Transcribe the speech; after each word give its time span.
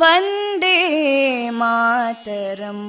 वन्दे 0.00 0.76
मातरम् 1.60 2.86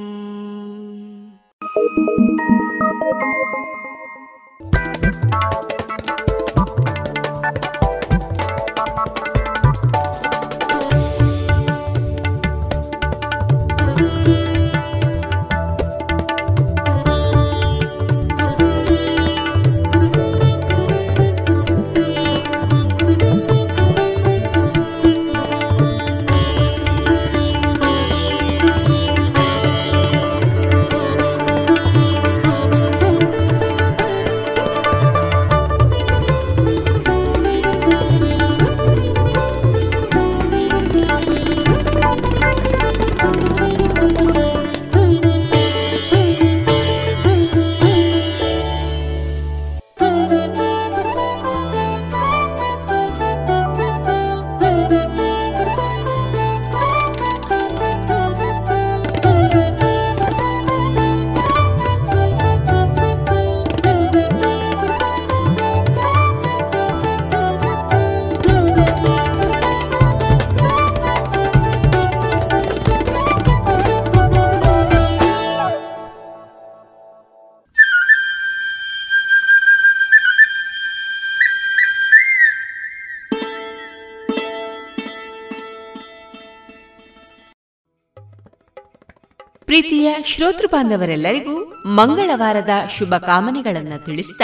ಪ್ರೀತಿಯ 89.98 90.22
ಶ್ರೋತೃ 90.24 90.66
ಬಾಂಧವರೆಲ್ಲರಿಗೂ 90.66 91.64
ಮಂಗಳವಾರದ 91.86 92.68
ಶುಭ 92.98 93.14
ಕಾಮನೆಗಳನ್ನು 93.14 94.04
ತಿಳಿಸಿದ 94.04 94.40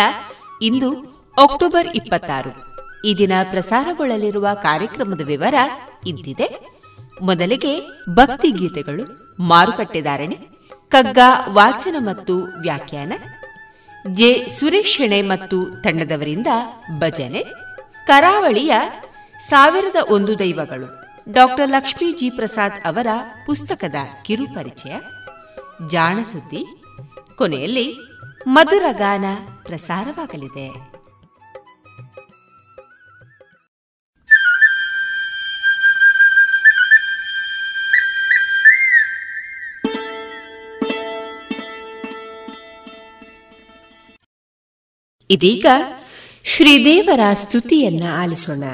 ಇಂದು 0.62 0.90
ಅಕ್ಟೋಬರ್ 1.42 1.88
ಇಪ್ಪತ್ತಾರು. 1.94 2.52
ಈ 3.08 3.14
ದಿನ 3.18 3.32
ಪ್ರಸಾರಗೊಳ್ಳಲಿರುವ 3.50 4.48
ಕಾರ್ಯಕ್ರಮದ 4.54 5.20
ವಿವರ 5.20 5.54
ಇಂತಿದೆ. 6.06 6.66
ಮೊದಲಿಗೆ 7.22 7.80
ಭಕ್ತಿ 8.14 8.50
ಗೀತೆಗಳು, 8.50 9.36
ಮಾರುಕಟ್ಟೆ 9.40 10.00
ಧಾರಣೆ, 10.00 10.38
ಕಗ್ಗ, 10.88 11.18
ವಾಚನ 11.48 11.96
ಮತ್ತು 11.98 12.38
ವ್ಯಾಖ್ಯಾನ. 12.38 13.12
ಜೆ. 14.12 14.46
ಸುರೇಶ್ 14.58 14.96
ಶೆಣೆ 14.96 15.22
ಮತ್ತು 15.22 15.82
ತಂಡದವರಿಂದ 15.82 16.46
ಭಜನೆ. 16.98 17.44
ಕರಾವಳಿಯ 18.06 18.72
ಸಾವಿರದ 19.48 19.96
ಒಂದು 20.08 20.38
ದೈವಗಳು, 20.38 21.04
ಡಾಕ್ಟರ್ 21.32 21.70
ಲಕ್ಷ್ಮೀ 21.70 22.12
ಜಿ 22.12 22.30
ಪ್ರಸಾದ್ 22.30 22.86
ಅವರ 22.86 23.06
ಪುಸ್ತಕದ 23.46 23.94
ಕಿರುಪರಿಚಯ. 24.22 24.94
ಜಾಣಸುದ್ದಿ. 25.88 26.66
ಕೊನೆಯಲ್ಲಿ 27.36 27.94
ಮಧುರ 28.46 28.82
ಗಾನ 28.92 29.24
ಪ್ರಸಾರವಾಗಲಿದೆ. 29.62 30.94
ಇದೀಗ 45.30 45.66
ಶ್ರೀದೇವರ 46.44 47.20
ಸ್ತುತಿಯನ್ನ 47.34 48.02
ಆಲಿಸೋಣ. 48.22 48.64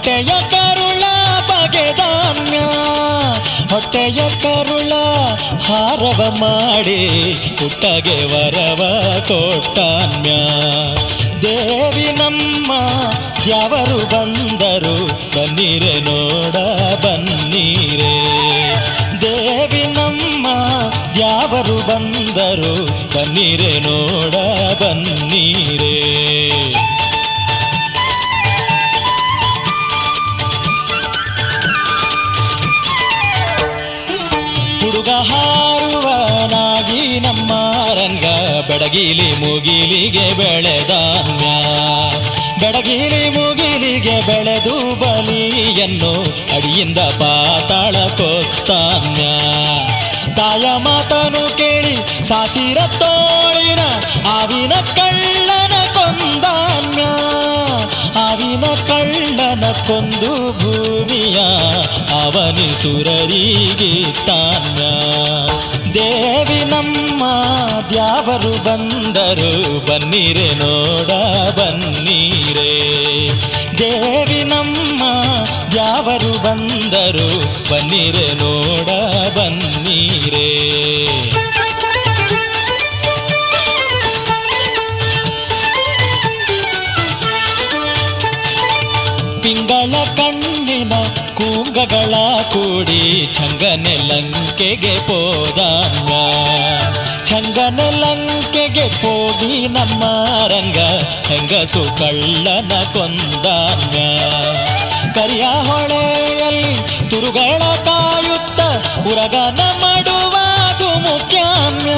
ಹೊಟ್ಟೆಯ 0.00 0.32
ಕರುಳ 0.50 1.02
ಬಗೆದಾನ್ಯ 1.48 2.58
ಹೊಟ್ಟೆಯ 3.74 4.20
ಕರುಳ 4.42 4.92
ಹಾರವ 5.62 6.36
ಮಾಡಿ 6.40 7.08
ಪುಟ್ಟಗೆ 7.58 8.24
ವರವ 8.24 9.02
ಕೊಟ್ಟಾನ್ಯ. 9.28 10.30
ದೇವಿ 11.42 12.16
ನಮ್ಮ 12.16 12.72
ಯಾವರು 13.46 13.98
ಬಂದರು 13.98 15.06
ಬನ್ನಿರೆ 15.06 16.00
ನೋಡ 16.00 16.56
ಬನ್ನೀರೆ. 17.04 18.16
ದೇವಿ 19.20 19.84
ನಮ್ಮ 19.86 20.46
ಯಾವರು 21.20 21.76
ಬಂದರು 21.88 22.86
ಬನ್ನಿರೆ 22.86 23.80
ನೋಡ 23.80 24.34
ಬನ್ನೀರೆ. 24.82 25.89
ಬೆಡಗಿಲಿ 38.89 39.29
ಮುಗಿಲಿಗೆ 39.41 40.25
ಬೆಳೆದಾನ್ಯ 40.37 41.45
ಬೆಡಗಿಲಿ 42.61 43.23
ಮುಗಿಲಿಗೆ 43.29 44.15
ಬೆಳೆದು 44.27 44.75
ಬಲಿಯನ್ನು 45.01 46.11
ಅಡಿಯಿಂದ 46.55 46.99
ಪಾತಾಳ 47.19 47.95
ಕೊತ್ತಾನ್ಯ 48.19 49.23
ತಾಯ 50.37 50.65
ಮಾತನು 50.85 51.43
ಕೇಳಿ 51.57 51.95
ಸಾಸಿರ 52.27 52.79
ತೋಳಿನ 52.97 53.81
ಆವಿನ 54.31 54.73
ಕಳ್ಳನ 54.97 55.75
ಕೊಂದಾನ್ಯ 55.95 57.03
ಆವಿನ 58.21 58.65
ಕಳ್ಳನ 58.87 59.65
ಕೊಂದು 59.87 60.31
ಭೂಮಿಯ 60.59 61.37
ಅವನಿಸುರರಿಗೆ 62.19 63.93
ತಾನ್ಯ 64.27 64.81
ದೇವಿ 65.94 66.64
ನಮ್ಮ 66.64 67.22
ದ್ಯಾವರು 67.90 68.64
ಬಂದರು 68.64 69.86
ಬನ್ನಿರೆ 69.86 70.54
ನೋಡ 70.54 71.10
ಬನ್ನೀರೆ. 71.58 72.70
ದೇವಿ 73.78 74.44
ನಮ್ಮ 74.44 75.02
ದ್ಯಾವರು 75.70 76.42
ಬಂದರು 76.42 77.40
ಬನ್ನಿರೆ 77.70 78.34
ನೋಡ 78.34 78.88
ಬನ್ನೀರೆ. 79.38 80.79
ಕೂಡಿ 92.52 93.28
ಚಂಗನೆ 93.34 93.96
ಲಂಕೆಗೆ 93.96 94.94
ಪೋದಂಗ. 95.00 96.10
ಚಂಗನೆ 97.24 97.90
ಲಂಕೆಗೆ 97.90 98.86
ಹೋಗಿ 98.86 99.68
ನಮ್ಮ 99.68 100.02
ರಂಗ, 100.46 100.78
ಹೆಂಗಸು 101.28 101.98
ಕಳ್ಳನ 101.98 102.72
ಕೊಂದಂಗ. 102.92 103.96
ಕರಿಯ 105.14 105.42
ಹೊಳೆಯಲ್ಲಿ 105.42 106.74
ತುರುಗಳ 107.10 107.58
ಕಾಯುತ್ತ 107.58 108.60
ಉರಗನ 109.06 109.60
ಮಾಡುವುದು 109.82 110.88
ಮುಖ್ಯಾನ್ಯ 110.98 111.94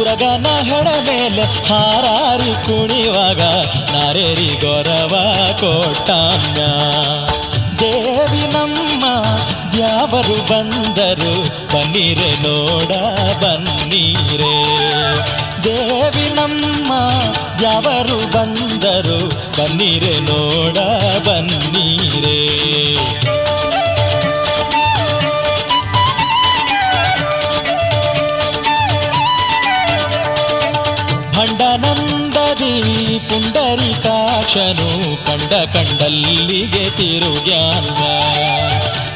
ಉರಗನ 0.00 0.46
ಹೆಡ 0.62 0.88
ಮೇಲೆ 0.88 1.42
ಹಾರಾರಿ 1.42 2.68
ಕುಣಿವಾಗ 2.68 3.40
ನಾರೇರಿ 3.92 4.60
ಗೌರವ 4.62 5.14
ಕೊಟ್ಟಾನ್ಯ 5.60 6.62
ದೇವಿ 7.80 8.46
ನಮ್ಮ 8.52 8.81
ಯಾವರು 9.78 10.48
ಬಂದರು? 10.48 11.42
ಬನ್ನಿರೆ 11.72 12.36
ನೋಡ, 12.36 12.92
ಬನ್ನಿರೆ. 13.44 14.64
ದೇವಿ 15.64 16.34
ನಮ್ಮ 16.34 16.92
ಯಾವರು 17.62 18.32
ಬಂದರು? 18.32 19.28
ಬನ್ನಿರೆ 19.28 20.20
ನೋಡ, 20.20 20.78
ಬನ್ನಿರೆ. 21.28 22.62
ಭಂಡನಂದದಿ 31.36 33.18
ಪುಂಡರಿಕಾಕ್ಷನು 33.18 35.16
ಕಂಡ 35.26 35.76
ಕಂಡಲ್ಲಿಗೆ 35.76 36.90
ತಿರುಗ್ಯಾನ್ಯ 36.90 38.21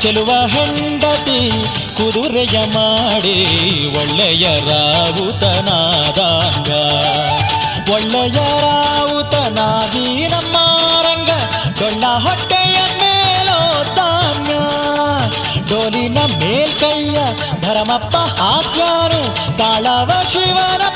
ಚೆಲುವ 0.00 0.46
ಹೆಂಡತಿ 0.46 1.50
ಕುದುರೆಯ 1.94 2.74
ಮಾಡಿ 2.74 3.46
ಒಳ್ಳೆಯ 3.98 4.68
ರಾವುತನಾದಾಂಗ 4.68 6.70
ಒಳ್ಳೆಯ 7.90 8.62
ರಾವುತನಾದಿ 8.62 10.28
ನಮ್ಮ 10.28 10.56
ಡೊಳ್ಳ 11.80 12.16
ಹೊಟ್ಟೆಯ 12.16 12.76
ತಾನ್ಯ 13.96 14.54
ಡೋಲಿನ 15.68 16.18
ಮೇಲ್ಕೈಯ 16.38 17.18
ಧರಮಪ್ಪ 17.60 18.16
ಹಾಕ್ಯಾರು 18.40 19.58
ತಾಳವ 19.58 20.10
ತಟ್ಟಾಮ್ಯ 20.30 20.95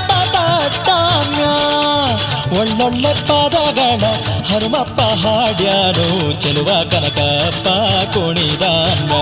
ಒಳ್ಳೊಳ್ಳೆ 2.60 3.14
ಪದಗಳ 3.14 4.04
ಹನುಮಪ್ಪ 4.48 5.00
ಹಾಡ್ಯಾನು 5.00 6.32
ಚೆಲುವ 6.42 6.82
ಕನಕಪ್ಪ 6.82 7.68
ಕುಣಿದಾನ 8.14 9.12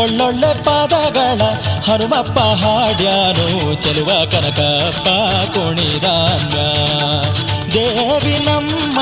ಒಳ್ಳೊಳ್ಳೆ 0.00 0.64
ಪದಗಳ 0.64 1.40
ಹನುಮಪ್ಪ 1.90 2.38
ಹಾಡ್ಯಾನು 2.38 3.74
ಚೆಲುವ 3.74 4.24
ಕನಕಪ್ಪ 4.24 5.08
ಕುಣಿದಾನ 5.58 6.54
ದೇವಿ 7.72 8.38
ನಮ್ಮ 8.38 8.98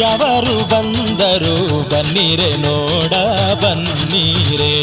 ಯಾವರು 0.00 0.68
ಬಂದರು, 0.68 1.80
ಬನ್ನಿರೆ 1.90 2.56
ನೋಡ, 2.56 3.12
ಬನ್ನಿರೆ. 3.64 4.74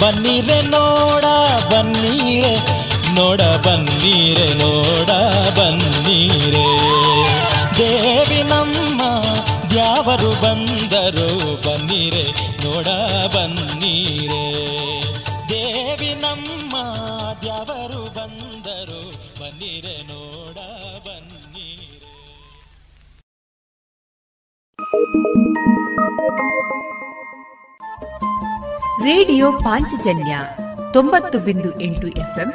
ಬನ್ನಿರೆ 0.00 0.62
ನೋಡ, 0.62 1.24
ಬನ್ನೀರೆ 1.72 2.91
ನೋಡ 3.14 3.40
ಬನ್ನೀರೆ 3.40 4.54
ನೋಡ 4.54 5.10
ಬನ್ನೀರೆ. 5.58 6.66
ದೇವಿ 7.78 8.42
ನಮ್ಮ 8.42 9.02
ಯಾವರು 9.76 10.42
ಬಂದರು 10.42 11.56
ಬನ್ನಿರೆ, 11.56 12.24
ನೋಡ 12.64 12.86
ಬನ್ನೀರೆ. 13.36 14.44
ದೇವಿ 15.48 16.14
ನಮ್ಮ 16.14 16.76
ಯಾವರು 17.46 18.14
ಬಂದರು 18.14 19.02
ಬನ್ನಿರೆ, 19.40 19.96
ನೋಡ 20.02 20.58
ಬನ್ನೀರೆ. 21.06 21.98
ರೇಡಿಯೋ 29.04 29.52
ಪಾಂಚಜನ್ಯ 29.52 30.38
ತೊಂಬತ್ತು 30.92 31.38
ಬಿಂದು 31.38 31.80
ಎಂಟು 31.80 32.08
ಎಫ್ಎಂ 32.08 32.54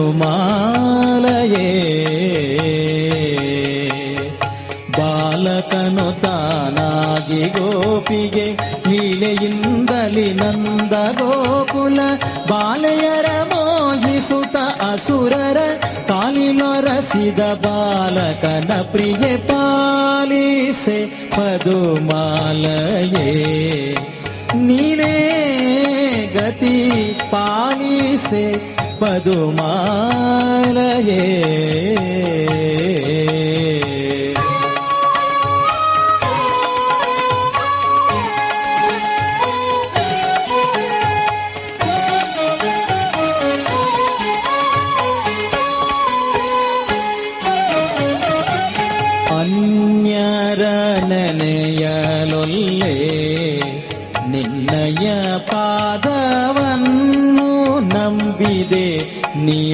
ಬಾಲಕನು 4.97 6.09
ತಾನಾಗಿ 6.23 7.43
ಗೋಪಿಗೆ 7.57 8.47
ಲೀಲೆಯಿಂದಲಿ 8.89 10.29
ನಂದ 10.33 10.93
ಗೋಕುಲ 11.19 11.99
ಬಾಲೆಯರ 12.49 13.24
ಮೋಹಿಸುತ್ತ 15.25 15.33
ಅಸುರರ 15.33 15.59
ಕಾಲಿನೊರಸಿದ 16.07 17.41
ಬಾಲಕನ 17.63 18.71
ಪ್ರಿಯೆ 18.91 19.31
ಪಾಲಿಸೆ 19.47 20.97
ಪದುಮಾಲಯೇ 21.35 23.25
ನೀನೇ 24.61 25.15
ಗತಿ 26.35 26.75
ಪಾಲಿಸೆ 27.31 28.45
ಪದುಮಾಲಯೇ 28.99 29.63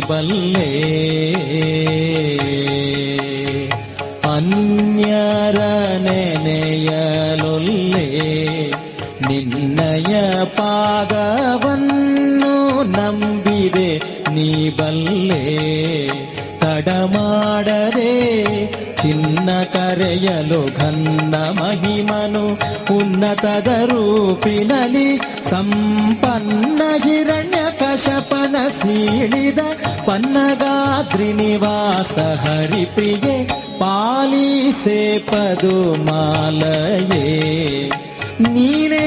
ಬಲ್ಲೆ. 0.08 0.70
ಅನ್ಯರ 4.34 5.58
ನೆನೆಯಲೊಲ್ಲೆ 5.98 6.80
ನಿನ್ನಯ 9.28 10.44
ಪಾದವನ್ನು 10.44 12.82
ನಂಬಿದೆ 12.82 14.00
ನೀ 14.30 14.70
ಬಲ್ಲೆ. 14.70 15.68
ತಡ 16.60 16.88
ಮಾಡದೆ 16.88 18.52
ಚಿನ್ನ 19.02 19.50
ಕರೆಯಲು 19.72 20.76
ಘನ್ನ 20.76 21.36
ಮಹಿಮನು 21.36 22.58
ಉನ್ನತದ 22.96 23.66
ರೂಪಿನಲ್ಲಿ 23.66 25.20
ಸಂಪನ್ನ 25.42 26.82
ಸೀಳಿದ 28.78 29.60
ಪನ್ನಗಾದ್ರಿ 30.06 31.30
ನಿವಾಸ 31.32 32.14
ಹರಿಪ್ರಿಯೆ 32.44 33.36
ಪಾಲಿಸೆ 33.80 35.00
ಪದುಮಾಲಯೇ 35.30 37.26
ನೀನೇ 38.46 39.06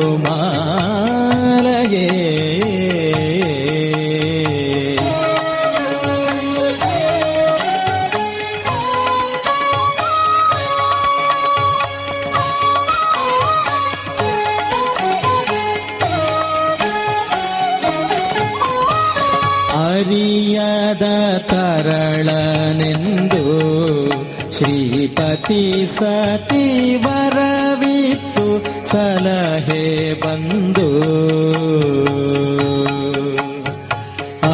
ಸತಿ 25.96 26.66
ವರವಿತ್ತು 27.06 28.48
ಸಲಹೆ 28.90 29.86
ಬಂದು 30.24 30.88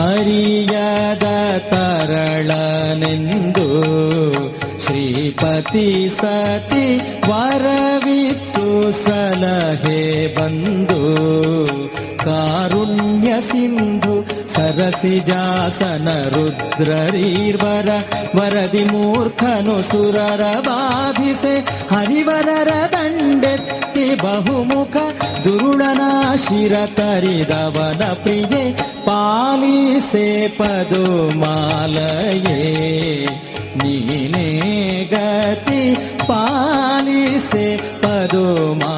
ಅರಿಯದ 0.01 1.27
ತರಳನೆಂದು 1.71 3.67
ಶ್ರೀಪತಿ 4.85 5.87
ಸತಿ 6.19 6.85
ವರವಿತ್ತು 7.29 8.67
ಸಲಹೆ 9.01 10.01
ಬಂದು 10.37 10.84
ಸರಸಿಜಾಸನ 14.76 16.22
ರುದ್ರರೀರ್ವರ 16.22 17.88
ವರದಿ 18.36 18.84
ಮೂರ್ಖನು 18.84 19.82
ಸುರರ 19.82 20.60
ಬಾಧಿಸೆ 20.60 21.64
ಹರಿವರರ 21.90 22.86
ದಂಡೆತ್ತಿ 22.92 24.14
ಬಹುಮುಖ 24.14 24.96
ದುರುಳನ 25.44 26.36
ಶಿರ 26.36 26.86
ತರಿದವನ 26.86 28.12
ಪ್ರಿಯೆ 28.12 28.74
ಪಾಲಿಸೆ 29.04 30.48
ಪದುಮಾಲಯೇ. 30.48 32.58
ನೀನೇ 33.76 34.48
ಗತಿ 35.10 35.94
ಪಾಲಿಸೆ 36.26 37.76
ಪದುಮಾಲಯೇ 37.76 38.95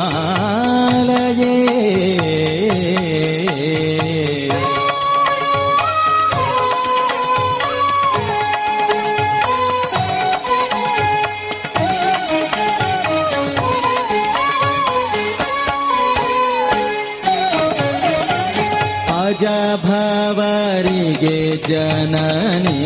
जवरिगे 19.40 21.38
जननि 21.68 22.80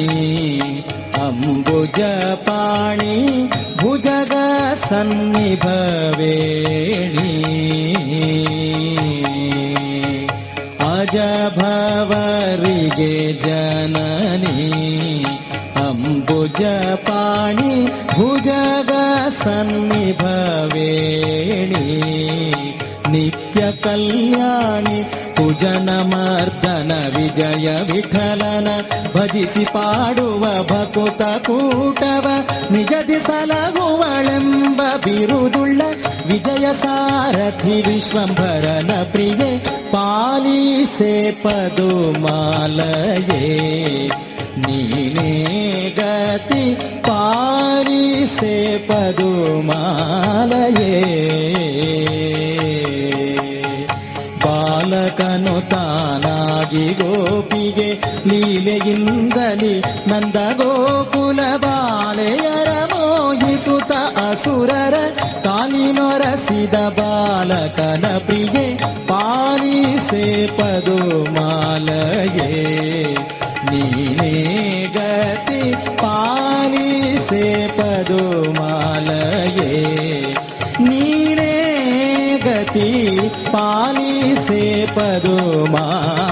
अम्बुजपाणि 1.26 3.16
भुजग 3.80 4.32
भुजगसन्निभवेणि 4.32 4.92
अजभवरिगे 11.82 13.16
जननि 13.44 14.68
अम्बुजपाणि 15.86 17.74
भुजग 18.12 18.90
भुजगसन्निभवेणि 18.92 19.72
नित्यकल्याणि 23.12 24.98
ಸನ್ನಿಭವೇಣಿ 25.41 25.41
ನಿತ್ಯ 25.41 25.41
ಕಲ್ಯಾಣಿ 25.41 25.41
ಕುಜನ 25.41 25.89
ಮರ್ದನ 26.03 26.91
ವಿಜಯ 27.15 27.67
ವಿಠಲನ 27.81 28.67
ಭಜಿಸಿ 29.15 29.65
ಪಾಡುವ 29.65 30.45
ಭಕುತ 30.71 31.21
ಕೂಟವ 31.45 32.27
ನಿಜದಿ 32.71 33.19
ಸಲಹುವಳೆಂಬ 33.19 34.81
ಬಿರುದುಳ್ಳ 35.05 35.81
ವಿಜಯ 36.27 36.73
ಸಾರಥಿ 36.73 37.81
ವಿಶ್ವಂಭರನ 37.81 38.91
ಪ್ರಿಯೆ 39.12 39.60
ಪಾಲಿಸೆ 39.91 41.31
ಪದುಮಾಲಯೇ 41.43 43.41
ನೀನೇ 44.57 45.31
ಗತಿ 45.99 46.75
ಪಾಲಿಸೆ 47.01 48.88
ಪದುಮಾಲಯೇ 48.88 49.77
ಬಾಲಕನು 55.14 55.55
ತಾನಾಗಿ 55.70 56.85
ಗೋಪಿಗೆ 56.98 57.88
ಲೀಲೆಯಿಂದಲಿ 58.29 59.72
ನಂದ 60.11 60.38
ಗೋಕುಲ 60.59 61.40
ಬಾಲೆಯರ 61.64 62.70
ಮೋಹಿಸುತ 62.92 63.92
ಅಸುರರ 64.22 64.96
ಕಾಲಿನೊರಸಿದ 65.46 66.77
ಬಾಲಕನ 66.98 68.05
ಪ್ರಿಯೆ 68.27 68.64
ಪಾಲಿಸೆ 69.11 70.25
ಪದುಮಾಲಯೇ 70.59 72.51
ನೀನೇ 73.70 74.33
ಗತಿ 74.96 75.62
ಪಾಲಿಸೆ 76.03 77.44
ಪಾಲಿಸೆ 84.86 86.31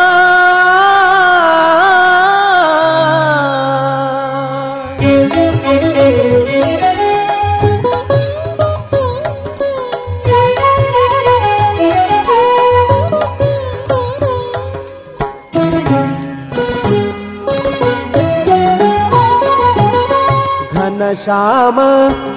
श्याम 21.23 21.77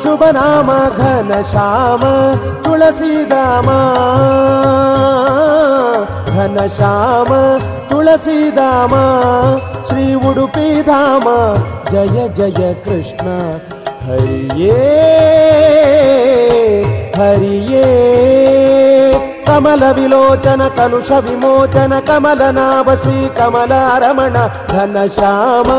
शुभनाम 0.03 0.69
घन 0.89 1.31
श्याम 1.51 2.03
तुलसीदामा 2.65 3.77
घन 6.33 6.57
श्याम 6.77 7.31
तुलसीदामा 7.91 9.05
श्री 9.89 10.15
उडुपि 10.29 10.83
धाम 10.83 11.25
जय 11.93 12.29
जय 12.37 12.75
कृष्ण। 12.85 13.27
हरिये 14.07 14.73
हरिये। 17.17 17.87
कमलविलोचन 19.49 20.69
कलुष 20.79 21.11
विमोचन 21.25 22.01
कमलनाभ 22.09 22.91
श्रीकमलारमण 23.03 24.37
घनश्याम 24.75 25.71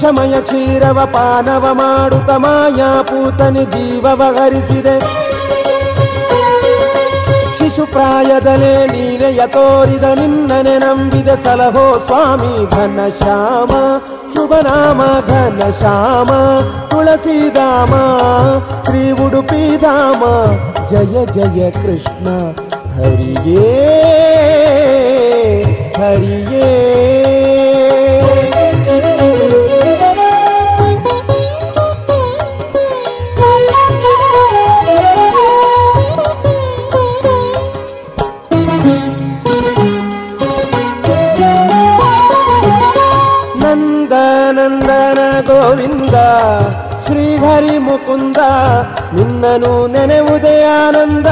ವಿಷಮಯ 0.00 0.40
ಕ್ಷೀರವ 0.40 0.98
ಪಾನವ 1.12 1.64
ಮಾಡುತ್ತ 1.72 2.30
ಮಾಯಾಪೂತನಿ 2.30 3.64
ಜೀವವ 3.64 4.22
ಹರಿಸಿದೆ. 4.36 5.00
ಶಿಶು 7.58 7.86
ಪ್ರಾಯದಲೇ 7.86 8.86
ಲೀಲೆಯ 8.86 9.40
ತೋರಿದ 9.46 10.02
ನಿನ್ನನೆ 10.02 10.78
ನಂಬಿದ 10.78 11.28
ಸಲಹೋ 11.44 12.04
ಸ್ವಾಮಿ 12.06 12.70
ಘನ 12.70 13.00
ಶ್ಯಾಮ, 13.18 13.72
ಶುಭ 14.34 14.52
ನಾಮ 14.62 15.02
ಘನ 15.28 15.70
ಶ್ಯಾಮ 15.78 16.30
ತುಳಸಿಧಾಮ 16.88 17.94
ಶ್ರೀ 18.84 19.10
ಉಡುಪಿ 19.10 19.76
ಧಾಮ, 19.76 20.22
ಜಯ 20.90 21.26
ಜಯ 21.26 21.70
ಕೃಷ್ಣ, 21.70 22.28
ಹರಿಯೇ 22.94 23.68
ಹರಿಯೇ. 25.98 27.07
ಮುಕುಂದ, 47.88 48.36
ನಿನ್ನನು 49.14 49.72
ನೆನೆವುದೇ 49.86 50.56
ಆನಂದ. 50.62 51.26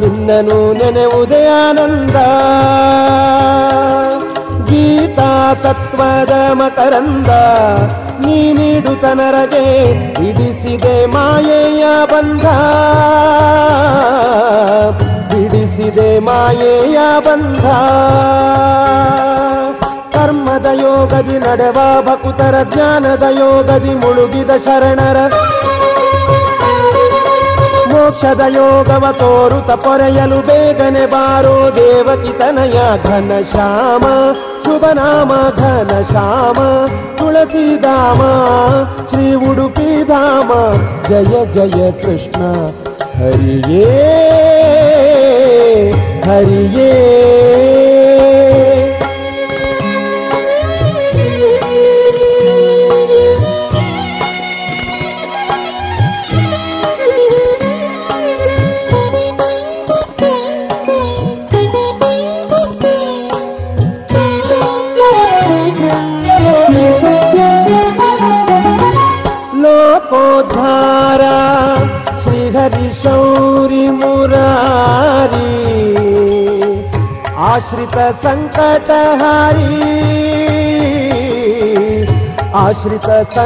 ನಿನ್ನನು 0.00 0.58
ನೆನೆವುದೇ 0.72 1.42
ಆನಂದ. 1.68 2.16
ಗೀತಾ 4.70 5.32
ತತ್ವದ 5.54 6.34
ಮಕರಂದ, 6.52 7.30
ನೀ 8.24 8.36
ತನರಗೆ 9.02 9.66
ಬಿಡಿಸಿದೆ 10.14 11.06
ಮಾಯೆಯ 11.06 11.84
ಬಂಧ. 12.12 12.46
ಬಿಡಿಸಿದೆ 15.32 16.18
ಮಾಯೆಯ 16.18 16.98
ಬಂಧ. 17.20 17.64
ಕರ್ಮದ 20.25 20.67
ಯೋಗದಿ 20.81 21.37
ನಡೆವ 21.39 21.77
ಭಕುತರ 22.07 22.55
ಜ್ಞಾನದ 22.73 23.25
ಯೋಗದಿ 23.39 23.93
ಮುಳುಗಿದ 23.95 24.51
ಶರಣರ 24.65 25.19
ಮೋಕ್ಷದ 27.91 28.43
ಯೋಗವ 28.55 29.05
ತೋರುತ 29.19 29.71
ಪೊರೆಯಲು 29.83 30.39
ಬೇಗನೆ 30.41 31.05
ಬಾರೋ 31.05 31.55
ದೇವಕಿ 31.75 32.33
ತನಯ 32.39 32.77
ಘನ 33.07 33.31
ಶ್ಯಾಮ 33.51 34.03
ಶುಭ 34.65 34.85
ನಾಮ 34.93 35.31
ಘನ 35.61 35.93
ಶ್ಯಾಮ 36.11 36.59
ತುಳಸಿಧಾಮ 37.19 38.21
ಶ್ರೀ 39.09 39.27
ಉಡುಪಿ 39.49 39.89
ಧಾಮ 40.05 40.49
ಜಯ 41.09 41.33
ಜಯ 41.55 41.89
ಕೃಷ್ಣ 42.03 42.41
ಹರಿಯೇ 43.17 43.87
ಹರಿಯೇ 46.27 46.91
श्रितसङ्कटहारी 77.58 78.36
आश्रितसङ्कटहारी 82.54 83.36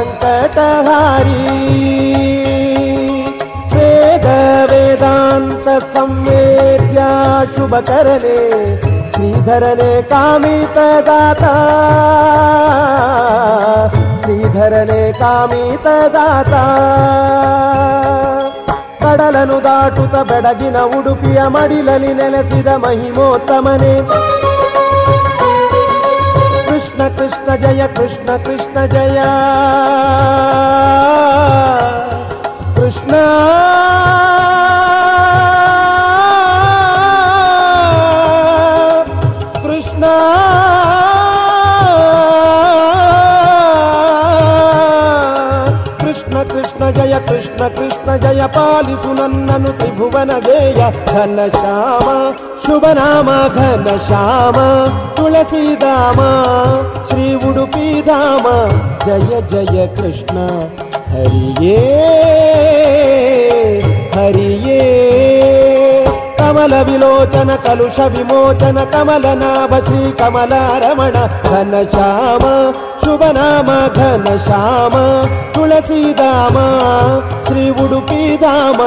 वेद 3.73 4.25
वेदान्तसंवेद्या 4.71 5.49
शुभकरणे 7.55 8.39
श्रीधरणे 9.11 10.01
कामितदाता। 10.01 11.53
तदाता 14.25 15.11
कामितदाता। 15.11 16.65
ಕಡಲನು 19.11 19.63
ದಾಟುತ್ತ 19.63 20.15
ಬೆಡಗಿನ 20.15 20.77
ಉಡುಪಿಯ 20.77 21.43
ಮಡಿಲಲಿ 21.47 22.13
ನೆಲೆಸಿದ 22.13 22.67
ಮಹಿಮೋತ್ತಮನೇ. 22.67 24.09
ಕೃಷ್ಣ 26.69 27.07
ಕೃಷ್ಣ 27.07 27.55
ಜಯ, 27.55 27.87
ಕೃಷ್ಣ 27.87 28.37
ಕೃಷ್ಣ 28.37 28.85
ಜಯ. 28.85 29.21
ಕೃಷ್ಣ 32.75 33.15
ಕೃಷ್ಣ 33.15 33.80
ಕೃಷ್ಣ 48.41 48.53
ಜಯ 48.53 48.53
ಪಾಲಿಸು 48.55 49.09
ನನ್ನನು 49.13 49.71
ತ್ರಿಭುವನ 49.71 50.31
ಜಯ 50.39 50.81
ಘನ 51.07 51.39
ಶ್ಯಾಮ 51.53 52.07
ಶುಭ 52.65 52.85
ನಾಮ 52.93 53.29
ಘನ 53.55 53.87
ಶ್ಯಾಮ 54.07 54.57
ತುಳಸಿಧಾಮ 55.15 56.19
ಶ್ರೀ 57.09 57.25
ಉಡುಪಿ 57.49 58.01
ಧಾಮ 58.01 58.47
ಜಯ 59.05 59.41
ಜಯ 59.51 59.85
ಕೃಷ್ಣ 59.97 60.37
ಹರಿಯೇ 61.11 61.77
ಹರಿಯೇ 64.15 64.81
ಕಮಲ 66.39 66.73
ವಿಲೋಚನ 66.81 67.51
ಕಲುಷ 67.63 67.99
ವಿಮೋಚನ 67.99 68.83
ಕಮಲನಾಭ 68.83 69.73
ಶ್ರೀ 69.85 70.03
ಕಮಲ 70.11 70.53
ರಮಣ 73.03 73.19
ಘನ 73.23 73.23
ಶ್ಯಾಮ 73.23 73.23
ಶುಭ 73.23 73.23
ನಾಮ 73.31 73.69
ಘನ 73.95 74.27
ಶ್ಯಾಮ 74.45 74.95
ತುಳಸಿಧಾಮ 75.53 76.57
ಶ್ರೀ 77.47 77.63
ಉಡುಪಿ 77.83 78.23
ಧಾಮ 78.37 78.81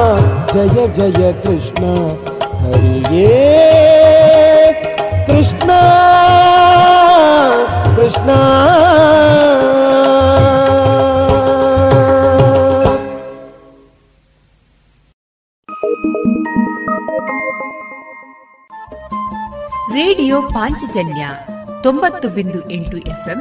ಜಯ 0.55 0.79
ಜಯ 0.97 1.23
ಕೃಷ್ಣ 1.43 1.83
ಹರಿಯೇ 2.61 3.41
ಕೃಷ್ಣ 5.27 5.71
ಕೃಷ್ಣ 7.97 8.31
ರೇಡಿಯೋ 19.97 20.37
ಪಾಂಚಜನ್ಯ 20.55 21.25
ತೊಂಬತ್ತು 21.83 22.29
ಬಿಂದು 22.29 22.61
ಎಂಟು 22.71 22.97
ಎಫ್ಎಂ 23.05 23.41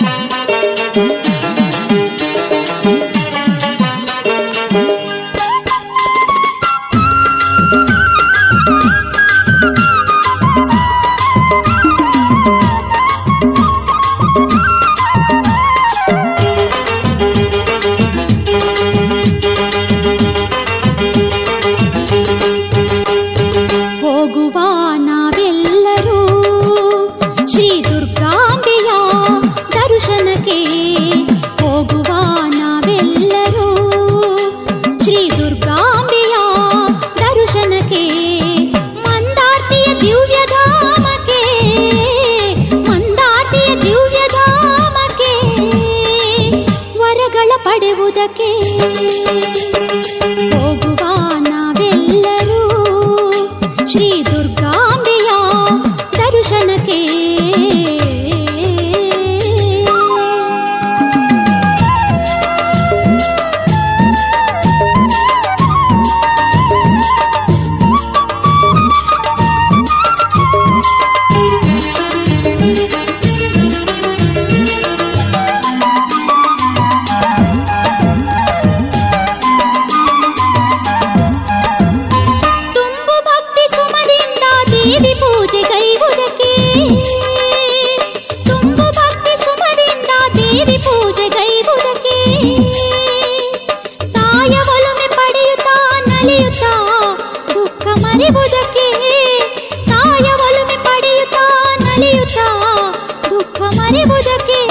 ದುಃಖ 103.53 103.67
ಮರೆಯುವುದಕ್ಕೆ 103.77 104.57
ನಮ್ಮ 104.65 104.70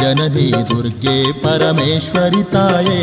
जननी 0.00 0.62
दुर्गे 0.62 1.32
परमेश्वरिताये। 1.32 3.02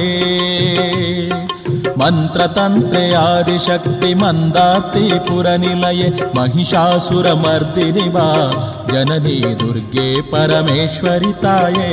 मन्त्रतन्त्रे 1.97 3.13
आदिशक्तिमन्दार्तिपुरनिलये 3.13 6.13
महिषासुरमर्दिनि 6.37 8.09
वा 8.09 8.47
जननी 8.91 9.55
दुर्गे 9.55 10.21
परमेश्वरिताये। 10.21 11.89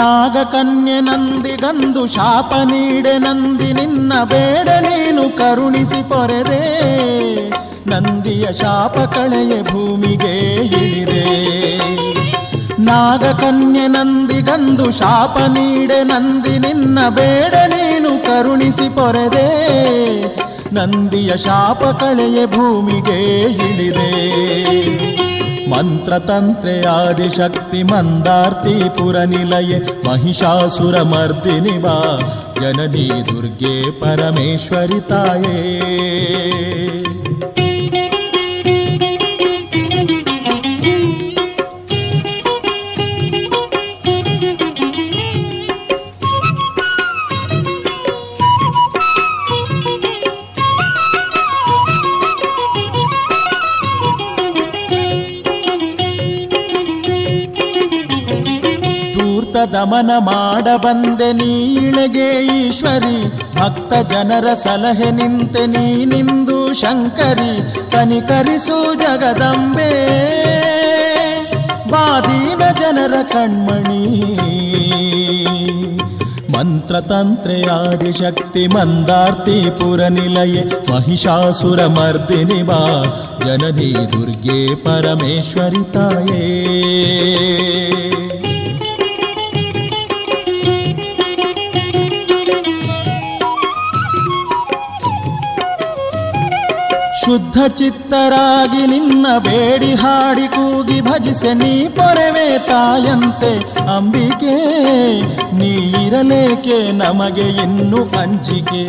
ನಾಗಕನ್ಯೆ 0.00 1.00
ನಂದಿಗಂದು 1.00 2.06
ಶಾಪ 2.06 2.54
ನೀಡೆ 2.54 3.18
ನಂದಿ 3.18 3.72
ನಿನ್ನ 3.72 4.12
ಬೇಡ 4.24 4.68
ನೀನು 4.68 5.36
ಕರುಣಿಸಿ 5.36 6.08
ಪೊರೆದೆ. 6.08 6.62
ನಂದಿಯ 7.90 8.46
ಶಾಪ 8.60 8.98
ಕಳೆಯ 8.98 9.62
ಭೂಮಿಗೆ 9.62 10.56
ಇಳಿದೆ. 10.64 11.24
ನಾಗಕನ್ಯೆ 12.78 13.86
ನಂದಿಗಂದು 13.86 14.90
ಶಾಪ 14.90 15.38
ನೀಡೆ 15.38 16.02
ನಂದಿ 16.02 16.58
ನಿನ್ನ 16.58 17.08
ಬೇಡ 17.08 17.54
ನೀನು 17.54 18.24
ಕರುಣಿಸಿ 18.24 18.88
ಪೊರೆದೆ. 18.88 19.48
ನಂದಿಯ 20.74 21.36
ಶಾಪ 21.36 21.84
ಕಳೆಯ 21.84 22.46
ಭೂಮಿಗೆ 22.46 23.42
ಇಳಿದೆ. 23.52 24.10
मन्त्रतन्त्रे 25.70 26.74
आदिशक्तिमन्दार्ति 26.84 28.74
पुरनिलये 28.98 29.78
महिषासुरमर्दिनि 30.06 31.76
वा 31.78 31.98
जननी 32.60 33.08
दुर्गे 33.30 33.76
परमेश्वरिताये। 34.02 35.60
ದುರ್ಗೆ 60.02 60.08
ಪರಮೇಶ್ವರಿ 60.08 60.18
ತಾಯೇ 60.18 60.18
ಧೂರ್ತ 60.18 60.18
ದಮನ 60.18 60.18
ಮಾಡ 60.18 60.68
ಬಂದೆ 60.76 61.32
ನೀಳೆಗೆ 61.32 62.46
ಈಶ್ವರಿ. 62.46 63.28
ಭಕ್ತ 63.58 64.12
ಜನರ 64.12 64.54
ಸಲಹೆ 64.54 65.10
ನಿಂತೆ 65.10 65.66
ನೀನಿಂದು 65.66 66.74
ಶಂಕರಿ. 66.74 67.90
ತನಿಕರಿಸು 67.90 68.94
ಜಗದಂಬೆ. 68.94 69.90
ಬಾದೀನ 71.90 72.58
ಜನರ 72.58 73.14
ಕಣ್ಮಣಿ. 73.22 74.20
ಮಂತ್ರತಂತ್ರೆ 76.56 77.66
ಆದಿಶಕ್ತಿ 77.66 78.66
ಮಂದಾರ್ತಿ 78.66 79.70
ಪುರನಿಲಯೆ. 79.70 80.92
ಮಹಿಷಾಸುರ 80.92 81.86
ಮರ್ದಿನಿ 81.86 82.62
ಬಾ. 82.62 83.02
ಜನನಿ 83.46 83.94
ದುರ್ಗೆ 83.94 84.74
ಪರಮೇಶ್ವರಿ 84.74 85.92
ತಾಯೇ. 85.92 86.70
ಶುದ್ಧ 97.50 97.66
ಚಿತ್ತರಾಗಿ 97.74 98.82
ನಿನ್ನ 98.86 99.26
ಬೇಡಿ 99.38 99.94
ಹಾಡಿ 99.94 100.46
ಕೂಗಿ 100.48 100.98
ಭಜಿಸೆ 101.00 101.52
ನೀ 101.54 101.88
ಪೊರೆವೆ 101.88 102.58
ತಾಯಂತೆ. 102.58 103.50
ಅಂಬಿಕೆ, 103.96 104.54
ನೀ 105.58 105.70
ಇರಲೇಕೆ 106.04 106.92
ನಮಗೆ 106.92 107.46
ಇನ್ನು 107.64 108.02
ಅಂಜಿಕೆ 108.18 108.84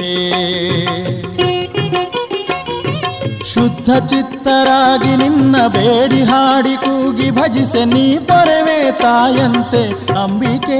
ಶುದ್ಧ 3.61 4.05
ಚಿತ್ತರಾಗಿ 4.05 5.15
ನಿನ್ನ 5.15 5.55
ಬೇಡಿ 5.67 6.23
ಹಾಡಿ 6.23 6.77
ಕೂಗಿ 6.77 7.31
ಭಜಿಸೆ 7.31 7.85
ನೀ 7.85 8.17
ಪರವೇ 8.17 8.91
ತಾಯಂತೆ 8.91 10.13
ಅಂಬಿಕೆ. 10.23 10.79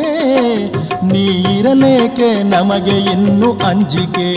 ನೀರಲೇಕೆ 1.04 2.44
ನಮಗೆ 2.44 2.98
ಇನ್ನು 2.98 3.52
ಅಂಜಿಕೆ? 3.52 4.30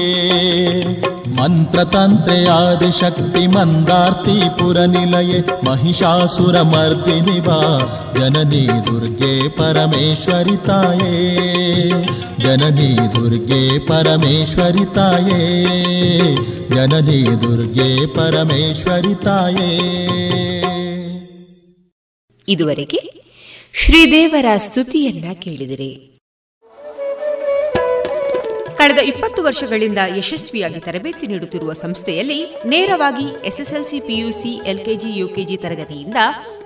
ಮಂತ್ರತಂತ್ರೆ 1.40 2.48
ಆದಿಶಕ್ತಿ 2.48 3.46
ಮಂದಾರ್ತಿ 3.46 4.62
ಪುರ 4.62 4.76
ನಿಲಯೆ 4.78 5.70
ಮಹಿಷಾಸುರ 5.70 6.60
ಮರ್ದಿನಿ 6.60 7.40
ಜನನಿ 8.18 8.68
ದುರ್ಗೆ 8.84 9.48
ಪರಮೇಶ್ವರಿ 9.48 10.64
ತಾಯೇ 10.64 11.14
ಜನನಿ 12.38 12.96
ದುರ್ಗೆ 12.96 13.78
ಪರಮೇಶ್ವರಿ 13.78 14.94
ತಾಯೇ 14.94 15.42
ಜನನಿ 16.74 17.40
ದುರ್ಗೆ 17.40 18.06
ಪರಮೇಶ್ವರಿ 18.06 19.22
ತಾಯೇ 19.22 19.70
ಇದುವರೆಗೆ 22.48 23.00
ಶ್ರೀದೇವರ 23.74 24.46
ಸ್ತುತಿಯನ್ನ 24.56 25.24
ಕೇಳಿದಿರಿ. 25.34 26.10
ಕಳೆದ 28.76 28.98
ಇಪ್ಪತ್ತು 28.98 29.42
ವರ್ಷಗಳಿಂದ 29.42 29.98
ಯಶಸ್ವಿಯಾಗಿ 30.16 30.80
ತರಬೇತಿ 30.80 31.26
ನೀಡುತ್ತಿರುವ 31.26 31.72
ಸಂಸ್ಥೆಯಲ್ಲಿ 31.72 32.56
ನೇರವಾಗಿ 32.66 33.46
ಎಸ್ಎಸ್ಎಲ್ಸಿ 33.46 34.00
ಪಿಯುಸಿ, 34.00 34.60
ಎಲ್ಕೆಜಿ, 34.66 35.18
ಯುಕೆಜಿ 35.18 35.56
ತರಗತಿಯಿಂದ 35.56 36.16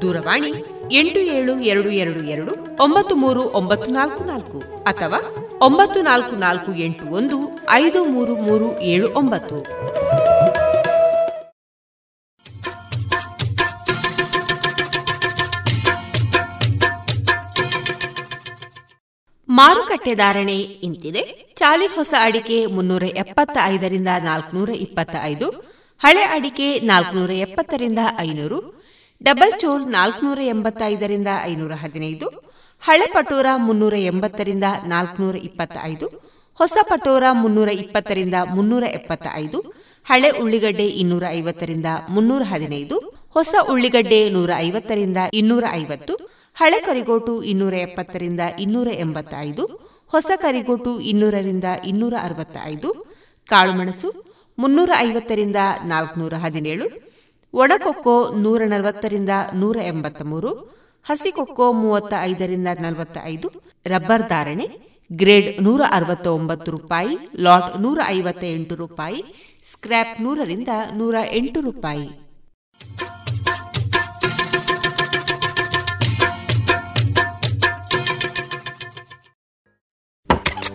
ದೂರವಾಣಿ 0.00 0.50
ಎಂಟು 0.92 1.20
ಏಳು 1.20 1.60
ಎರಡು 1.60 1.90
ಎರಡು 1.90 2.20
ಎರಡು 2.22 2.52
ಒಂಬತ್ತು 2.82 3.14
ಮೂರು 3.14 3.40
ಒಂಬತ್ತು 3.40 3.92
ನಾಲ್ಕು 3.92 4.24
ನಾಲ್ಕು 4.24 4.58
ಅಥವಾ 4.82 5.18
ಒಂಬತ್ತು 5.60 6.02
ನಾಲ್ಕು 6.02 6.36
ನಾಲ್ಕು 6.36 6.72
ಎಂಟು 6.74 7.04
ಒಂದು 7.04 7.36
ಐದು 7.70 8.04
ಮೂರು 8.04 8.36
ಮೂರು 8.36 8.80
ಏಳು 8.80 9.08
ಒಂಬತ್ತು. 9.14 9.58
ಮಾರುಕಟ್ಟೆ 19.48 20.14
ಧಾರಣೆ 20.14 20.56
ಇಂತಿದೆ. 20.58 21.52
ಚಾಲಿ 21.56 21.86
ಹೊಸ 21.86 22.14
ಅಡಿಕೆ 22.20 22.66
ಮುನ್ನೂರ 22.66 23.02
ಎಪ್ಪತ್ತ 23.02 23.58
ಐದರಿಂದ 23.64 24.08
ನಾಲ್ಕುನೂರ 24.22 24.70
ಇಪ್ಪತ್ತ 24.70 25.16
ಐದು, 25.22 25.50
ಹಳೆ 26.02 26.22
ಅಡಿಕೆ 26.22 26.80
ನಾಲ್ಕುನೂರ 26.80 27.30
ಎಪ್ಪತ್ತರಿಂದ 27.30 27.98
ಐನೂರು 28.18 28.83
ಡಬಲ್ 29.24 29.52
ಚೋಲ್ 29.60 29.84
ನಾಲ್ಕುನೂರ 29.88 30.40
ಎಂಬತ್ತೈದರಿಂದ 30.52 31.30
ಐನೂರ 31.50 31.72
ಹದಿನೈದು, 31.74 32.26
ಹಳೆ 32.82 33.06
ಪಟೋರ 33.14 33.48
ಮುನ್ನೂರ 33.66 33.94
ಎಂಬತ್ತರಿಂದ 34.10 34.66
ನಾಲ್ಕುನೂರ 34.84 35.36
ಇಪ್ಪತ್ತ 35.48 35.76
ಐದು 35.82 36.06
ಹೊಸ 36.60 36.76
ಪಟೋರ 36.90 37.24
ಮುನ್ನೂರ 37.42 37.70
ಇಪ್ಪತ್ತರಿಂದ 37.82 38.36
ಮುನ್ನೂರ 38.56 38.84
ಎಪ್ಪತ್ತ 38.98 39.26
ಐದು 39.34 39.58
ಹಳೆ 40.06 40.30
ಉಳ್ಳಿಗಡ್ಡೆ 40.42 40.86
ಇನ್ನೂರ 41.02 41.24
ಐವತ್ತರಿಂದ 41.38 41.88
ಮುನ್ನೂರ 42.08 42.42
ಹದಿನೈದು, 42.44 42.96
ಹೊಸ 43.36 43.54
ಉಳ್ಳಿಗಡ್ಡೆ 43.72 44.20
ನೂರ 44.28 44.50
ಐವತ್ತರಿಂದ 44.58 45.20
ಇನ್ನೂರ 45.32 45.64
ಐವತ್ತು, 45.72 46.14
ಹಳೆ 46.56 46.78
ಕರಿಗೋಟು 46.78 47.34
ಇನ್ನೂರ 47.42 47.74
ಎಪ್ಪತ್ತರಿಂದ 47.86 48.42
ಇನ್ನೂರ 48.58 48.88
ಎಂಬತ್ತ 49.04 49.34
ಐದು 49.40 49.64
ಹೊಸ 50.12 50.30
ಕರಿಗೋಟು 50.42 50.92
ಇನ್ನೂರರಿಂದ 51.10 51.68
ಇನ್ನೂರ 51.84 52.14
ಅರವತ್ತ 52.22 52.56
ಐದು 52.64 52.90
ಕಾಳುಮೆಣಸು 53.48 54.08
ಮುನ್ನೂರ 54.58 54.90
ಐವತ್ತರಿಂದ 55.06 55.60
ನಾಲ್ಕುನೂರ 55.84 56.34
ಹದಿನೇಳು 56.44 56.86
ಒಣಕೊಕ್ಕೋ 57.54 58.14
ನೂರ 58.34 58.62
ನಲವತ್ತರಿಂದ 58.66 59.30
ನೂರ 59.54 59.76
ಎಂಬತ್ತ 59.76 60.22
ಮೂರು 60.22 60.50
ಹಸಿಕೊಕ್ಕೋ 61.06 61.72
ಮೂವತ್ತ 61.72 62.14
ಐದರಿಂದ 62.20 62.68
ನಲವತ್ತ 62.80 63.18
ಐದು 63.24 63.48
ರಬ್ಬರ್ 63.86 64.28
ಧಾರಣೆ, 64.28 64.66
ಗ್ರೇಡ್ 65.12 65.62
ನೂರ 65.62 65.80
ಅರವತ್ತ 65.90 66.26
ಒಂಬತ್ತು 66.26 66.70
ರೂಪಾಯಿ, 66.70 67.18
ಲಾಟ್ 67.36 67.80
ನೂರ 67.80 67.98
ಐವತ್ತ 68.06 68.44
ಎಂಟು 68.44 68.74
ರೂಪಾಯಿ, 68.74 69.20
ಸ್ಕ್ರ್ಯಾಪ್ 69.64 70.22
ನೂರರಿಂದ 70.22 70.68
ನೂರ 70.94 71.14
ಎಂಟು 71.30 71.60
ರೂಪಾಯಿ. 71.60 72.08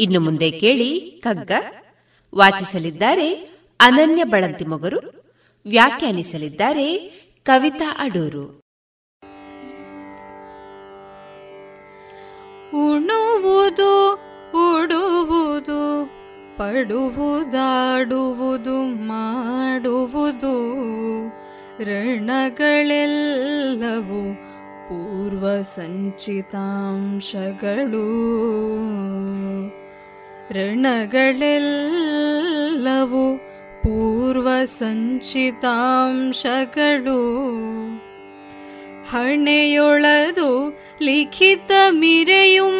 ಇನ್ನು 0.00 0.20
ಮುಂದೆ 0.20 0.50
ಕೇಳಿ 0.50 1.20
ಕಗ್ಗ 1.24 1.50
ವಾಚಿಸಲಿದ್ದಾರೆ 2.34 3.48
ಅನನ್ಯ 3.80 4.24
ಬಳಂತಿ 4.24 4.64
ಮೊಗರು. 4.64 5.24
ವ್ಯಾಖ್ಯಾನಿಸಲಿದ್ದಾರೆ 5.66 6.96
ಕವಿತಾ 7.44 7.96
ಅಡೂರು. 7.98 8.60
ಉಣುವುದು, 12.74 14.18
ಉಡುವುದು, 14.52 16.10
ಪಡುವುದಾಡುವುದು, 16.56 18.84
ಮಾಡುವುದು, 18.84 20.56
ಋಣಗಳೆಲ್ಲವೂ 21.84 24.36
ಪೂರ್ವ 24.88 25.62
ಸಂಚಿತಾಂಶಗಳು 25.62 28.06
ಋಣಗಳೆಲ್ಲವು 30.50 33.38
ಪೂರ್ವ 33.82 34.64
ಸಂಚಿತಾಂಶಗಳು 34.64 35.56
ಹಣೆಯೊಳದು 39.10 40.78
ಲಿಖಿತ 41.02 41.72
ಮಿರೆಯುಂ 41.90 42.78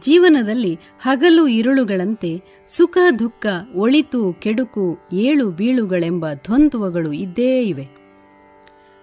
ಜೀವನದಲ್ಲಿ 0.00 0.78
ಹಗಲು 1.02 1.46
ಇರುಳುಗಳಂತೆ 1.46 2.42
ಸುಖ 2.66 2.98
ದುಃಖ 3.18 3.46
ಒಳಿತು 3.74 4.32
ಕೆಡುಕು 4.32 4.98
ಏಳು 5.12 5.50
ಬೀಳುಗಳೆಂಬ 5.50 6.26
ದ್ವಂದ್ವಗಳು 6.28 7.12
ಇದ್ದೇ 7.12 7.64
ಇವೆ. 7.64 8.04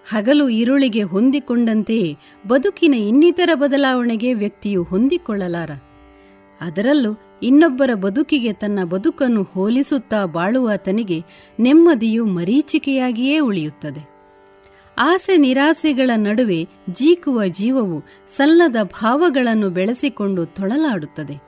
ಹಗಲು 0.10 0.50
ಇರುಳಿಗೆ 0.50 1.04
ಹೊಂದಿಕೊಂಡಂತೆಯೇ 1.04 2.18
ಬದುಕಿನ 2.48 2.94
ಇನ್ನಿತರ 2.94 3.50
ಬದಲಾವಣೆಗೆ 3.54 4.34
ವ್ಯಕ್ತಿಯು 4.34 4.84
ಹೊಂದಿಕೊಳ್ಳಲಾರ. 4.84 5.72
ಅದರಲ್ಲೂ 6.62 7.40
ಇನ್ನೊಬ್ಬರ 7.44 7.94
ಬದುಕಿಗೆ 7.94 8.54
ತನ್ನ 8.54 8.84
ಬದುಕನ್ನು 8.84 9.44
ಹೋಲಿಸುತ್ತಾ 9.44 10.26
ಬಾಳುವ 10.26 10.72
ತನಿಗೆ 10.76 11.24
ನೆಮ್ಮದಿಯು 11.60 12.26
ಮರೀಚಿಕೆಯಾಗಿಯೇ 12.26 13.40
ಉಳಿಯುತ್ತದೆ. 13.40 14.11
ಆಸೆ 15.04 15.38
ನಿರಾಸೆಗಳ 15.38 16.10
ನಡುವೆ 16.16 16.68
ಜೀಕುವ 16.90 17.46
ಜೀವವು 17.46 18.04
ಸಲ್ಲದ 18.28 18.76
ಭಾವಗಳನ್ನು 18.84 19.70
ಬೆಳೆಸಿಕೊಂಡು 19.70 20.46
ತೊಳಲಾಡುತ್ತದೆ. 20.46 21.42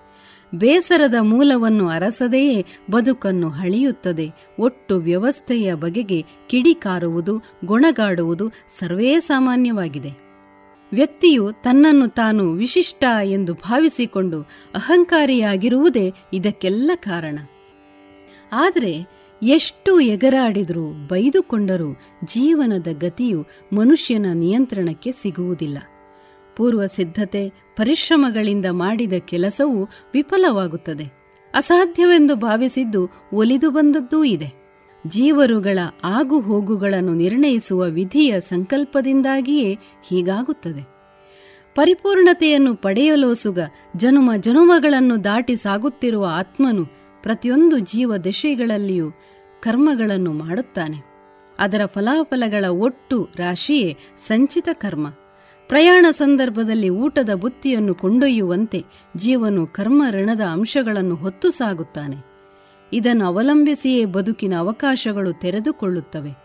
ಬೇಸರದ 0.55 1.15
ಮೂಲವನ್ನು 1.21 1.87
ಅರಸದೆಯೇ 1.87 2.65
ಬದುಕನ್ನು 2.91 3.49
ಹಳಿಯುತ್ತದೆ 3.49 4.31
ಒಟ್ಟು 4.59 4.95
ವ್ಯವಸ್ಥೆಯ 4.97 5.73
ಬಗೆಗೆ 5.73 6.25
ಕಿಡಿಕಾರುವುದು, 6.47 7.41
ಗೊಣಗಾಡುವುದು 7.65 8.49
ಸರ್ವೇ 8.79 9.19
ಸಾಮಾನ್ಯವಾಗಿದೆ. 9.19 10.11
ವ್ಯಕ್ತಿಯು 10.93 11.51
ತನ್ನನ್ನು 11.51 12.07
ತಾನು 12.07 12.51
ವಿಶಿಷ್ಟ 12.51 13.03
ಎಂದು 13.23 13.53
ಭಾವಿಸಿಕೊಂಡು 13.53 14.41
ಅಹಂಕಾರಿಯಾಗಿರುವುದೇ 14.75 16.13
ಇದಕ್ಕೆಲ್ಲ 16.33 16.91
ಕಾರಣ. 16.95 17.39
ಆದರೆ 18.51 19.22
ಎಷ್ಟು 19.43 19.99
ಎಗರಾಡಿದರೂ, 19.99 21.07
ಬೈದುಕೊಂಡರೂ 21.07 21.93
ಜೀವನದ 22.25 22.87
ಗತಿಯು 22.99 23.45
ಮನುಷ್ಯನ 23.73 24.25
ನಿಯಂತ್ರಣಕ್ಕೆ 24.33 25.11
ಸಿಗುವುದಿಲ್ಲ. 25.11 25.77
ಪೂರ್ವ 26.55 26.85
ಸಿದ್ಧತೆ 26.85 27.49
ಪರಿಶ್ರಮಗಳಿಂದ 27.49 28.65
ಮಾಡಿದ 28.71 29.13
ಕೆಲಸವು 29.19 29.89
ವಿಫಲವಾಗುತ್ತದೆ. 30.13 31.05
ಅಸಾಧ್ಯವೆಂದು 31.53 32.35
ಭಾವಿಸಿದ್ದು 32.35 33.09
ಒಲಿದು 33.33 33.69
ಬಂದದ್ದೂ 33.69 34.23
ಇದೆ. 34.23 34.79
ಜೀವರುಗಳ 35.07 35.79
ಆಗು 36.03 36.39
ಹೋಗುಗಳನ್ನು 36.39 37.13
ನಿರ್ಣಯಿಸುವ 37.13 37.83
ವಿಧಿಯ 37.83 38.39
ಸಂಕಲ್ಪದಿಂದಾಗಿಯೇ 38.39 39.77
ಹೀಗಾಗುತ್ತದೆ. 40.09 40.93
ಪರಿಪೂರ್ಣತೆಯನ್ನು 41.75 42.75
ಪಡೆಯಲೋಸುಗ 42.75 43.59
ಜನುಮ 43.97 44.31
ಜನುಮಗಳನ್ನು 44.39 45.23
ದಾಟಿ 45.23 45.55
ಸಾಗುತ್ತಿರುವ 45.55 46.27
ಆತ್ಮನು 46.29 46.85
ಪ್ರತಿಯೊಂದು 47.23 47.79
ಜೀವ 47.79 48.17
ದಶೆಗಳಲ್ಲಿಯೂ 48.17 49.11
ಕರ್ಮಗಳನ್ನು 49.63 50.33
ಮಾಡುತ್ತಾನೆ. 50.33 50.97
ಅದರ 51.59 51.81
ಫಲಾಫಲಗಳ 51.85 52.65
ಒಟ್ಟು 52.65 53.29
ರಾಶಿಯೇ 53.35 53.97
ಸಂಚಿತ 54.17 54.69
ಕರ್ಮ. 54.73 55.07
ಪ್ರಯಾಣ 55.67 56.05
ಸಂದರ್ಭದಲ್ಲಿ 56.11 56.89
ಊಟದ 56.89 57.33
ಬುತ್ತಿಯನ್ನು 57.33 57.95
ಕೊಂಡೊಯ್ಯುವಂತೆ 57.95 58.85
ಜೀವನು 59.17 59.67
ಕರ್ಮ 59.67 60.03
ಋಣದ 60.11 60.41
ಅಂಶಗಳನ್ನು 60.41 61.15
ಹೊತ್ತು 61.15 61.51
ಸಾಗುತ್ತಾನೆ. 61.51 62.17
ಇದನ್ನು 62.93 63.25
ಅವಲಂಬಿಸಿಯೇ 63.25 64.05
ಬದುಕಿನ 64.05 64.53
ಅವಕಾಶಗಳು 64.59 65.33
ತೆರೆದುಕೊಳ್ಳುತ್ತವೆ. 65.33 66.42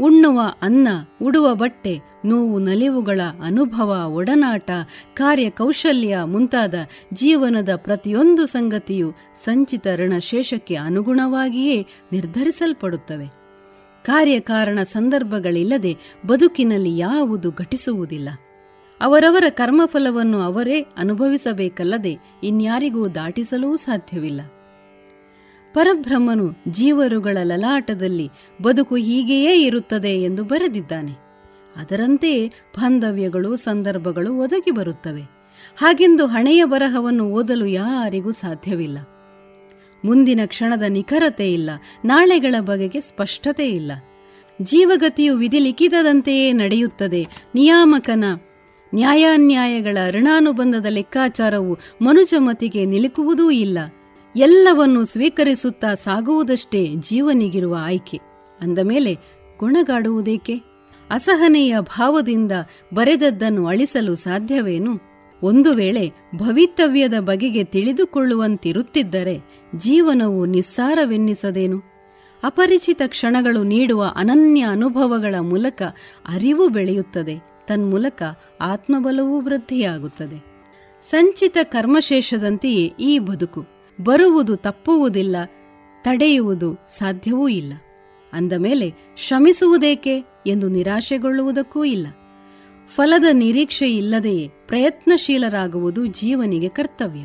ಉಣ್ಣುವ 0.00 0.40
ಅನ್ನ, 0.62 0.88
ಉಡುವ 1.22 1.54
ಬಟ್ಟೆ, 1.54 2.00
ನೋವು 2.24 2.58
ನಲಿವುಗಳ 2.58 3.20
ಅನುಭವ, 3.44 4.10
ಒಡನಾಟ, 4.14 4.70
ಕಾರ್ಯಕೌಶಲ್ಯ 5.14 6.18
ಮುಂತಾದ 6.24 6.74
ಜೀವನದ 7.12 7.68
ಪ್ರತಿಯೊಂದು 7.76 8.46
ಸಂಗತಿಯು 8.46 9.12
ಸಂಚಿತ 9.44 9.86
ಋಣಶೇಷಕ್ಕೆ 9.96 10.74
ಅನುಗುಣವಾಗಿಯೇ 10.74 11.86
ನಿರ್ಧರಿಸಲ್ಪಡುತ್ತವೆ. 12.12 13.26
ಕಾರ್ಯಕಾರಣ 14.04 14.82
ಸಂದರ್ಭಗಳಿಲ್ಲದೆ 14.82 15.96
ಬದುಕಿನಲ್ಲಿ 16.26 16.98
ಯಾವುದು 16.98 17.50
ಘಟಿಸುವುದಿಲ್ಲ. 17.50 18.28
ಅವರವರ 19.00 19.44
ಕರ್ಮಫಲವನ್ನು 19.48 20.40
ಅವರೇ 20.40 20.80
ಅನುಭವಿಸಬೇಕಲ್ಲದೆ 20.80 22.18
ಇನ್ಯಾರಿಗೂ 22.42 23.08
ದಾಟಿಸಲೂ 23.08 23.76
ಸಾಧ್ಯವಿಲ್ಲ. 23.76 24.40
ಪರಬ್ರಹ್ಮನು 25.76 26.62
ಜೀವರುಗಳ 26.68 27.38
ಲಲಾಟದಲ್ಲಿ 27.42 28.30
ಬದುಕು 28.62 28.96
ಹೀಗೆಯೇ 28.96 29.66
ಇರುತ್ತದೆ 29.66 30.22
ಎಂದು 30.22 30.44
ಬರೆದಿದ್ದಾನೆ. 30.44 31.12
ಅದರಂತೆಯೇ 31.76 32.48
ಬಾಂಧವ್ಯಗಳು, 32.48 33.56
ಸಂದರ್ಭಗಳು 33.56 34.36
ಒದಗಿ 34.38 34.70
ಬರುತ್ತವೆ. 34.70 35.22
ಹಾಗೆಂದು 35.76 36.26
ಹಣೆಯ 36.26 36.64
ಬರಹವನ್ನು 36.64 37.24
ಓದಲು 37.30 37.66
ಯಾರಿಗೂ 37.66 38.30
ಸಾಧ್ಯವಿಲ್ಲ. 38.30 38.98
ಮುಂದಿನ 40.04 40.40
ಕ್ಷಣದ 40.46 40.82
ನಿಖರತೆ 40.88 41.52
ಇಲ್ಲ, 41.52 41.70
ನಾಳೆಗಳ 42.04 42.54
ಬಗೆಗೆ 42.60 43.00
ಸ್ಪಷ್ಟತೆ 43.00 43.70
ಇಲ್ಲ. 43.70 43.92
ಜೀವಗತಿಯು 44.62 45.36
ವಿಧಿ 45.36 45.58
ಲಿಖಿತದಂತೆಯೇ 45.58 46.52
ನಡೆಯುತ್ತದೆ. 46.52 47.26
ನಿಯಾಮಕನ 47.54 48.24
ನ್ಯಾಯಾನ್ಯಾಯಗಳ 48.94 49.98
ಋಣಾನುಬಂಧದ 50.10 50.86
ಲೆಕ್ಕಾಚಾರವು 50.88 51.78
ಮನುಜಮತಿಗೆ 52.02 52.84
ನಿಲುಕುವುದೂ 52.84 53.50
ಇಲ್ಲ. 53.50 53.78
ಎಲ್ಲವನ್ನು 54.36 55.04
ಸ್ವೀಕರಿಸುತ್ತಾ 55.04 55.94
ಸಾಗುವುದಷ್ಟೇ 55.94 56.94
ಜೀವನಿಗಿರುವ 56.94 57.76
ಆಯ್ಕೆ. 57.80 58.18
ಅಂದ 58.60 58.78
ಮೇಲೆ 58.78 59.14
ಗುಣಗಾಡುವುದೇಕೆ? 59.58 60.62
ಅಸಹನೆಯ 61.10 61.76
ಭಾವದಿಂದ 61.80 62.52
ಬರೆದದ್ದನ್ನು 62.94 63.66
ಅಳಿಸಲು 63.66 64.14
ಸಾಧ್ಯವೇನು? 64.14 65.00
ಒಂದು 65.42 65.72
ವೇಳೆ 65.72 66.12
ಭವಿತವ್ಯದ 66.36 67.14
ಬಗೆಗೆ 67.18 67.64
ತಿಳಿದುಕೊಳ್ಳುವಂತಿರುತ್ತಿದ್ದರೆ 67.64 69.62
ಜೀವನವು 69.76 70.46
ನಿಸ್ಸಾರವೆನ್ನಿಸದೇನು? 70.46 71.82
ಅಪರಿಚಿತ 72.42 73.02
ಕ್ಷಣಗಳು 73.06 73.62
ನೀಡುವ 73.62 74.12
ಅನನ್ಯ 74.16 74.60
ಅನುಭವಗಳ 74.60 75.34
ಮೂಲಕ 75.40 75.82
ಅರಿವು 76.28 76.68
ಬೆಳೆಯುತ್ತದೆ, 76.68 77.42
ತನ್ಮೂಲಕ 77.68 78.22
ಆತ್ಮಬಲವೂ 78.60 79.40
ವೃದ್ಧಿಯಾಗುತ್ತದೆ. 79.40 80.44
ಸಂಚಿತ 81.10 81.58
ಕರ್ಮಶೇಷದಂತೆಯೇ 81.62 82.94
ಈ 83.00 83.18
ಬದುಕು. 83.18 83.75
ಬರುವುದು 84.02 84.56
ತಪ್ಪುವುದಿಲ್ಲ, 84.56 85.36
ತಡೆಯುವುದು 86.02 86.74
ಸಾಧ್ಯವೂ 86.88 87.48
ಇಲ್ಲ. 87.48 87.72
ಅಂದ 88.32 88.52
ಮೇಲೆ 88.52 88.94
ಶ್ರಮಿಸುವುದೇಕೆ 89.16 90.24
ಎಂದು 90.46 90.68
ನಿರಾಶೆಗೊಳ್ಳುವುದಕ್ಕೂ 90.68 91.84
ಇಲ್ಲ. 91.84 92.06
ಫಲದ 92.88 93.24
ನಿರೀಕ್ಷೆ 93.32 93.96
ಇಲ್ಲದೆಯೇ 93.96 94.48
ಪ್ರಯತ್ನಶೀಲರಾಗುವುದು 94.66 96.06
ಜೀವನಿಗೆ 96.06 96.68
ಕರ್ತವ್ಯ. 96.68 97.20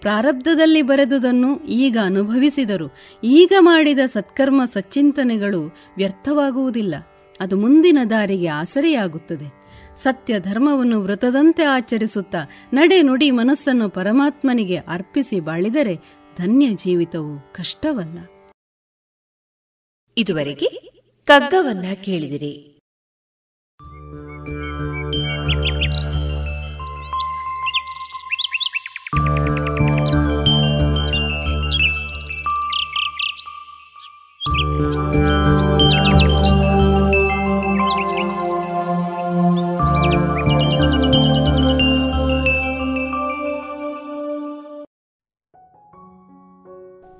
ಪ್ರಾರಬ್ಧದಲ್ಲಿ 0.00 0.82
ಬರೆದುದನ್ನು 0.82 1.58
ಈಗ 1.58 1.98
ಅನುಭವಿಸಿದರು 2.04 2.94
ಈಗ 3.24 3.52
ಮಾಡಿದ 3.60 3.98
ಸತ್ಕರ್ಮ 3.98 4.64
ಸಚ್ಚಿಂತನೆಗಳು 4.64 5.76
ವ್ಯರ್ಥವಾಗುವುದಿಲ್ಲ. 5.96 6.94
ಅದು 7.40 7.58
ಮುಂದಿನ 7.58 7.98
ದಾರಿಗೆ 8.10 8.46
ಆಸರೆಯಾಗುತ್ತದೆ. 8.46 9.61
ಸತ್ಯ 9.96 10.40
ಧರ್ಮವನ್ನು 10.40 11.00
ವ್ರತದಂತೆ 11.00 11.62
ಆಚರಿಸುತ್ತಾ 11.62 12.38
ನಡೆ 12.72 13.02
ನುಡಿ 13.02 13.30
ಮನಸ್ಸನ್ನು 13.30 13.88
ಪರಮಾತ್ಮನಿಗೆ 13.88 14.76
ಅರ್ಪಿಸಿ 14.76 15.40
ಬಾಳಿದರೆ 15.40 15.94
ಧನ್ಯ 16.38 16.68
ಜೀವಿತವು 16.74 17.52
ಕಷ್ಟವಲ್ಲ. 17.54 18.18
ಇದುವರೆಗೆ 20.18 20.66
ಕಗ್ಗವನ್ನ 21.24 21.84
ಕೇಳಿದಿರಿ. 22.04 22.71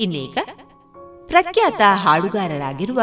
ಇನ್ನೀಗ 0.03 0.39
ಪ್ರಖ್ಯಾತ 1.27 1.81
ಹಾಡುಗಾರರಾಗಿರುವ 2.05 3.01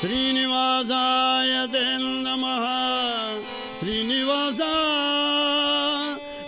श्रीनिवासाय 0.00 1.66
ते 1.66 1.86
नमः। 2.26 2.64
श्रीनिवास 3.80 4.60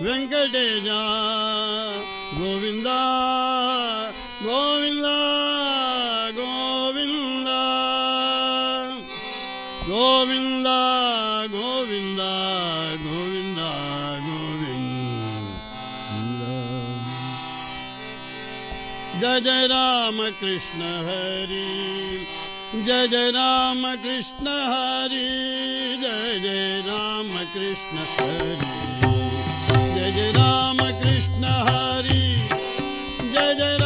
वेङ्कटेश 0.03 0.89
जय 19.41 19.67
राम 19.67 20.17
कृष्ण 20.17 20.83
हरि। 20.83 22.27
जय 22.83 23.09
जय 23.09 23.31
राम 23.31 23.95
कृष्ण 23.97 24.49
हरि। 24.49 25.29
जय 26.01 26.39
जय 26.39 26.83
राम 26.87 27.29
कृष्ण 27.29 27.99
हरि। 27.99 28.59
जय 29.95 30.13
जय 30.13 30.31
राम 30.31 30.77
कृष्ण 30.77 31.45
हरि। 31.45 32.49
जय 33.33 33.55
जय 33.55 33.78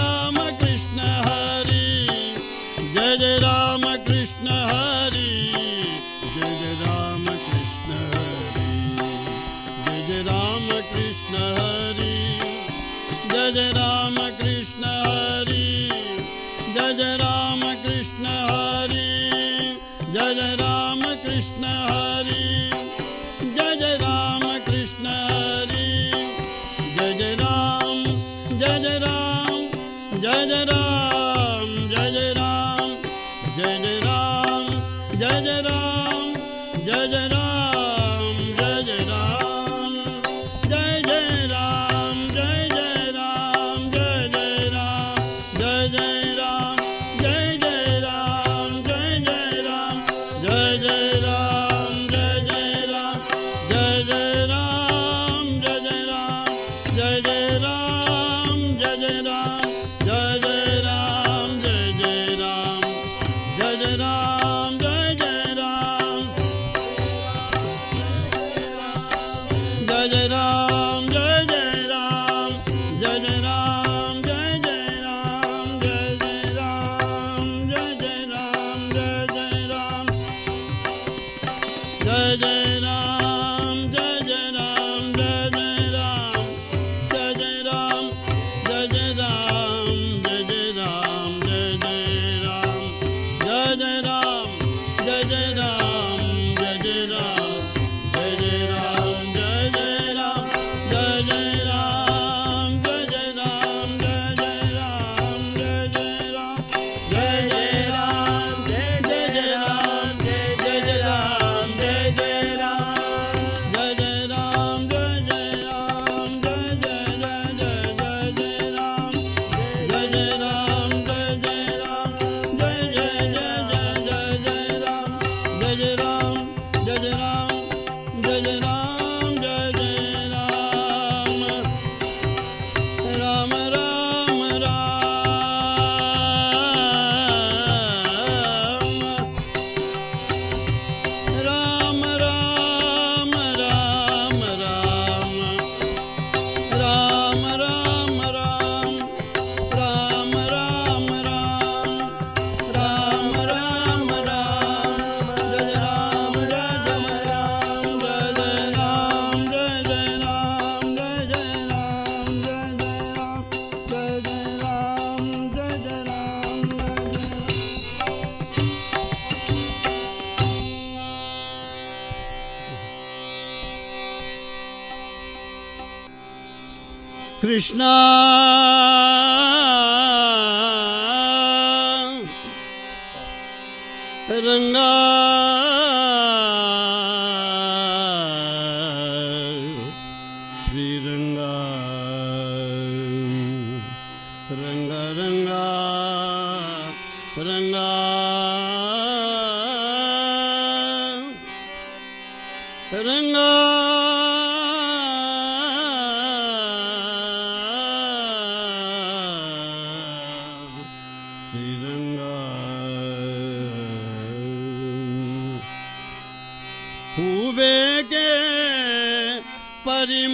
कृष्ण 177.62 177.91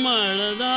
மழதா 0.04 0.74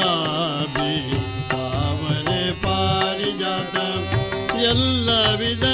ಗುಲಾಬಿ 0.00 0.92
ಪಾವನೆ 1.50 2.42
ಪಾರಿಜಾತ 2.62 3.76
ಎಲ್ಲ 4.70 5.08
ವಿಧ 5.40 5.64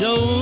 ಚೌ 0.00 0.41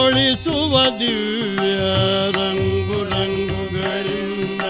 ತೋಳಿಸುವ 0.00 0.74
ದಿವ್ಯ 1.00 1.80
ರಂಗು 2.36 2.98
ರಂಗುಗಳಿಂದ 3.10 4.62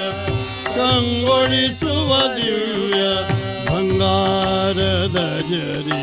ಕಂಗೊಳಿಸುವ 0.76 2.10
ದಿವ್ಯ 2.36 3.02
ಬಂಗಾರದ 3.68 5.18
ಜರಿ. 5.50 5.99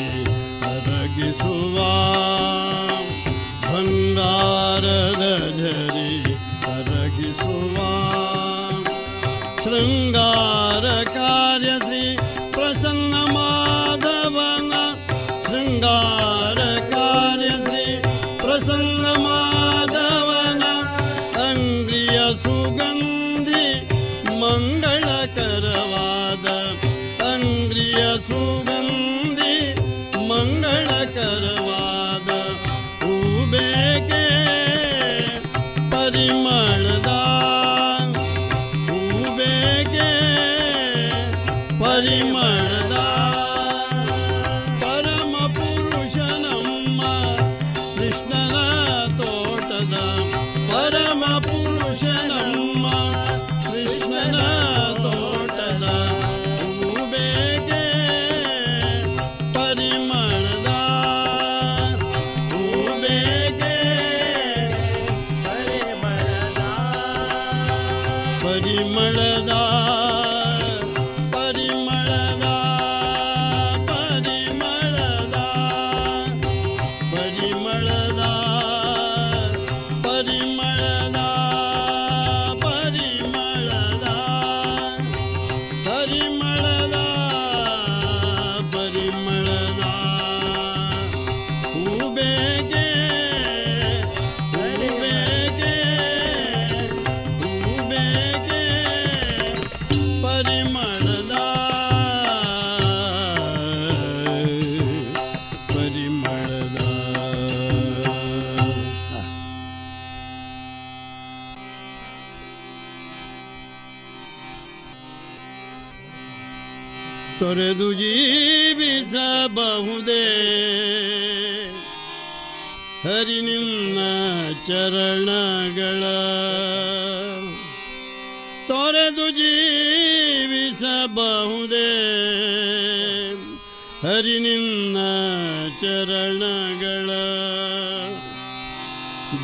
ಚರಣಗಳ 135.82 137.09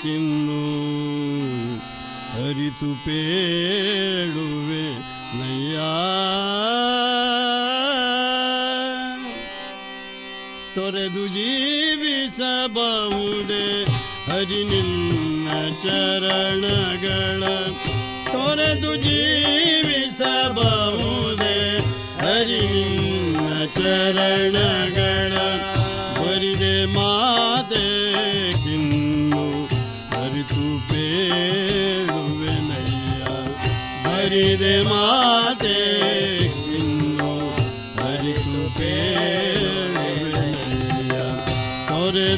ಕಿನ್ನು 0.03 0.63
ಅರಿತು 2.45 2.91
ಪೇಳುವೆ 3.05 4.87
ನಯ್ಯ 5.39 5.77
ತೊರೆದು 10.75 11.27
ಜೀ 11.27 11.49
ु 12.65 12.67
ಹರಿ 14.29 14.61
ನಿನ್ನ 14.65 15.49
ಚರಣಗಳ 15.83 17.43
ತೊರೆದು 18.33 18.97
ಜೀವಿಸಬಹುದೆ 18.97 20.19
ಹರಿ 22.25 22.61
ನಿನ್ನ 22.67 23.65
ಚರಣಗಳ 23.67 25.33
ಬರಿದೆ 26.19 26.85
ಮಾತೆ 26.93 27.85
ಕಿನ್ನು 28.53 29.45
ಅರಿತು 30.23 30.65
अरे 32.09 32.57
ಬರಿದೆ 34.07 34.83
ಮಾತೆ 34.83 35.79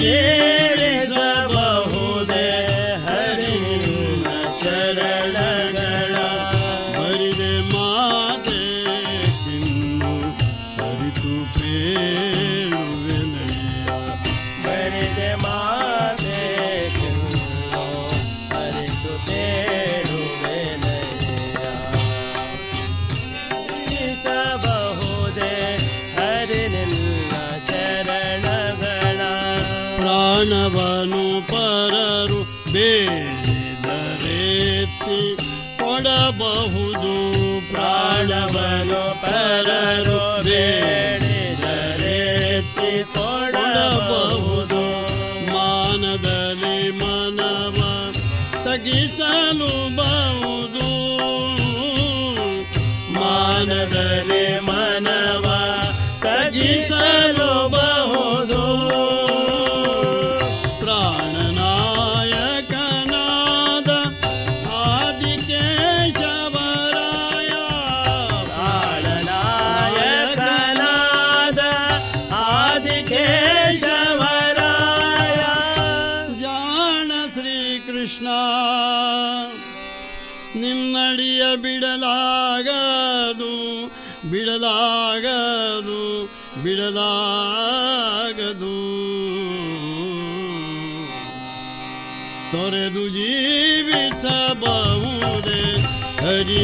yeah. 0.00 0.57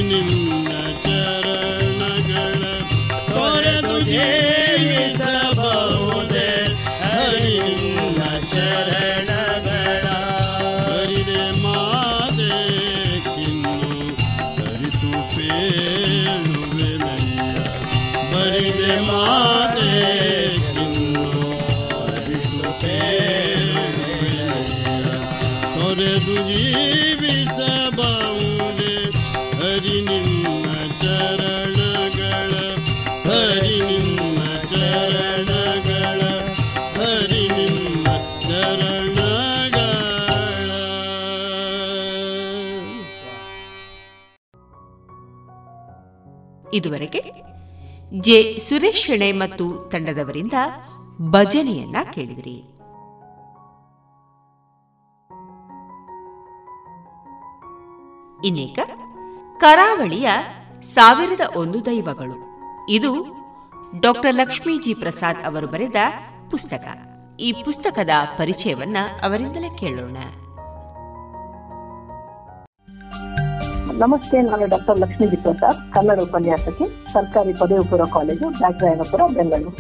ಹರಿ 0.05 0.44
ಇದುವರೆಗೆ 46.95 47.55
ಜೆ 48.21 48.59
ಸುರೇಶ್ 48.59 49.07
ಶೆಣೆ 49.07 49.33
ಮತ್ತು 49.33 49.91
ತಂಡದವರಿಂದ 49.93 50.53
ಭಜನೆಯನ್ನ 51.21 51.97
ಕೇಳಿದಿರಿ. 52.13 52.59
ಇನ್ನೀಗ 58.47 58.79
ಕರಾವಳಿಯ 59.57 60.31
ಸಾವಿರದ 60.83 61.41
ಒಂದು 61.57 61.87
ದೈವಗಳು. 61.87 62.37
ಇದು 62.89 63.15
ಡಾಕ್ಟರ್ 64.01 64.35
ಲಕ್ಷ್ಮೀಜಿ 64.35 64.95
ಪ್ರಸಾದ್ 64.95 65.45
ಅವರು 65.45 65.67
ಬರೆದ 65.67 65.97
ಪುಸ್ತಕ. 66.51 66.85
ಈ 67.41 67.53
ಪುಸ್ತಕದ 67.53 68.11
ಪರಿಚಯವನ್ನ 68.39 68.97
ಅವರಿಂದಲೇ 69.23 69.69
ಕೇಳೋಣ. 69.79 70.17
ನಮಸ್ತೆ, 73.99 74.41
ನಾನು 74.43 74.67
ಡಾಕ್ಟರ್ 74.69 74.99
ಲಕ್ಷ್ಮೀ 75.01 75.27
ಪ್ರಸಾದ್ 75.27 75.95
ಕನ್ನಡ 75.95 76.21
ಉಪನ್ಯಾಸಕಿ, 76.21 77.13
ಸರ್ಕಾರಿ 77.13 77.53
ಪದವಿ 77.53 77.91
ಪೂರ್ವ 77.91 78.05
ಕಾಲೇಜು 78.05 78.49
ಬ್ಯಾಗ್ರಾಯನಪುರ 78.49 79.21
ಬೆಂಗಳೂರು. 79.35 79.71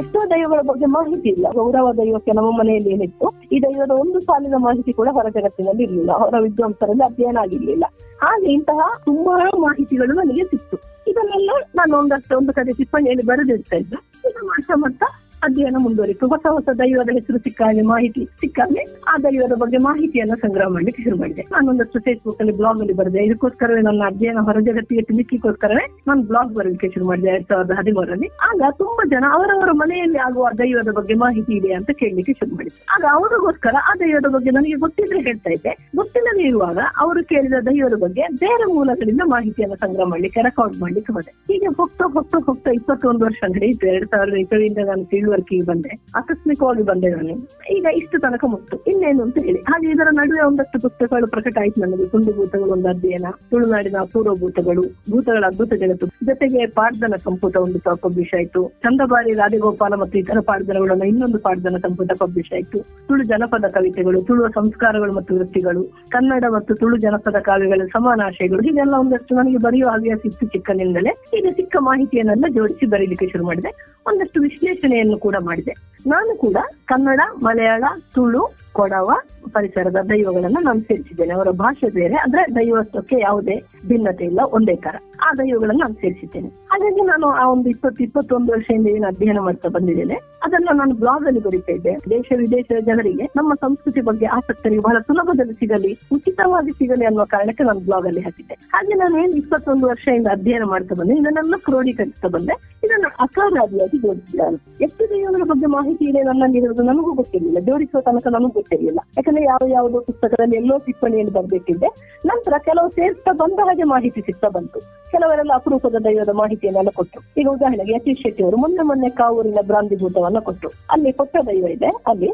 ಎಷ್ಟೋ 0.00 0.30
ದೈವಗಳ 0.30 0.60
ಬಗ್ಗೆ 0.60 0.86
ಮಾಹಿತಿ 0.86 1.28
ಇಲ್ಲ. 1.28 1.46
ಗೌರವ 1.52 1.92
ದೈವಕ್ಕೆ 1.92 2.32
ನಮ್ಮ 2.32 2.58
ಮನೆಯಲ್ಲಿ 2.58 2.90
ಏನಿತ್ತು? 2.90 3.40
ಈ 3.52 3.62
ದೈವದ 3.62 3.90
ಒಂದು 3.90 4.20
ಸಾಲಿನ 4.20 4.54
ಮಾಹಿತಿ 4.58 4.92
ಕೂಡ 4.92 5.08
ಹೊರ 5.12 5.26
ಜಗತ್ತಿನಲ್ಲಿ 5.28 5.82
ಇರಲಿಲ್ಲ. 5.82 6.12
ಹೊರ 6.12 6.34
ವಿದ್ವಾಂಸರಲ್ಲಿ 6.40 7.04
ಅಧ್ಯಯನ 7.04 7.38
ಆಗಿರ್ಲಿಲ್ಲ. 7.38 7.84
ಹಾಗೆ 8.22 8.46
ಇಂತಹ 8.46 8.92
ತುಂಬಾ 9.04 9.50
ಮಾಹಿತಿಗಳು 9.58 10.12
ನನಗೆ 10.12 10.44
ಸಿಕ್ತು. 10.44 10.76
ಇದನ್ನೆಲ್ಲ 11.10 11.50
ನಾನು 11.74 11.96
ಒಂದಷ್ಟು, 11.96 12.36
ಒಂದು 12.36 12.52
ಕಡೆ 12.52 12.72
ಟಿಪ್ಪಣಿಯಲ್ಲಿ 12.72 13.26
ಬರೆದಿರ್ತಾ 13.26 13.76
ಇದ್ದೆ. 13.76 13.96
ಈಗ 14.28 14.36
ಮಾಡ್ತಾ 14.44 14.74
ಮಾಡ್ತಾ 14.76 15.23
ಅಧ್ಯಯನ 15.44 15.76
ಮುಂದುವರಿತು. 15.78 16.26
ಹೊಸ 16.26 16.46
ಹೊಸ 16.50 16.68
ದೈವದ 16.78 17.10
ಹೆಸರು 17.12 17.38
ಸಿಕ್ಕಾಗೆ 17.38 17.82
ಮಾಹಿತಿ 17.82 18.24
ಸಿಕ್ಕಾಗೆ 18.40 18.82
ಆ 19.08 19.14
ದೈವದ 19.22 19.52
ಬಗ್ಗೆ 19.52 19.76
ಮಾಹಿತಿಯನ್ನ 19.76 20.34
ಸಂಗ್ರಹ 20.34 20.68
ಮಾಡ್ಲಿಕ್ಕೆ 20.68 21.02
ಶುರು 21.02 21.16
ಮಾಡಿದೆ. 21.16 21.42
ನಾನೊಂದಷ್ಟು 21.52 22.00
ಫೇಸ್ಬುಕ್ 22.00 22.40
ಅಲ್ಲಿ 22.40 22.56
ಬ್ಲಾಗ್ 22.56 22.80
ಅಲ್ಲಿ 22.80 22.92
ಬರೆದೆ. 22.92 23.20
ಇದಕ್ಕೋಸ್ಕರವೇ 23.24 23.80
ನನ್ನ 23.80 24.02
ಅಧ್ಯಯನ 24.06 24.38
ಹೊರ 24.38 24.60
ಜಗತ್ತಿಗೆ 24.60 25.02
ತಿಳಿಸ್ಲಿಕ್ಕೋಸ್ಕರವೇ 25.02 25.84
ನಾನು 26.06 26.22
ಬ್ಲಾಗ್ 26.22 26.54
ಬರಲಿಕ್ಕೆ 26.54 26.88
ಶುರು 26.88 27.06
ಮಾಡಿದೆ 27.06 27.28
ಎರಡ್ 27.28 27.48
ಸಾವಿರದ 27.48 27.70
ಹದಿಮೂರರಲ್ಲಿ. 27.70 28.26
ಆಗ 28.26 28.62
ತುಂಬಾ 28.78 29.02
ಜನ 29.08 29.24
ಅವರವರ 29.32 29.72
ಮನೆಯಲ್ಲಿ 29.72 30.18
ಆಗುವ 30.18 30.48
ದೈವದ 30.58 30.88
ಬಗ್ಗೆ 30.88 31.14
ಮಾಹಿತಿ 31.14 31.52
ಇದೆ 31.52 31.72
ಅಂತ 31.72 31.90
ಕೇಳಲಿಕ್ಕೆ 31.90 32.32
ಶುರು 32.32 32.54
ಮಾಡಿದೆ. 32.54 32.86
ಆಗ 32.94 33.04
ಅವರಿಗೋಸ್ಕರ 33.12 33.74
ಆ 33.90 33.92
ದೈವದ 34.00 34.26
ಬಗ್ಗೆ 34.34 34.50
ನನಗೆ 34.50 34.72
ಗೊತ್ತಿದ್ರೆ 34.72 35.20
ಹೇಳ್ತಾ 35.20 35.50
ಇದ್ದೆ. 35.50 35.74
ಗೊತ್ತಿಲ್ಲದೆ 35.96 36.42
ಇರುವಾಗ 36.42 36.78
ಅವರು 37.00 37.24
ಕೇಳಿದ 37.24 37.54
ದೈವದ 37.64 37.96
ಬಗ್ಗೆ 38.02 38.22
ಬೇರೆ 38.36 38.64
ಮೂಲಗಳಿಂದ 38.72 39.20
ಮಾಹಿತಿಯನ್ನು 39.24 39.76
ಸಂಗ್ರಹ 39.76 40.04
ಮಾಡ್ಲಿಕ್ಕೆ 40.04 40.42
ರೆಕಾರ್ಡ್ 40.42 40.80
ಮಾಡ್ಲಿಕ್ಕೆ 40.80 41.12
ಹೋದೆ. 41.12 41.32
ಹೀಗೆ 41.52 41.66
ಹೋಗ್ತಾ 41.66 42.04
ಹೋಗ್ತಾ 42.12 42.38
ಹೋಗ್ತಾ 42.38 42.70
ಇಪ್ಪತ್ತೊಂದು 42.70 43.24
ವರ್ಷ 43.24 43.42
ನಡೆಯಿತು. 43.50 43.86
ಎರಡ್ 43.86 44.10
ಸಾವಿರದ 44.10 44.34
ಇಪ್ಪತ್ತರಿಂದ 44.34 44.78
ನಾನು 44.86 45.04
ತಿಳುವಳಿಕೆಗೆ 45.34 45.64
ಬಂದೆ 45.64 45.88
ಆಕಸ್ಮಿಕವಾಗಿ 46.16 46.82
ಬಂದೆ 46.82 47.08
ನಾನು. 47.10 47.34
ಈಗ 47.76 47.86
ಇಷ್ಟು 47.96 48.18
ತನಕ 48.18 48.44
ಮುಟ್ಟು 48.44 48.82
ಇನ್ನೇನು 48.86 49.22
ಅಂತ 49.22 49.38
ಹೇಳಿ. 49.38 49.58
ಹಾಗೆ 49.58 49.90
ಇದರ 49.90 50.08
ನಡುವೆ 50.12 50.46
ಒಂದಷ್ಟು 50.46 50.80
ಪುಸ್ತಕಗಳು 50.80 51.26
ಪ್ರಕಟ 51.26 51.58
ಆಯ್ತು 51.58 51.80
ನನಗೆ. 51.80 52.34
ಭೂತಗಳು 52.36 52.70
ಒಂದು 52.70 52.88
ಅಧ್ಯಯನ, 52.88 53.26
ತುಳುನಾಡಿನ 53.50 53.96
ಅಪೂರ್ವ 54.00 54.34
ಭೂತಗಳು 54.34 54.82
ಭೂತಗಳ 55.10 55.44
ಅದ್ಭುತ 55.46 55.74
ಜಗತ್ತು 55.74 56.06
ಜೊತೆಗೆ 56.06 56.66
ಪಾಡ್ದನ 56.66 57.14
ಸಂಪುಟ 57.16 57.56
ಒಂದು 57.56 57.78
ಪಬ್ಲಿಷ್ 57.78 58.34
ಆಯ್ತು. 58.34 58.68
ಚಂದಬಾರಿ, 58.68 59.32
ರಾಜಗೋಪಾಲ 59.32 59.94
ಮತ್ತು 59.94 60.18
ಇತರ 60.18 60.40
ಪಾಡ್ದನಗಳನ್ನು 60.40 61.04
ಇನ್ನೊಂದು 61.04 61.38
ಪಾಡ್ದನ 61.38 61.76
ಸಂಪುಟ 61.76 62.10
ಪಬ್ಲಿಷ್ 62.18 62.52
ಆಯ್ತು. 62.52 62.78
ತುಳು 63.08 63.22
ಜನಪದ 63.22 63.64
ಕವಿತೆಗಳು, 63.68 64.22
ತುಳುವ 64.22 64.48
ಸಂಸ್ಕಾರಗಳು 64.48 65.12
ಮತ್ತು 65.12 65.34
ವೃತ್ತಿಗಳು, 65.34 65.84
ಕನ್ನಡ 66.08 66.44
ಮತ್ತು 66.50 66.74
ತುಳು 66.74 66.96
ಜನಪದ 66.96 67.36
ಕಾವ್ಯಗಳ 67.40 67.86
ಸಮಾನಾಶಯಗಳು, 67.86 68.62
ಹೀಗೆಲ್ಲ 68.62 68.94
ಒಂದಷ್ಟು 68.94 69.34
ನನಗೆ 69.34 69.56
ಬರೆಯುವ 69.56 69.90
ಹವ್ಯಾಸ 69.90 70.26
ಇತ್ತು 70.26 70.46
ಚಿಕ್ಕನಿಂದಲೇ. 70.46 71.38
ಈಗ 71.38 71.46
ಸಿಕ್ಕ 71.56 71.76
ಮಾಹಿತಿಯನ್ನೆಲ್ಲ 71.80 72.44
ಜೋಡಿಸಿ 72.54 72.86
ಬರೀಲಿಕ್ಕೆ 72.86 73.26
ಶುರು 73.26 73.46
ಮಾಡಿದೆ. 73.46 73.94
ಒಂದಷ್ಟು 74.06 74.40
ವಿಶ್ಲೇಷಣೆಯನ್ನು 74.40 75.13
ಕೂಡ 75.18 75.36
ಮಾಡಿದೆ. 75.40 75.74
ನಾನು 76.06 76.36
ಕೂಡ 76.36 76.56
ಕನ್ನಡ 76.84 77.20
ಮಲಯಾಳ 77.42 77.84
ತುಳು 78.14 78.63
ಕೊಡವ 78.74 79.10
ಪರಿಸರದ 79.52 79.96
ದೈವಗಳನ್ನ 80.08 80.58
ನಾನು 80.60 80.80
ಸೇರಿಸಿದ್ದೇನೆ. 80.80 81.32
ಅವರ 81.34 81.50
ಭಾಷೆ 81.50 81.88
ಬೇರೆ, 81.90 82.14
ಅಂದ್ರೆ 82.14 82.54
ದೈವತ್ವಕ್ಕೆ 82.54 83.16
ಯಾವುದೇ 83.18 83.64
ಭಿನ್ನತೆ 83.88 84.24
ಇಲ್ಲ, 84.24 84.40
ಒಂದೇ 84.52 84.76
ತರ. 84.76 84.96
ಆ 85.26 85.32
ದೈವಗಳನ್ನ 85.32 85.80
ನಾನು 85.82 85.94
ಸೇರಿಸಿದ್ದೇನೆ. 85.94 86.48
ಹಾಗಾಗಿ 86.48 87.02
ನಾನು 87.02 87.26
ಆ 87.26 87.50
ಒಂದು 87.50 87.68
ಇಪ್ಪತ್ತು, 87.70 88.04
ಇಪ್ಪತ್ತೊಂದು 88.04 88.52
ವರ್ಷದಿಂದ 88.52 88.86
ಏನು 88.86 89.06
ಅಧ್ಯಯನ 89.06 89.38
ಮಾಡ್ತಾ 89.38 89.68
ಬಂದಿದ್ದೇನೆ. 89.68 90.14
ಅದನ್ನ 90.14 90.68
ನಾನು 90.72 90.94
ಬ್ಲಾಗ್ 90.94 91.26
ಅಲ್ಲಿ 91.26 91.42
ಬರೀತಾ 91.42 91.72
ಇದ್ದೆ. 91.72 91.96
ದೇಶ 92.10 92.32
ವಿದೇಶದ 92.36 92.84
ಜನರಿಗೆ 92.84 93.30
ನಮ್ಮ 93.36 93.54
ಸಂಸ್ಕೃತಿ 93.54 94.00
ಬಗ್ಗೆ 94.00 94.26
ಆಸಕ್ತರಿಗೆ 94.26 94.80
ಬಹಳ 94.80 94.98
ಸುಲಭದಲ್ಲಿ 94.98 95.52
ಸಿಗಲಿ, 95.52 95.98
ಉಚಿತವಾಗಿ 96.12 96.72
ಸಿಗಲಿ 96.72 97.04
ಅನ್ನುವ 97.04 97.24
ಕಾರಣಕ್ಕೆ 97.24 97.64
ನಾನು 97.64 97.80
ಬ್ಲಾಗ್ 97.80 98.06
ಅಲ್ಲಿ 98.06 98.20
ಹಾಕಿದ್ದೆ. 98.20 98.54
ಹಾಗೆ 98.54 98.94
ನಾನು 98.94 99.18
ಏನು 99.18 99.32
ಇಪ್ಪತ್ತೊಂದು 99.32 99.86
ವರ್ಷದಿಂದ 99.86 100.26
ಅಧ್ಯಯನ 100.26 100.64
ಮಾಡ್ತಾ 100.64 100.94
ಬಂದೆ. 100.94 101.12
ಇದನ್ನೆಲ್ಲ 101.12 101.54
ಕ್ರೋಢೀಕರಿಸ್ತಾ 101.64 102.28
ಬಂದೆ. 102.28 102.78
ಇದನ್ನು 102.84 103.08
ಅಕಾರಾದಿಯಾಗಿ 103.20 103.98
ಜೋಡಿಸಿದ್ದಾರೆ 103.98 104.84
ಎಷ್ಟು 104.84 105.04
ದೇವರ 105.10 105.42
ಬಗ್ಗೆ 105.42 105.66
ಮಾಹಿತಿ 105.66 106.04
ಇದೆ 106.04 106.22
ನನ್ನಲ್ಲಿ 106.22 106.60
ನನಗೂ 106.60 107.12
ಗೊತ್ತಿರಲಿಲ್ಲ. 107.12 107.58
ಜೋಡಿಸುವ 107.58 108.00
ತನಕ 108.00 108.26
ನನಗೂ 108.26 108.63
ಗೊತ್ತಿರಲಿಲ್ಲ 108.64 109.00
ಯಾಕಂದ್ರೆ 109.16 109.44
ಯಾವ 109.52 109.62
ಯಾವುದೋ 109.76 109.98
ಪುಸ್ತಕದಲ್ಲಿ 110.08 110.56
ಎಲ್ಲೋ 110.60 110.76
ಟಿಪ್ಪಣಿಯನ್ನು 110.86 111.32
ಬರ್ಬೇಕಿದೆ 111.38 111.88
ನಂತರ 112.30 112.54
ಕೆಲವು 112.68 112.88
ಸೇರ್ತಾ 112.98 113.32
ಬಂದ 113.40 113.58
ಹಾಗೆ 113.68 113.86
ಮಾಹಿತಿ 113.94 114.20
ಸಿಗ್ತಾ 114.28 114.48
ಬಂತು. 114.56 114.78
ಕೆಲವರೆಲ್ಲ 115.12 115.52
ಅಪರೂಪದ 115.60 115.96
ದೈವದ 116.04 116.32
ಮಾಹಿತಿಯನ್ನೆಲ್ಲ 116.38 116.90
ಕೊಟ್ಟರು 116.96 117.20
ಈಗ 117.40 117.46
ಉದಾಹರಣೆಗೆ 117.56 117.92
ಯತೀಶ್ 117.96 118.22
ಶೆಟ್ಟಿ 118.22 118.42
ಅವರು 118.46 118.56
ಮೊನ್ನೆ 118.62 118.84
ಮೊನ್ನೆ 118.88 119.08
ಕಾವೂರಿನ 119.20 119.60
ಭ್ರಾಂತಿಭೂತವನ್ನ 119.68 120.38
ಕೊಟ್ಟರು 120.46 120.70
ಅಲ್ಲಿ 120.94 121.10
ಕೊಟ್ಟ 121.20 121.36
ದೈವ 121.48 121.66
ಇದೆ, 121.76 121.90
ಅಲ್ಲಿ 122.10 122.30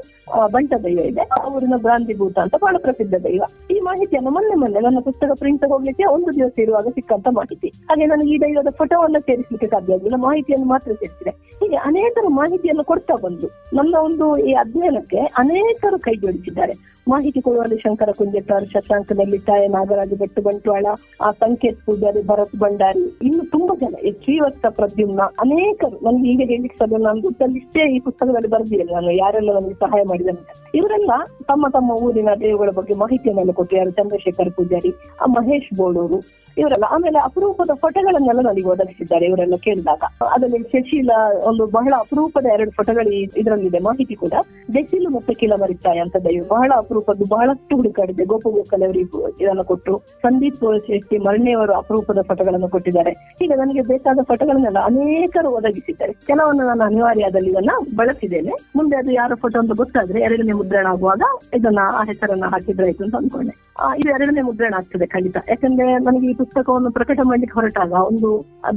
ಬಂಟ 0.55 0.73
ದೈವ 0.85 1.01
ಇದೆ, 1.11 1.23
ಕಾವೂರಿನ 1.35 1.77
ಭ್ರಾಂತಿಭೂತ 1.85 2.37
ಅಂತ 2.45 2.55
ಬಹಳ 2.65 2.77
ಪ್ರಸಿದ್ಧ 2.87 3.15
ದೈವ. 3.27 3.43
ಈ 3.75 3.77
ಮಾಹಿತಿಯನ್ನು 3.89 4.31
ಮೊನ್ನೆ 4.37 4.57
ಮೊನ್ನೆ 4.63 4.83
ನನ್ನ 4.87 5.03
ಪುಸ್ತಕ 5.09 5.37
ಪ್ರಿಂಟ್ 5.43 5.67
ಹೋಗ್ಲಿಕ್ಕೆ 5.73 6.07
ಒಂದು 6.15 6.31
ದಿವಸ 6.39 6.57
ಇರುವಾಗ 6.65 6.89
ಸಿಕ್ಕಂತ 6.99 7.29
ಮಾಹಿತಿ. 7.41 7.71
ಹಾಗೆ 7.91 8.07
ನನಗೆ 8.13 8.31
ಈ 8.37 8.39
ದೈವದ 8.45 8.73
ಫೋಟೋವನ್ನ 8.81 9.21
ಸೇರಿಸಲಿಕ್ಕೆ 9.29 9.69
ಸಾಧ್ಯ 9.75 9.99
ಆಗಿಲ್ಲ 9.99 10.19
ಮಾಹಿತಿಯನ್ನು 10.29 10.69
ಮಾತ್ರ 10.75 10.91
ಸೇರಿಸಿದೆ. 11.03 11.35
ಹೀಗೆ 11.61 11.79
ಅನೇಕರು 11.91 12.31
ಮಾಹಿತಿಯನ್ನು 12.41 12.87
ಕೊಡ್ತಾ 12.93 13.17
ಬಂದು 13.27 13.49
ನನ್ನ 13.79 13.95
ಒಂದು 14.09 14.27
ಈ 14.49 14.55
ಅಧ್ಯಯನಕ್ಕೆ 14.65 15.21
ಅನೇಕರು 15.43 15.99
ಕೈ 16.09 16.17
publicitaria. 16.21 16.77
ಮಾಹಿತಿ 17.11 17.41
ಕೊಡುವಲ್ಲಿ 17.41 17.77
ಶಂಕರ 17.79 18.11
ಕುಂಜೆಟ್ಟಾರ್ 18.19 18.67
ಶಶಾಂಕದಲ್ಲಿ 18.73 19.39
ತಾಯ 19.39 19.63
ನಾಗರಾಜ 19.67 20.13
ಬೆಟ್ಟು 20.19 20.41
ಬಂಟ್ವಾಳ, 20.43 20.87
ಆ 21.21 21.31
ಸಂಕೇತ 21.43 21.79
ಪೂಜಾರಿ, 21.87 22.23
ಭರತ್ 22.27 22.57
ಭಂಡಾರಿ, 22.61 23.05
ಇನ್ನು 23.23 23.45
ತುಂಬಾ 23.51 23.75
ಜನ 23.75 23.95
ಈ 24.09 24.13
ಶ್ರೀವತ್ಸ 24.25 24.67
ಪ್ರದ್ಯುಮ್ನ 24.71 25.23
ಅನೇಕರು. 25.41 25.97
ನನ್ಗೆ 26.07 26.27
ಈಗ 26.33 26.43
ಹೇಳಿಕ್ 26.51 26.77
ಸಲ 26.79 27.03
ನಾನು 27.03 27.57
ಇಷ್ಟೇ 27.57 27.85
ಈ 27.97 28.01
ಪುಸ್ತಕದಲ್ಲಿ 28.01 28.51
ಬರೆದಿದ್ದೇನೆ 28.55 28.93
ನಾನು. 28.93 29.11
ಯಾರೆಲ್ಲ 29.23 29.55
ನನಗೆ 29.59 29.79
ಸಹಾಯ 29.85 30.03
ಮಾಡಿದ್ದಾರೆ 30.09 30.39
ಅಂತ. 30.39 30.53
ಇವರೆಲ್ಲ 30.75 31.13
ತಮ್ಮ 31.47 31.67
ತಮ್ಮ 31.73 31.99
ಊರಿನ 32.07 32.35
ದೇವಗಳ 32.41 32.71
ಬಗ್ಗೆ 32.81 32.97
ಮಾಹಿತಿಯನ್ನೆಲ್ಲ 33.05 33.55
ಕೊಟ್ಟಿದ್ದಾರೆ 33.61 33.91
ಚಂದ್ರಶೇಖರ್ 33.91 34.53
ಪೂಜಾರಿ, 34.59 34.93
ಆ 35.21 35.29
ಮಹೇಶ್ 35.39 35.71
ಬೋಳೂರು, 35.77 36.21
ಇವರೆಲ್ಲ. 36.59 36.87
ಆಮೇಲೆ 36.91 37.19
ಅಪರೂಪದ 37.25 37.73
ಫೋಟೋಗಳನ್ನೆಲ್ಲ 37.83 38.41
ನನಗೆ 38.41 38.69
ಒದಗಿಸಿದ್ದಾರೆ 38.69 39.25
ಇವರೆಲ್ಲ 39.27 39.57
ಕೇಳಿದಾಗ. 39.67 40.03
ಅದರಲ್ಲಿ 40.35 40.69
ಶಶೀಲ 40.73 41.11
ಒಂದು 41.49 41.65
ಬಹಳ 41.77 41.93
ಅಪರೂಪದ 41.99 42.47
ಎರಡು 42.55 42.71
ಫೋಟೋಗಳು 42.71 43.13
ಇದರಲ್ಲಿದೆ. 43.41 43.79
ಮಾಹಿತಿ 43.79 44.15
ಕೂಡ. 44.15 44.35
ಬೆಸಿಲು 44.73 45.11
ಮತ್ತೆ 45.17 45.35
ಕಿಲಮರಿತಾಯ 45.35 45.99
ಅಂತ 45.99 46.17
ದೈವ. 46.25 46.43
ಬಹಳ 46.49 46.71
ಅಪರೂಪದ್ದು 47.01 47.25
ಬಹಳಷ್ಟು 47.35 47.77
ಹುಡುಕಾಡಿದೆ 47.77 48.25
ಗೋಪ 48.25 48.49
ಗೋಕಲ್ 48.49 48.83
ಅವರಿಗೆ 48.83 49.43
ಇದನ್ನು 49.43 49.65
ಕೊಟ್ಟರು. 49.65 49.97
ಸಂದೀಪ್ 49.99 50.61
ಶೆಟ್ಟಿ 50.87 51.19
ಮರಣಿಯವರು 51.19 51.73
ಅಪರೂಪದ 51.73 52.21
ಪಟಗಳನ್ನು 52.29 52.69
ಕೊಟ್ಟಿದ್ದಾರೆ. 52.69 53.13
ಈಗ 53.43 53.53
ನನಗೆ 53.59 53.81
ಬೇಕಾದ 53.81 54.19
ಪಟಗಳನ್ನೆಲ್ಲ 54.23 54.79
ಅನೇಕರು 54.79 55.51
ಒದಗಿಸಿದ್ದಾರೆ. 55.51 56.13
ಕೆಲವನ್ನು 56.27 56.65
ನಾನು 56.67 56.85
ಅನಿವಾರ್ಯದಲ್ಲಿ 56.85 57.51
ಇದನ್ನ 57.51 57.71
ಬಳಸಿದ್ದೇನೆ. 57.97 58.53
ಮುಂದೆ 58.77 58.97
ಅದು 58.97 59.13
ಯಾರ 59.13 59.33
ಫೋಟೋ 59.35 59.59
ಅಂತ 59.59 59.73
ಗೊತ್ತಾದ್ರೆ 59.73 60.21
ಎರಡನೇ 60.21 60.53
ಮುದ್ರಣ 60.53 60.87
ಆಗುವಾಗ 60.87 61.23
ಇದನ್ನ 61.55 61.79
ಆ 61.93 62.03
ಹೆಸರನ್ನ 62.03 62.45
ಹಾಕಿದ್ರಾಯ್ತು 62.47 63.05
ಅಂತ 63.05 63.17
ಅನ್ಕೊಂಡೆ 63.17 63.55
ಇದು 63.99 64.09
ಎರಡನೇ 64.09 64.41
ಮುದ್ರಣ 64.41 64.73
ಆಗ್ತದೆ 64.77 65.07
ಖಂಡಿತ. 65.07 65.37
ಯಾಕಂದ್ರೆ 65.49 65.87
ನನಗೆ 65.99 66.27
ಈ 66.31 66.35
ಪುಸ್ತಕವನ್ನು 66.35 66.93
ಪ್ರಕಟ 66.93 67.21
ಮಾಡ್ಲಿಕ್ಕೆ 67.27 67.55
ಹೊರಟಾಗ 67.61 67.93
ಒಂದು 67.93 68.31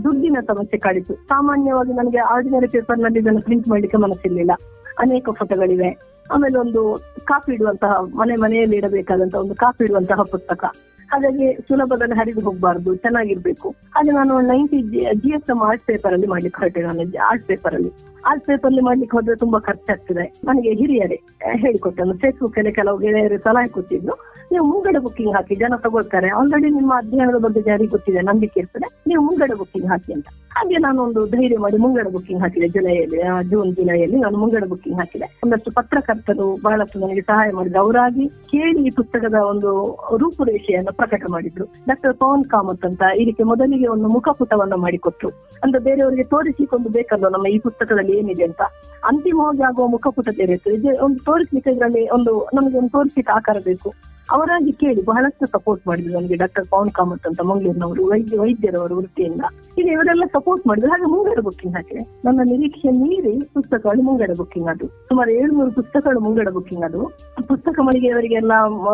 ದುಡ್ಡಿನ 0.03 0.37
ಸಮಸ್ಯೆ 0.47 0.79
ಕಾಡಿತು. 0.79 1.13
ಸಾಮಾನ್ಯವಾಗಿ 1.13 1.93
ನನಗೆ 1.93 2.17
ಆರ್ಡಿನರಿ 2.17 2.67
ಪೇಪರ್ನಲ್ಲಿ 2.67 3.19
ಇದನ್ನು 3.19 3.41
ಪ್ರಿಂಟ್ 3.41 3.67
ಮಾಡ್ಲಿಕ್ಕೆ 3.67 3.97
ಮನಸ್ಸಿರ್ಲಿಲ್ಲ. 3.97 4.51
ಅನೇಕ 4.99 5.29
ಫೋಟೋಗಳಿವೆ 5.29 6.12
ಆಮೇಲೆ 6.31 6.57
ಒಂದು 6.57 6.81
ಕಾಪಿ 7.23 7.53
ಇಡುವಂತಹ 7.53 7.91
ಮನೆ 8.15 8.35
ಮನೆಯಲ್ಲಿ 8.35 8.77
ಇಡಬೇಕಾದಂತಹ 8.77 9.39
ಒಂದು 9.39 9.55
ಕಾಪಿ 9.55 9.83
ಇಡುವಂತಹ 9.83 10.21
ಪುಸ್ತಕ. 10.21 10.65
ಹಾಗಾಗಿ 11.11 11.53
ಸುಲಭದಲ್ಲಿ 11.53 12.15
ಹರಿದು 12.15 12.41
ಹೋಗ್ಬಾರ್ದು, 12.41 12.95
ಚೆನ್ನಾಗಿರ್ಬೇಕು. 12.95 13.69
ಹಾಗೆ 13.69 14.11
ನಾನು 14.11 14.41
ninety 14.41 14.81
G 15.13 15.29
S 15.29 15.49
M 15.49 15.61
art 15.61 15.85
paper 15.85 16.13
ಅಲ್ಲಿ 16.13 16.27
ಮಾಡ್ಲಿಕ್ಕೆ 16.27 16.61
ಹೊರಟೆ 16.61 16.81
ನಾನು, 16.81 17.23
ಆರ್ಟ್ 17.29 17.45
ಪೇಪರ್ 17.45 17.75
ಅಲ್ಲಿ. 17.75 17.91
ಆರ್ಟ್ 18.25 18.45
ಪೇಪರ್ 18.45 18.65
ಅಲ್ಲಿ 18.65 18.81
ಮಾಡ್ಲಿಕ್ಕೆ 18.81 19.17
ಹೋದ್ರೆ 19.17 19.35
ತುಂಬಾ 19.35 19.59
ಖರ್ಚಾಗ್ತದೆ. 19.59 20.41
ನನಗೆ 20.43 20.73
ಹಿರಿಯರೇ 20.73 21.21
ಹೇಳಿಕೊಟ್ಟನು 21.55 22.13
ಫೇಸ್ಬುಕ್ 22.13 22.57
ಅಲ್ಲಿ 22.57 22.71
ಕೆಲವು 22.71 22.97
ಗೆಳೆಯರು 22.97 23.37
ಸಲಹೆ 23.37 23.67
ಕೊಟ್ಟಿದ್ರು. 23.67 24.32
ನೀವು 24.53 24.65
ಮುಂಗಡ 24.71 24.97
ಬುಕ್ಕಿಂಗ್ 24.99 25.35
ಹಾಕಿ, 25.35 25.55
ಜನ 25.55 25.75
ತಗೊಳ್ತಾರೆ. 25.75 26.29
ಆಲ್ರೆಡಿ 26.29 26.69
ನಿಮ್ಮ 26.69 26.93
ಅಧ್ಯಯನದ 26.97 27.39
ಬಗ್ಗೆ 27.45 27.61
ಜಾರಿ 27.61 27.85
ಗೊತ್ತಿದೆ 27.87 28.21
ನಂಬಿಕೆ 28.21 28.59
ಇರ್ತದೆ. 28.59 28.87
ನೀವು 29.07 29.21
ಮುಂಗಡ 29.23 29.51
ಬುಕ್ಕಿಂಗ್ 29.57 29.89
ಹಾಕಿ 29.89 30.13
ಅಂತ. 30.13 30.27
ಹಾಗೆ 30.55 30.77
ನಾನು 30.77 31.03
ಒಂದು 31.03 31.25
ಧೈರ್ಯ 31.25 31.57
ಮಾಡಿ 31.57 31.77
ಮುಂಗಡ 31.77 32.07
ಬುಕ್ಕಿಂಗ್ 32.07 32.41
ಹಾಕಿದೆ. 32.41 32.67
ಜುಲೈಯಲ್ಲಿ 32.67 33.49
ಜೂನ್ 33.49 33.75
ಜುಲೈಯಲ್ಲಿ 33.75 34.17
ನಾನು 34.19 34.37
ಮುಂಗಡ 34.37 34.63
ಬುಕ್ಕಿಂಗ್ 34.69 34.97
ಹಾಕಿದೆ. 34.97 35.39
ಒಂದಷ್ಟು 35.43 35.71
ಪತ್ರಕರ್ತರು 35.71 36.47
ಬಹಳಷ್ಟು 36.63 36.99
ನನಗೆ 36.99 37.21
ಸಹಾಯ 37.21 37.49
ಮಾಡಿದ್ರು. 37.55 37.81
ಅವರಾಗಿ 37.81 38.27
ಕೇಳಿ 38.27 38.87
ಈ 38.87 38.89
ಪುಸ್ತಕದ 38.89 39.33
ಒಂದು 39.33 39.71
ರೂಪುರೇಷೆಯನ್ನು 40.17 40.93
ಪ್ರಕಟ 40.93 41.23
ಮಾಡಿದ್ರು. 41.31 41.65
ಡಾಕ್ಟರ್ 41.87 42.17
ಪವನ್ 42.17 42.45
ಕಾಮತ್ 42.45 42.85
ಅಂತ 42.85 43.01
ಇದಕ್ಕೆ 43.17 43.43
ಮೊದಲಿಗೆ 43.43 43.87
ಒಂದು 43.87 44.07
ಮುಖಪುಟವನ್ನು 44.07 44.77
ಮಾಡಿಕೊಟ್ರು. 44.77 45.29
ಅಂದ್ರೆ 45.63 45.83
ಬೇರೆಯವರಿಗೆ 45.83 46.23
ತೋರಿಸಿಕೊಂಡು 46.23 46.89
ಬೇಕಲ್ಲ 46.89 47.27
ನಮ್ಮ 47.27 47.47
ಈ 47.47 47.59
ಪುಸ್ತಕದಲ್ಲಿ 47.59 48.17
ಏನಿದೆ 48.17 48.43
ಅಂತ. 48.43 48.61
ಅಂತಿಮವಾಗಿ 49.05 49.63
ಆಗುವ 49.63 49.87
ಮುಖಪುಟ 49.87 50.29
ತೆರೆಯಿತು 50.37 50.71
ಇದು 50.71 51.05
ಒಂದು 51.05 51.19
ತೋರಿಸ್ಲಿಕ್ಕೆ 51.25 51.71
ಇದರಲ್ಲಿ 51.71 52.09
ಒಂದು, 52.09 52.49
ನಮಗೆ 52.53 52.77
ಒಂದು 52.77 52.89
ತೋರಿಸ್ಲಿಕ್ಕೆ 52.89 53.33
ಆಕಾರ 53.33 53.57
ಬೇಕು. 53.63 54.12
ಅವರಾಗಿ 54.31 54.71
ಕೇಳಿ 54.71 55.01
ಬಹಳಷ್ಟು 55.05 55.45
ಸಪೋರ್ಟ್ 55.45 55.87
ಮಾಡಿದ್ರು 55.87 56.13
ನನಗೆ 56.13 56.35
ಡಾಕ್ಟರ್ 56.35 56.67
ಪವನ್ 56.67 56.91
ಕಾಮತ್ 56.91 57.25
ಅಂತ 57.27 57.41
ಮಂಗಳೂರಿನವರು, 57.41 58.03
ವೈದ್ಯ 58.11 58.39
ವೈದ್ಯರವರು 58.39 58.95
ವೃತ್ತಿಯಿಂದ 58.97 59.43
ಇಲ್ಲಿ 59.77 59.91
ಇವರೆಲ್ಲ 59.91 60.25
ಸಪೋರ್ಟ್ 60.33 60.67
ಮಾಡಿದ್ರು. 60.67 60.91
ಹಾಗೆ 60.91 61.07
ಮುಂಗಡ 61.13 61.39
ಬುಕ್ಕಿಂಗ್ 61.39 61.75
ಹಾಕಿದೆ 61.75 62.03
ನನ್ನ 62.25 62.39
ನಿರೀಕ್ಷೆ 62.43 62.91
ಮೀರಿ 63.01 63.41
ಪುಸ್ತಕಗಳು 63.53 64.01
ಮುಂಗಡ 64.01 64.31
ಬುಕ್ಕಿಂಗ್ 64.37 64.69
ಅದು. 64.69 64.87
ಸುಮಾರು 64.87 65.31
ಏಳ್ನೂರು 65.31 65.71
ಪುಸ್ತಕಗಳು 65.71 66.19
ಮುಂಗಡ 66.19 66.49
ಬುಕ್ಕಿಂಗ್ 66.49 66.85
ಅದು. 66.89 67.01
ಪುಸ್ತಕ 67.47 67.79
ಮಳಿಗೆಯವರಿಗೆಲ್ಲ 67.79 68.53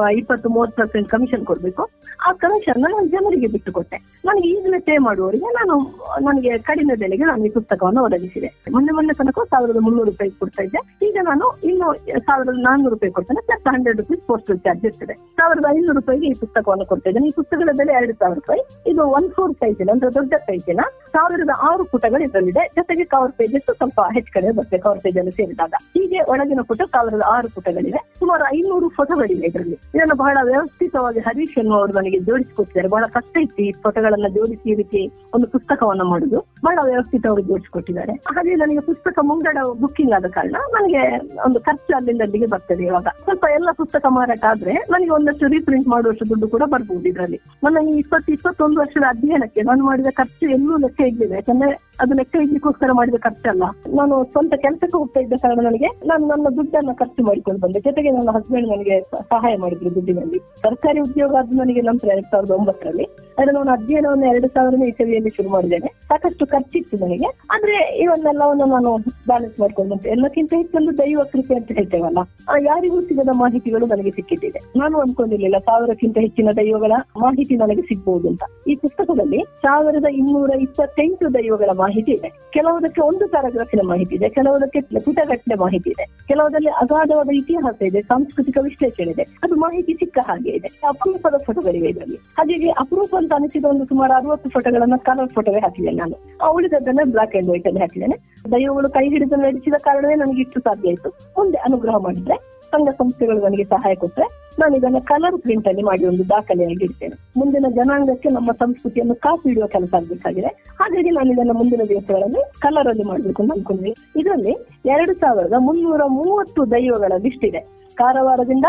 ಇಪ್ಪತ್ತು 0.10 0.50
ಮೂವತ್ತು 0.50 0.78
ಪರ್ಸೆಂಟ್ 0.82 1.10
ಕಮಿಷನ್ 1.10 1.46
ಕೊಡ್ಬೇಕು. 1.46 1.90
ಆ 2.28 2.32
ಕಮಿಷನ್ 2.32 2.82
ನಾನು 2.82 3.08
ಜನರಿಗೆ 3.08 3.48
ಬಿಟ್ಟು 3.48 3.72
ಕೊಟ್ಟೆ 3.72 3.98
ನನಗೆ 4.26 4.50
ಈಗಲೇ 4.50 4.80
ಪೇ 4.80 4.98
ಮಾಡುವವರಿಗೆ 4.98 5.46
ನಾನು, 5.46 5.78
ನನಗೆ 6.22 6.58
ಕಡಿಮೆ 6.58 6.96
ಬೆಲೆಗೆ 6.96 7.24
ನಾನು 7.24 7.46
ಈ 7.46 7.50
ಪುಸ್ತಕವನ್ನು 7.50 8.04
ಒದಗಿಸಿದೆ. 8.04 8.52
ಮೊನ್ನೆ 8.72 8.94
ಮೊನ್ನೆ 8.94 9.14
ತನಕ 9.14 9.40
ಸಾವಿರದ 9.40 9.78
ಮುನ್ನೂರು 9.78 10.10
ರೂಪಾಯಿ 10.12 10.32
ಕೊಡ್ತಾ 10.32 10.64
ಇದ್ದೆ. 10.64 11.06
ಈಗ 11.08 11.18
ನಾನು 11.22 11.60
ಇನ್ನು 11.64 11.94
ಸಾವಿರದ 12.20 12.58
ನಾನ್ನೂರು 12.60 12.94
ರೂಪಾಯಿ 12.96 13.12
ಕೊಡ್ತೇನೆ. 13.12 13.46
Plus 13.46 13.68
hundred 13.76 13.98
rupees 13.98 14.28
postal 14.28 14.60
charge 14.60 14.86
ಇರ್ತದೆ. 14.86 15.16
ಸಾವಿರದ 15.40 15.66
ಐನೂರು 15.70 15.94
ರೂಪಾಯಿಗೆ 15.94 16.28
ಈ 16.28 16.34
ಪುಸ್ತಕವನ್ನು 16.34 16.86
ಕೊಡ್ತಾ 16.86 17.10
ಇದ್ದೇನೆ 17.10 17.28
ಈ 17.28 17.32
ಪುಸ್ತಕದ 17.32 17.70
ಬೆಲೆ 17.78 17.94
ಎರಡು 17.94 18.14
ಸಾವಿರ 18.14 18.36
ರೂಪಾಯಿ. 18.36 18.62
ಇದು 18.92 19.04
ಒನ್ 19.08 19.30
ಫೋರ್ 19.30 19.54
ಸೈಜಿನ 19.54 19.90
ಅಂದ್ರೆ 19.92 20.14
ದೊಡ್ಡ 20.14 20.34
ಸೈಜಿನ 20.34 20.80
ಸಾವಿರದ 21.12 21.50
ಆರು 21.62 21.84
ಪುಟಗಳು 21.84 22.24
ಇದರಲ್ಲಿದೆ. 22.24 22.68
ಜೊತೆಗೆ 22.76 23.04
ಕವರ್ 23.04 23.32
ಪೇಜಸ್ 23.32 23.74
ಸ್ವಲ್ಪ 23.78 24.02
ಹೆಚ್ಚು 24.14 24.34
ಕಡೆ 24.34 24.52
ಬರುತ್ತೆ 24.52 24.78
ಕವರ್ 24.78 25.00
ಪೇಜ್ 25.00 25.18
ಅಲ್ಲಿ 25.18 25.32
ಸೇರಿದಾಗ. 25.32 25.74
ಹೀಗೆ 25.98 26.20
ಒಳಗಿನ 26.32 26.60
ಪುಟ 26.62 26.82
ಸಾವಿರದ 26.82 27.22
ಆರು 27.28 27.50
ಪುಟಗಳಿವೆ. 27.56 28.02
ಸುಮಾರು 28.20 28.56
ಐನೂರು 28.56 28.90
ಫೋಟೋಗಳಿವೆ 28.90 29.48
ಇದರಲ್ಲಿ. 29.48 29.78
ಇದನ್ನು 29.96 30.16
ಬಹಳ 30.16 30.38
ವ್ಯವಸ್ಥಿತವಾಗಿ 30.44 31.20
ಹರೀಶ್ 31.20 31.58
ಎನ್ನುವರು 31.58 31.92
ನನಗೆ 31.92 32.20
ಜೋಡಿಸಿಕೊಟ್ಟಿದ್ದಾರೆ. 32.20 32.88
ಬಹಳ 32.88 33.04
ಕಷ್ಟ 33.14 33.38
ಇತ್ತು 33.38 33.64
ಈ 33.64 33.72
ಫೋಟೋಗಳನ್ನ 33.72 34.28
ಜೋಡಿಸಿ 34.28 34.74
ರೀತಿ 34.74 35.12
ಒಂದು 35.34 35.48
ಪುಸ್ತಕವನ್ನು 35.48 36.04
ಮಾಡುದು. 36.04 36.40
ಬಹಳ 36.66 36.80
ವ್ಯವಸ್ಥಿತವಾಗಿ 36.84 37.44
ಜೋಡಿಸಿಕೊಟ್ಟಿದ್ದಾರೆ. 37.44 38.12
ಹಾಗೆ 38.12 38.56
ನನಗೆ 38.56 38.80
ಪುಸ್ತಕ 38.80 39.20
ಮುಂಗಡ 39.22 39.58
ಬುಕ್ಕಿಂಗ್ 39.80 40.14
ಆದ 40.14 40.26
ಕಾರಣ 40.26 40.56
ನನಗೆ 40.74 41.18
ಒಂದು 41.46 41.60
ಖರ್ಚು 41.60 41.96
ಅಲ್ಲಿಂದ 41.96 42.22
ಅಲ್ಲಿಗೆ 42.22 42.46
ಬರ್ತದೆ 42.46 42.84
ಇವಾಗ. 42.84 43.08
ಸ್ವಲ್ಪ 43.24 43.46
ಎಲ್ಲ 43.54 43.70
ಪುಸ್ತಕ 43.72 44.06
ಮಾರಾಟ 44.10 44.44
ಆದ್ರೆ 44.50 44.74
ನನಗೆ 44.74 45.09
ಒಂದಷ್ಟು 45.12 45.48
ರೀಪ್ರಿಂಟ್ 45.48 45.88
ಮಾಡುವಷ್ಟು 45.88 46.30
ದುಡ್ಡು 46.30 46.48
ಕೂಡ 46.50 46.64
ಬರ್ಬೋದು 46.66 47.08
ಇದರಲ್ಲಿ. 47.10 47.40
ನನ್ನ 47.64 47.78
ಈ 47.90 47.98
ಇಪ್ಪತ್ತು, 47.98 48.34
ಇಪ್ಪತ್ತೊಂದು 48.34 48.80
ವರ್ಷದ 48.80 49.04
ಅಧ್ಯಯನಕ್ಕೆ 49.10 49.62
ನಾನು 49.62 49.84
ಮಾಡಿದ 49.84 50.12
ಖರ್ಚು 50.16 50.50
ಎಲ್ಲೂ 50.50 50.78
ಲೆಕ್ಕ 50.78 51.02
ಇಡ್ಲಿಲ್ಲ 51.02 51.34
ಯಾಕಂದ್ರೆ 51.34 51.89
ಅದು 52.00 52.14
ಲೆಕ್ಕ 52.14 52.36
ಇಡ್ಲಿಕ್ಕೋಸ್ಕರ 52.36 52.90
ಮಾಡಿದ 52.92 53.14
ಖರ್ಚಲ್ಲ 53.16 53.64
ನಾನು 53.96 54.24
ಸ್ವಂತ 54.24 54.54
ಕೆಲಸಕ್ಕೆ 54.56 54.98
ಹೋಗ್ತಾ 54.98 55.20
ಇದ್ದ 55.20 55.34
ಕಾರಣ 55.34 55.60
ನನಗೆ 55.64 55.86
ನಾನು 56.06 56.28
ನನ್ನ 56.28 56.48
ದುಡ್ಡನ್ನ 56.56 56.92
ಖರ್ಚು 56.92 57.24
ಮಾಡಿಕೊಂಡು 57.24 57.62
ಬಂದೆ. 57.62 57.80
ಜೊತೆಗೆ 57.80 58.12
ನನ್ನ 58.12 58.32
ಹಸ್ಬೆಂಡ್ 58.32 58.70
ನನಗೆ 58.70 59.02
ಸಹಾಯ 59.02 59.58
ಮಾಡಿದ್ರು 59.58 59.96
ದುಡ್ಡಿನಲ್ಲಿ. 59.96 60.38
ಸರ್ಕಾರಿ 60.38 61.00
ಉದ್ಯೋಗ 61.00 61.36
ಅದು 61.36 61.58
ನನಗೆ 61.58 61.82
ನಂತರ 61.82 62.08
ಎರಡ್ 62.08 62.26
ಸಾವಿರದ 62.32 62.52
ಒಂಬತ್ತರಲ್ಲಿ. 62.52 63.08
ಆದ್ರೆ 63.40 63.52
ನಾನು 63.52 63.72
ಅಧ್ಯಯನವನ್ನು 63.72 64.26
ಎರಡು 64.26 64.48
ಸಾವಿರನೇ 64.48 64.86
ಇಸವಿಯಲ್ಲಿ 64.86 65.30
ಶುರು 65.30 65.50
ಮಾಡಿದ್ದೇನೆ. 65.50 65.88
ಸಾಕಷ್ಟು 66.08 66.46
ಖರ್ಚಿತ್ತು 66.46 66.98
ನನಗೆ. 66.98 67.26
ಆದ್ರೆ 67.26 67.98
ಇವನ್ನೆಲ್ಲವನ್ನು 68.02 68.66
ನಾನು 68.66 68.98
ಬ್ಯಾಲೆನ್ಸ್ 68.98 69.60
ಮಾಡ್ಕೊಂಡು 69.60 70.10
ಎಲ್ಲಕ್ಕಿಂತ 70.10 70.54
ಹೆಚ್ಚಲ್ಲೂ 70.58 70.92
ದೈವ 70.98 71.24
ಕೃಪೆ 71.24 71.56
ಅಂತ 71.56 71.72
ಹೇಳ್ತೇವಲ್ಲ. 71.72 72.18
ಆ 72.50 72.58
ಯಾರಿಗೂ 72.58 73.02
ಸಿಗದ 73.02 73.30
ಮಾಹಿತಿಗಳು 73.34 73.86
ನನಗೆ 73.86 74.12
ಸಿಕ್ಕಿದ್ದಿದೆ. 74.12 74.80
ನಾನು 74.80 74.98
ಅನ್ಕೊಂಡಿರ್ಲಿಲ್ಲ 74.98 75.58
ಸಾವಿರಕ್ಕಿಂತ 75.58 76.18
ಹೆಚ್ಚಿನ 76.18 76.50
ದೈವಗಳ 76.56 76.92
ಮಾಹಿತಿ 77.20 77.56
ನನಗೆ 77.56 77.82
ಸಿಗ್ಬಹುದು 77.82 78.28
ಅಂತ. 78.28 78.44
ಈ 78.68 78.76
ಪುಸ್ತಕದಲ್ಲಿ 78.76 79.44
ಸಾವಿರದ 79.44 80.06
ಇನ್ನೂರ 80.06 80.50
ಇಪ್ಪತ್ತೆಂಟು 80.50 81.34
ದೈವಗಳ 81.34 81.70
ಇದೆ. 81.98 82.40
ಕೆಲವುದಕ್ಕೆ 82.54 83.02
ಒಂದು 83.02 83.28
ಪ್ಯಾರಾಗ್ರಾಫಿನ 83.28 83.80
ಮಾಹಿತಿ 83.84 84.16
ಇದೆ, 84.16 84.30
ಕೆಲವುದಕ್ಕೆ 84.30 84.82
ಪುಟಗಟ್ಟಲೆ 84.82 85.56
ಮಾಹಿತಿ 85.56 85.90
ಇದೆ. 85.90 86.06
ಕೆಲವುದಲ್ಲಿ 86.28 86.70
ಅಗಾಧವಾದ 86.70 87.30
ಇತಿಹಾಸ 87.30 87.82
ಇದೆ, 87.82 88.02
ಸಾಂಸ್ಕೃತಿಕ 88.02 88.58
ವಿಶ್ಲೇಷಣೆ 88.62 89.12
ಇದೆ. 89.12 89.22
ಅದು 89.44 89.56
ಮಾಹಿತಿ 89.56 89.94
ಸಿಕ್ಕ 89.94 90.18
ಹಾಗೆ 90.22 90.50
ಇದೆ. 90.50 90.68
ಅಪರೂಪದ 90.88 91.36
ಫೋಟೋಗಳಿವೆ 91.46 91.88
ಇದರಲ್ಲಿ. 91.88 92.16
ಹಾಗಾಗಿ 92.16 92.70
ಅಪರೂಪ 92.70 93.16
ಅಂತ 93.16 93.34
ಅನಿಸಿದ 93.34 93.66
ಒಂದು 93.66 93.86
ಸುಮಾರು 93.86 94.14
ಅರವತ್ತು 94.14 94.50
ಫೋಟೋಗಳನ್ನ 94.50 94.94
ಕಲರ್ 94.98 95.30
ಫೋಟೋವೇ 95.30 95.60
ಹಾಕಿದ್ದೇನೆ 95.60 95.98
ನಾನು. 95.98 96.46
ಆ 96.46 96.52
ಉಳಿದದ್ದನ್ನ 96.52 97.00
ಬ್ಲಾಕ್ 97.04 97.36
ಅಂಡ್ 97.36 97.50
ವೈಟ್ 97.50 97.68
ಅಲ್ಲಿ 97.68 97.80
ಹಾಕಿದ್ದೇನೆ. 97.80 98.18
ದೈವಗಳು 98.52 98.90
ಕೈ 98.90 99.10
ಹಿಡಿದು 99.10 99.36
ನಡೆಸಿದ 99.36 99.74
ಕಾರಣವೇ 99.74 100.16
ನನಗೆ 100.16 100.42
ಇಷ್ಟು 100.42 100.60
ಸಾಧ್ಯ 100.60 100.90
ಆಯಿತು. 100.90 101.10
ಮುಂದೆ 101.10 101.58
ಅನುಗ್ರಹ 101.58 101.98
ಮಾಡಿದ್ರೆ 101.98 102.59
ಸಂಘ 102.72 102.90
ಸಂಸ್ಥೆಗಳು 102.90 103.40
ನನಗೆ 103.46 103.64
ಸಹಾಯ 103.64 103.96
ಕೊಟ್ಟರೆ 103.96 104.26
ನಾನು 104.60 104.74
ಇದನ್ನ 104.78 105.00
ಕಲರ್ 105.04 105.38
ಪ್ರಿಂಟ್ 105.42 105.68
ಅಲ್ಲಿ 105.68 105.84
ಮಾಡಿ 105.84 106.06
ಒಂದು 106.06 106.24
ದಾಖಲೆಯಾಗಿ 106.30 106.84
ಇಡ್ತೇನೆ 106.84 107.16
ಮುಂದಿನ 107.38 107.66
ಜನಾಂಗಕ್ಕೆ 107.76 108.30
ನಮ್ಮ 108.30 108.52
ಸಂಸ್ಕೃತಿಯನ್ನು 108.52 109.16
ಕಾಪಿ 109.16 109.50
ಇಡುವ 109.50 109.68
ಕೆಲಸ 109.68 109.94
ಆಗ್ಬೇಕಾಗಿದೆ. 109.94 110.48
ಹಾಗಾಗಿ 110.80 111.10
ನಾನು 111.10 111.30
ಇದನ್ನ 111.34 111.52
ಮುಂದಿನ 111.52 111.82
ದಿವಸಗಳಲ್ಲಿ 111.90 112.42
ಕಲರ್ 112.60 112.88
ಅಲ್ಲಿ 112.88 113.04
ಮಾಡಬೇಕು 113.04 113.42
ಅಂತ 113.44 113.52
ಅನ್ಕೊಂಡ್ವಿ 113.52 113.94
ಇದರಲ್ಲಿ 114.18 114.54
ಎರಡು 114.86 115.14
ಸಾವಿರದ 115.14 115.54
ಮುನ್ನೂರ 115.60 116.02
ಮೂವತ್ತು 116.08 116.72
ದೈವಗಳ 116.72 117.12
ಲಿಸ್ಟ್ 117.18 117.46
ಇದೆ. 117.46 117.62
ಕಾರವಾರದಿಂದ 117.96 118.66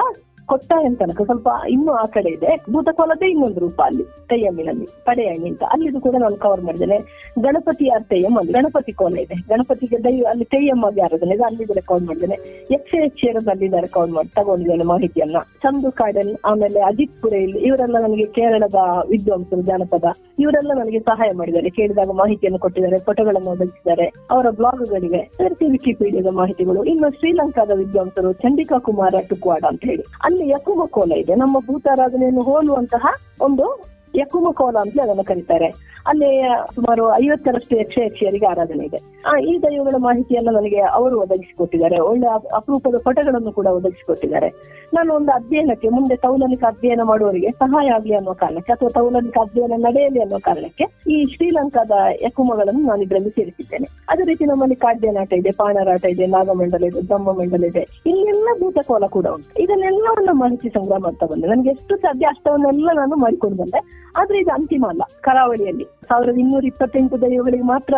ಕೊಟ್ಟಾಯಂ 0.51 0.95
ತನಕ 0.97 1.23
ಸ್ವಲ್ಪ 1.23 1.49
ಇನ್ನೂ 1.69 1.93
ಆ 1.93 2.07
ಕಡೆ 2.15 2.31
ಇದೆ. 2.31 2.51
ಭೂತಕೋಲದ 2.73 3.23
ಇನ್ನೊಂದು 3.23 3.61
ರೂಪ 3.61 3.83
ಅಲ್ಲಿ 3.85 4.03
ತೆಯ್ಯಮ್ಮಿನಲ್ಲಿ 4.03 4.87
ಪಡೆಯಣ್ಣಿ 5.05 5.49
ಅಂತ 5.49 5.63
ಅಲ್ಲಿದು 5.73 6.01
ಕೂಡ 6.01 6.15
ನಾನು 6.21 6.37
ಕವರ್ 6.37 6.63
ಮಾಡಿದ್ದೇನೆ. 6.63 6.99
ಗಣಪತಿ 7.43 7.87
ತೆಯ್ಯಮ್ 8.09 8.37
ಅಲ್ಲಿ? 8.39 8.53
ಗಣಪತಿ 8.53 8.93
ಕೋಲ 8.93 9.19
ಇದೆ. 9.19 9.35
ಗಣಪತಿಗೆ 9.35 10.05
ದೈವ 10.05 10.27
ಅಲ್ಲಿ 10.31 10.45
ತೆಯ್ಯಮ್ಮಗೆ 10.45 11.01
ಆರಾಧನೆ 11.01 11.35
ಇದೆ. 11.35 11.43
ಅಲ್ಲಿದೆ 11.43 11.75
ರೆಕಾರ್ಡ್ 11.75 12.05
ಮಾಡಿದ್ದೇನೆ. 12.05 12.37
ಯಕ್ಷ 12.73 12.95
ಯಕ್ಷರದಲ್ಲಿ 13.05 13.69
ರೆಕಾರ್ಡ್ 13.69 14.13
ಮಾಡಿ, 14.13 14.29
ತಗೊಂಡಿದ್ದೇನೆ 14.29 14.85
ಮಾಹಿತಿಯನ್ನ. 14.85 15.37
ಚಂದು 15.63 15.91
ಕಾಡನ್ 15.93 16.37
ಆಮೇಲೆ 16.45 16.81
ಅಜಿತ್ 16.81 17.23
ಪುರೇಲ್ 17.23 17.57
ಇವರೆಲ್ಲ 17.57 17.99
ನನಗೆ 17.99 18.27
ಕೇರಳದ 18.27 18.75
ವಿದ್ವಾಂಸರು, 19.09 19.63
ಜಾನಪದ, 19.63 20.05
ಇವರೆಲ್ಲ 20.39 20.73
ನನಗೆ 20.79 21.01
ಸಹಾಯ 21.01 21.31
ಮಾಡಿದ್ದಾರೆ. 21.33 21.71
ಕೇಳಿದಾಗ 21.71 22.11
ಮಾಹಿತಿಯನ್ನು 22.11 22.59
ಕೊಟ್ಟಿದ್ದಾರೆ, 22.59 22.99
ಫೋಟೋಗಳನ್ನು 22.99 23.51
ಒದಗಿಸಿದ್ದಾರೆ. 23.51 24.13
ಅವರ 24.31 24.47
ಬ್ಲಾಗ್ಗಳಿವೆ. 24.51 25.23
ವಿಕಿಪೀಡಿಯಾದ 25.71 26.35
ಮಾಹಿತಿಗಳು. 26.35 26.85
ಇನ್ನು 26.85 27.11
ಶ್ರೀಲಂಕಾದ 27.11 27.71
ವಿದ್ವಾಂಸರು 27.75 28.33
ಚಂಡಿಕಾ 28.33 28.79
ಕುಮಾರ 28.79 29.15
ಟುಕ್ವಾಡ 29.29 29.65
ಅಂತ 29.69 29.83
ಹೇಳಿ. 29.85 30.05
ಅಲ್ಲಿ 30.23 30.40
ಯಕುಮ 30.45 30.83
ಕೋಲ 30.85 31.13
ಇದೆ. 31.13 31.35
ನಮ್ಮ 31.35 31.59
ಭೂತಾರಾಧನೆಯನ್ನು 31.59 32.43
ಹೋಲುವಂತಹ 32.43 33.07
ಒಂದು 33.41 33.91
ಯಕುಮ 34.17 34.51
ಕೋಲ 34.51 34.77
ಅಂತ 34.77 35.01
ಅದನ್ನು 35.01 35.25
ಕರೀತಾರೆ. 35.25 35.91
ಅಲ್ಲಿ 36.07 36.43
ಸುಮಾರು 36.75 37.15
ಐವತ್ತರಷ್ಟು 37.15 37.77
ಯಕ್ಷ 37.77 37.99
ಯಕ್ಷಿಯರಿಗೆ 38.05 38.47
ಆರಾಧನೆ 38.47 38.85
ಇದೆ. 38.85 38.99
ಆ, 39.27 39.39
ಈ 39.39 39.59
ದೈವಗಳ 39.63 39.95
ಮಾಹಿತಿಯನ್ನ 39.99 40.49
ನನಗೆ 40.57 40.81
ಅವರು 40.81 41.21
ಒದಗಿಸಿಕೊಟ್ಟಿದ್ದಾರೆ. 41.21 41.97
ಒಳ್ಳೆ 42.01 42.27
ಅಪ್- 42.27 42.49
ಅಪರೂಪದ 42.49 42.95
ಪಟಗಳನ್ನು 43.05 43.53
ಕೂಡ 43.53 43.67
ಒದಗಿಸಿಕೊಟ್ಟಿದ್ದಾರೆ. 43.67 44.49
ನಾನು 44.95 45.15
ಒಂದು 45.15 45.33
ಅಧ್ಯಯನಕ್ಕೆ, 45.33 45.89
ಮುಂದೆ 45.89 46.17
ತೌಲನಿಕ 46.17 46.65
ಅಧ್ಯಯನ 46.65 47.01
ಮಾಡುವವರಿಗೆ 47.03 47.51
ಸಹಾಯ 47.51 47.89
ಆಗ್ಲಿ 47.89 48.15
ಅನ್ನೋ 48.15 48.35
ಕಾರಣಕ್ಕೆ 48.35 48.73
ಅಥವಾ 48.73 48.89
ತೌಲನಿಕ 48.89 49.39
ಅಧ್ಯಯನ 49.39 49.73
ನಡೆಯಲಿ 49.77 50.21
ಅನ್ನೋ 50.21 50.39
ಕಾರಣಕ್ಕೆ 50.39 51.13
ಈ 51.13 51.25
ಶ್ರೀಲಂಕಾದ 51.37 51.91
ಯಕುಮಗಳನ್ನು 52.23 52.81
ನಾನು 52.81 53.03
ಇದರಲ್ಲಿ 53.03 53.31
ಸೇರಿಸಿದ್ದೇನೆ. 53.31 53.89
ಅದೇ 54.09 54.23
ರೀತಿ 54.23 54.45
ನಮ್ಮಲ್ಲಿ 54.45 54.77
ಕಾಡ್ಯನಾಟ 54.77 55.33
ಇದೆ, 55.33 55.51
ಪಾಣರಾಟ 55.51 56.05
ಇದೆ, 56.05 56.27
ನಾಗಮಂಡಲ 56.27 56.85
ಇದೆ 56.85 57.01
ಬ್ರಹ್ಮ 57.01 57.33
ಮಂಡಲ 57.33 57.65
ಇದೆ. 57.65 57.87
ಇಲ್ಲೆಲ್ಲ 58.07 58.49
ಭೂತಕೋಲ 58.61 59.07
ಕೂಡ 59.07 59.27
ಉಂಟು. 59.27 59.63
ಇದನ್ನೆಲ್ಲವನ್ನ 59.63 60.29
ಮಾಹಿತಿ 60.33 60.69
ಸಂಗ್ರಹ 60.69 60.97
ಮಾಡ್ತಾ 60.97 61.27
ಬಂದೆ. 61.27 61.47
ನನಗೆ 61.47 61.69
ಎಷ್ಟು 61.69 61.97
ಸಾಧ್ಯ 61.97 62.27
ಅಷ್ಟವನ್ನೆಲ್ಲ 62.27 62.91
ನಾನು 62.95 63.17
ಮಾಡಿಕೊಂಡು 63.17 63.57
ಬಂದೆ. 63.57 64.00
ಆದ್ರೆ 64.17 64.39
ಇದು 64.39 64.55
ಅಂತಿಮ 64.55 64.87
ಅಲ್ಲ. 64.89 65.03
ಕರಾವಳಿಯಲ್ಲಿ 65.21 65.85
ಸಾವಿರದ 65.85 66.37
ಇನ್ನೂರ 66.37 66.65
ಇಪ್ಪತ್ತೆಂಟು 66.65 67.21
ದೈವಗಳಿಗೆ 67.21 67.63
ಮಾತ್ರ 67.63 67.95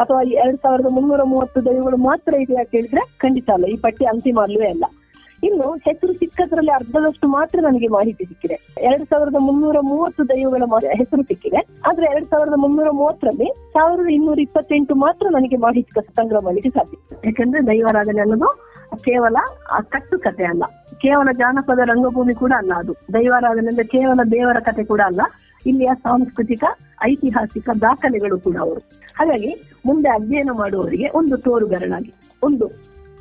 ಅಥವಾ 0.00 0.22
ಎರಡ್ 0.22 0.56
ಸಾವಿರದ 0.56 0.86
ಮುನ್ನೂರ 0.90 1.22
ಮೂವತ್ತು 1.22 1.64
ದೈವಗಳು 1.64 1.96
ಮಾತ್ರ 1.96 2.34
ಇದೆ 2.34 2.54
ಅಂತ 2.54 2.68
ಹೇಳಿದ್ರೆ 2.70 3.16
ಖಂಡಿತ 3.18 3.50
ಅಲ್ಲ. 3.50 3.64
ಈ 3.64 3.76
ಪಟ್ಟಿ 3.76 4.04
ಅಂತಿಮ 4.04 4.40
ಅಲ್ಲವೇ 4.40 4.68
ಅಲ್ಲ. 4.68 4.84
ಇನ್ನು 5.44 5.72
ಹೆಸರು 5.72 6.12
ಸಿಕ್ಕದ್ರಲ್ಲಿ 6.12 6.70
ಅರ್ಧದಷ್ಟು 6.70 7.28
ಮಾತ್ರ 7.28 7.60
ನನಗೆ 7.60 7.88
ಮಾಹಿತಿ 7.88 8.24
ಸಿಕ್ಕಿದೆ. 8.24 8.60
ಎರಡ್ 8.78 9.04
ಸಾವಿರದ 9.04 9.36
ಮುನ್ನೂರ 9.38 9.76
ಮೂವತ್ತು 9.80 10.28
ದೈವಗಳ 10.28 10.62
ಹೆಸರು 10.96 11.22
ಸಿಕ್ಕಿದೆ. 11.22 11.66
ಆದ್ರೆ 11.90 12.06
ಎರಡ್ 12.06 12.24
ಸಾವಿರದ 12.24 12.52
ಮುನ್ನೂರ 12.56 12.90
ಮೂವತ್ತರಲ್ಲಿ 12.90 13.52
ಸಾವಿರದ 13.72 14.08
ಇನ್ನೂರ 14.08 14.40
ಇಪ್ಪತ್ತೆಂಟು 14.40 14.94
ಮಾತ್ರ 14.94 15.26
ನನಗೆ 15.30 15.56
ಮಾಹಿತಿ 15.56 16.00
ಸಂಗ್ರಹ 16.16 16.40
ಮಾಡಲಿಕ್ಕೆ 16.40 16.70
ಸಾಧ್ಯ. 16.70 17.18
ಯಾಕಂದ್ರೆ 17.24 17.66
ದೈವಾರಾಧನೆ 17.66 18.20
ಅನ್ನೋದು 18.20 18.74
ಕೇವಲ 18.96 19.36
ಆ 19.72 19.80
ಕಟ್ಟು 19.80 20.18
ಕಥೆ 20.18 20.44
ಅಲ್ಲ. 20.44 20.62
ಕೇವಲ 20.98 21.28
ಜಾನಪದ 21.32 21.78
ರಂಗಭೂಮಿ 21.78 22.34
ಕೂಡ 22.34 22.52
ಅಲ್ಲ 22.56 22.72
ಅದು. 22.76 22.92
ದೈವಾರಾಧನೆ 22.92 23.68
ಅಂದ್ರೆ 23.68 23.86
ಕೇವಲ 23.86 24.20
ದೇವರ 24.30 24.56
ಕಥೆ 24.60 24.84
ಕೂಡ 24.84 25.00
ಅಲ್ಲ. 25.00 25.20
ಇಲ್ಲಿಯ 25.66 25.90
ಸಾಂಸ್ಕೃತಿಕ, 25.94 26.64
ಐತಿಹಾಸಿಕ 27.04 27.70
ದಾಖಲೆಗಳು 27.80 28.38
ಕೂಡ 28.38 28.56
ಅವರು. 28.56 28.80
ಹಾಗಾಗಿ 29.16 29.54
ಮುಂದೆ 29.86 30.08
ಅಧ್ಯಯನ 30.08 30.50
ಮಾಡುವವರಿಗೆ 30.52 31.08
ಒಂದು 31.14 31.36
ತೋರುಗರನಾಗಿ, 31.36 32.12
ಒಂದು 32.42 32.68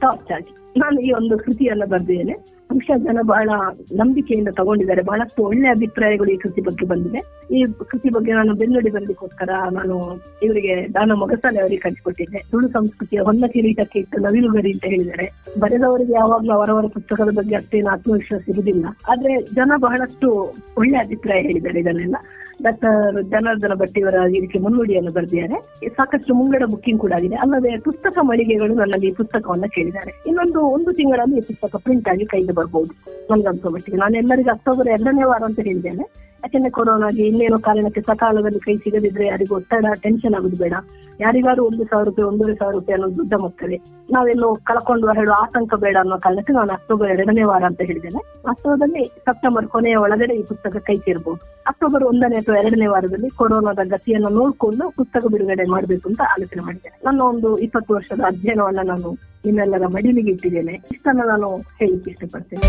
ಟಾರ್ಚ್ 0.02 0.32
ಆಗಿ 0.32 0.56
ನಾನು 0.78 1.00
ಈ 1.00 1.12
ಒಂದು 1.12 1.38
ಕೃತಿಯನ್ನ 1.38 1.86
ಬರೆದಿದ್ದೇನೆ. 1.86 2.34
ಬಹುಶಃ 2.72 2.98
ಜನ 2.98 3.18
ಬಹಳ 3.22 3.50
ನಂಬಿಕೆಯಿಂದ 3.94 4.48
ತಗೊಂಡಿದ್ದಾರೆ. 4.48 5.02
ಬಹಳಷ್ಟು 5.02 5.44
ಒಳ್ಳೆ 5.44 5.68
ಅಭಿಪ್ರಾಯಗಳು 5.68 6.32
ಈ 6.32 6.38
ಕೃತಿ 6.38 6.62
ಬಗ್ಗೆ 6.62 6.86
ಬಂದಿದೆ. 6.86 7.20
ಈ 7.56 7.66
ಕೃತಿ 7.88 8.10
ಬಗ್ಗೆ 8.10 8.34
ನಾನು 8.34 8.54
ಬೆನ್ನಡಿ 8.54 8.90
ಬರಲಿಕ್ಕೋಸ್ಕರ 8.90 9.50
ನಾನು 9.72 10.20
ಇವರಿಗೆ 10.44 10.94
ದಾನ 10.94 11.12
ಮೊಗಸಾಲೆ 11.12 11.60
ಅವರಿಗೆ 11.60 11.82
ಕಳಿಸಿಕೊಟ್ಟಿದ್ದೆ. 11.82 12.38
ತುಳು 12.52 12.70
ಸಂಸ್ಕೃತಿಯ 12.70 13.20
ಹೊನ್ನ 13.20 13.46
ಕಿರೀಟಕ್ಕೆ 13.48 14.00
ಇಟ್ಟು 14.00 14.18
ನವಿಲುಗರಿ 14.18 14.72
ಅಂತ 14.72 14.86
ಹೇಳಿದ್ದಾರೆ. 14.86 15.32
ಬರೆದವರಿಗೆ 15.60 16.14
ಯಾವಾಗ್ಲೂ 16.14 16.54
ಅವರವರ 16.54 16.86
ಪುಸ್ತಕದ 16.86 17.30
ಬಗ್ಗೆ 17.36 17.56
ಅಷ್ಟೇನು 17.56 17.90
ಆತ್ಮವಿಶ್ವಾಸ 17.90 18.50
ಇರುವುದಿಲ್ಲ. 18.50 18.86
ಆದ್ರೆ 19.12 19.42
ಜನ 19.42 19.72
ಬಹಳಷ್ಟು 19.78 20.56
ಒಳ್ಳೆ 20.78 20.98
ಅಭಿಪ್ರಾಯ 20.98 21.42
ಹೇಳಿದ್ದಾರೆ 21.42 21.80
ಇದನ್ನೆಲ್ಲ. 21.80 22.16
ಡಾಕ್ಟರ್ 22.62 23.24
ಜನಾರ್ದನ 23.24 23.74
ಭಟ್ಟಿಯವರ 23.74 24.14
ಇದಕ್ಕೆ 24.14 24.60
ಮುನ್ನುಡಿಯನ್ನು 24.60 25.12
ಬರೆದಿದ್ದಾರೆ. 25.12 25.90
ಸಾಕಷ್ಟು 25.90 26.34
ಮುಂಗಡ 26.34 26.64
ಬುಕ್ಕಿಂಗ್ 26.70 27.02
ಕೂಡ 27.02 27.14
ಆಗಿದೆ. 27.16 27.36
ಅಲ್ಲದೆ 27.36 27.80
ಪುಸ್ತಕ 27.80 28.18
ಮಳಿಗೆಗಳು 28.22 28.74
ನನ್ನಲ್ಲಿ 28.74 29.08
ಈ 29.08 29.12
ಪುಸ್ತಕವನ್ನ 29.12 29.64
ಕೇಳಿದ್ದಾರೆ. 29.76 30.24
ಇನ್ನೊಂದು 30.28 30.62
ಒಂದು 30.62 30.94
ತಿಂಗಳಲ್ಲಿ 30.94 31.38
ಈ 31.38 31.42
ಪುಸ್ತಕ 31.42 31.76
ಪ್ರಿಂಟ್ 31.76 32.10
ಆಗಿ 32.10 32.26
ಕೈಗೆ 32.26 32.52
ಬರಬಹುದು 32.52 32.92
ನನ್ಗನ್ಸೋ 33.32 33.70
ಮಟ್ಟಿಗೆ. 33.70 33.98
ನಾನು 33.98 34.18
ಎಲ್ಲರಿಗೂ 34.18 34.50
ಅಕ್ಟೋಬರ್ 34.50 34.88
ಎರಡನೇ 34.88 35.24
ವಾರ 35.24 35.44
ಅಂತ 35.44 35.60
ಹೇಳಿದ್ದೇನೆ. 35.60 36.33
ಯಾಕೆಂದ್ರೆ 36.44 36.72
ಕೊರೋನಾಗೆ 36.72 37.24
ಇನ್ನೇನೋ 37.28 37.58
ಕಾರಣಕ್ಕೆ 37.68 38.02
ಸಕಾಲದಲ್ಲಿ 38.02 38.60
ಕೈ 38.60 38.76
ಸಿಗದಿದ್ರೆ 38.78 39.26
ಯಾರಿಗೂ 39.28 39.54
ಒತ್ತಡ 39.56 39.86
ಟೆನ್ಷನ್ 40.02 40.36
ಆಗುದು 40.40 40.58
ಬೇಡ. 40.64 40.74
ಯಾರಿಗಾರು 41.20 41.62
ಒಂದು 41.70 41.84
ಸಾವಿರ 41.84 42.06
ರೂಪಾಯಿ, 42.08 42.28
ಒಂದೂವರೆ 42.32 42.56
ಸಾವಿರ 42.56 42.74
ರೂಪಾಯಿ 42.76 42.96
ಅನ್ನೋದು 42.96 43.18
ದೊಡ್ಡ 43.18 43.34
ಮೊತ್ತವೇ 43.44 43.78
ನಾವೆಲ್ಲೋ 44.12 44.56
ಕಳ್ಕೊಂಡು 44.70 45.14
ಹೇಳುವ 45.20 45.36
ಆತಂಕ 45.44 45.74
ಬೇಡ 45.84 45.98
ಅನ್ನೋ 46.00 46.18
ಕಾರಣಕ್ಕೆ 46.18 46.54
ನಾನು 46.54 46.74
ಅಕ್ಟೋಬರ್ 46.74 47.12
ಎರಡನೇ 47.16 47.44
ವಾರ 47.44 47.64
ಅಂತ 47.70 47.82
ಹೇಳಿದ್ದೇನೆ. 47.82 48.22
ವಾಸ್ತವದಲ್ಲಿ 48.48 49.04
ಸೆಪ್ಟೆಂಬರ್ 49.28 49.68
ಕೊನೆಯ 49.68 49.96
ಒಳಗಡೆ 50.06 50.36
ಈ 50.42 50.44
ಪುಸ್ತಕ 50.44 50.84
ಕೈ 50.90 50.98
ಸೇರ್ಬೋದು. 50.98 51.42
ಅಕ್ಟೋಬರ್ 51.68 52.04
ಒಂದನೇ 52.04 52.36
ಅಥವಾ 52.36 52.58
ಎರಡನೇ 52.64 52.88
ವಾರದಲ್ಲಿ 52.88 53.30
ಕೊರೋನಾದ 53.42 53.80
ಗತಿಯನ್ನು 53.96 54.30
ನೋಡ್ಕೊಂಡು 54.40 54.90
ಪುಸ್ತಕ 55.00 55.24
ಬಿಡುಗಡೆ 55.34 55.66
ಮಾಡಬೇಕು 55.76 56.10
ಅಂತ 56.10 56.22
ಆಲೋಚನೆ 56.36 56.62
ಮಾಡಿದ್ದೇನೆ. 56.62 56.98
ನನ್ನ 57.06 57.22
ಒಂದು 57.22 57.52
ಇಪ್ಪತ್ತು 57.68 57.94
ವರ್ಷದ 57.94 58.22
ಅಧ್ಯಯನವನ್ನ 58.32 58.84
ನಾನು 58.92 59.12
ನಿಮ್ಮೆಲ್ಲರ 59.46 59.88
ಮಡಿಲಿಗೆ 59.88 60.32
ಇಟ್ಟಿದ್ದೇನೆ. 60.32 60.76
ಇಷ್ಟನ್ನ 60.92 61.24
ನಾನು 61.34 61.50
ಹೇಳಿಕ್ಕೆ 61.82 62.12
ಇಷ್ಟಪಡ್ತೇನೆ. 62.12 62.68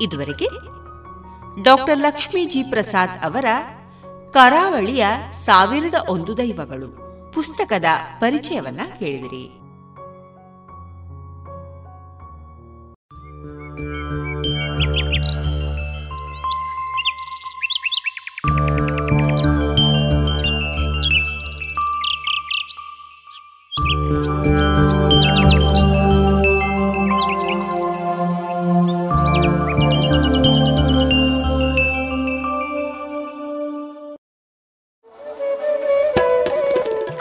ಇದುವರೆಗೆ 0.00 0.48
ಡಾಕ್ಟರ್ 1.62 1.98
ಲಕ್ಷ್ಮೀ 1.98 2.46
ಜಿ 2.46 2.62
ಪ್ರಸಾದ್ 2.62 3.24
ಅವರ 3.24 3.44
ಕರಾವಳಿಯ 4.32 5.06
ಸಾವಿರದ 5.32 5.94
ಒಂದು 6.08 6.36
ದೈವಗಳು 6.36 7.04
ಪುಸ್ತಕದ 7.32 7.84
ಪರಿಚಯವನ್ನ 8.20 8.80
ಕೇಳಿದಿರಿ. 8.98 9.44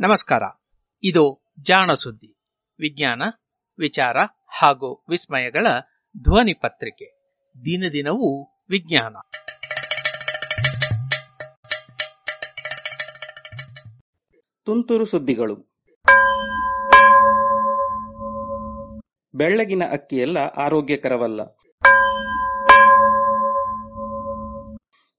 ನಮಸ್ಕಾರ. 0.00 0.42
ಇದು 1.02 1.54
ಜಾಣ 1.60 1.94
ಸುದ್ದಿ, 1.94 2.36
ವಿಜ್ಞಾನ, 2.78 3.22
ವಿಚಾರ 3.78 4.16
ಹಾಗೂ 4.58 5.04
ವಿಸ್ಮಯಗಳ 5.08 5.66
ಧ್ವನಿ 6.22 6.54
ಪತ್ರಿಕೆ. 6.54 7.04
ದಿನ 7.64 7.84
ದಿನವೂ 7.92 8.44
ವಿಜ್ಞಾನ. 8.70 9.16
ತುಂತುರು 14.64 15.04
ಸುದ್ದಿಗಳು. 15.04 15.82
ಬೆಳ್ಳಗಿನ 19.34 19.82
ಅಕ್ಕಿಯೆಲ್ಲ 19.90 20.38
ಆರೋಗ್ಯಕರವಲ್ಲ. 20.38 21.57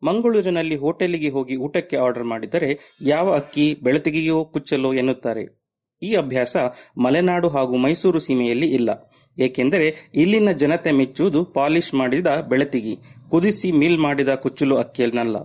ಮಂಗಳೂರಿನಲ್ಲಿ 0.04 0.76
ಹೋಟೆಲಿಗೆ 0.76 1.30
ಹೋಗಿ 1.30 1.56
ಊಟಕ್ಕೆ 1.56 1.98
ಆರ್ಡರ್ 1.98 2.24
ಮಾಡಿದರೆ 2.24 2.98
ಯಾವ 3.02 3.34
ಅಕ್ಕಿ 3.34 3.76
ಬೆಳತಿಗೆಯೋ 3.84 4.46
ಕುಚ್ಚಲೋ 4.46 4.94
ಎನ್ನುತ್ತಾರೆ. 4.94 5.60
ಈ 6.02 6.14
ಅಭ್ಯಾಸ 6.14 6.58
ಮಲೆನಾಡು 6.98 7.50
ಹಾಗೂ 7.50 7.78
ಮೈಸೂರು 7.78 8.20
ಸೀಮೆಯಲ್ಲಿ 8.20 8.68
ಇಲ್ಲ. 8.74 8.90
ಏಕೆಂದರೆ 9.38 10.10
ಇಲ್ಲಿನ 10.16 10.52
ಜನತೆ 10.52 10.92
ಮೆಚ್ಚುವುದು 10.92 11.46
ಪಾಲಿಶ್ 11.46 11.94
ಮಾಡಿದ 11.94 12.28
ಬೆಳತಿಗಿ, 12.28 12.98
ಕುದಿಸಿ 13.30 13.72
ಮಿಲ್ 13.72 13.98
ಮಾಡಿದ 13.98 14.30
ಕುಚ್ಚಲು 14.36 14.78
ಅಕ್ಕಿಯನ್ನಲ್ಲ 14.78 15.36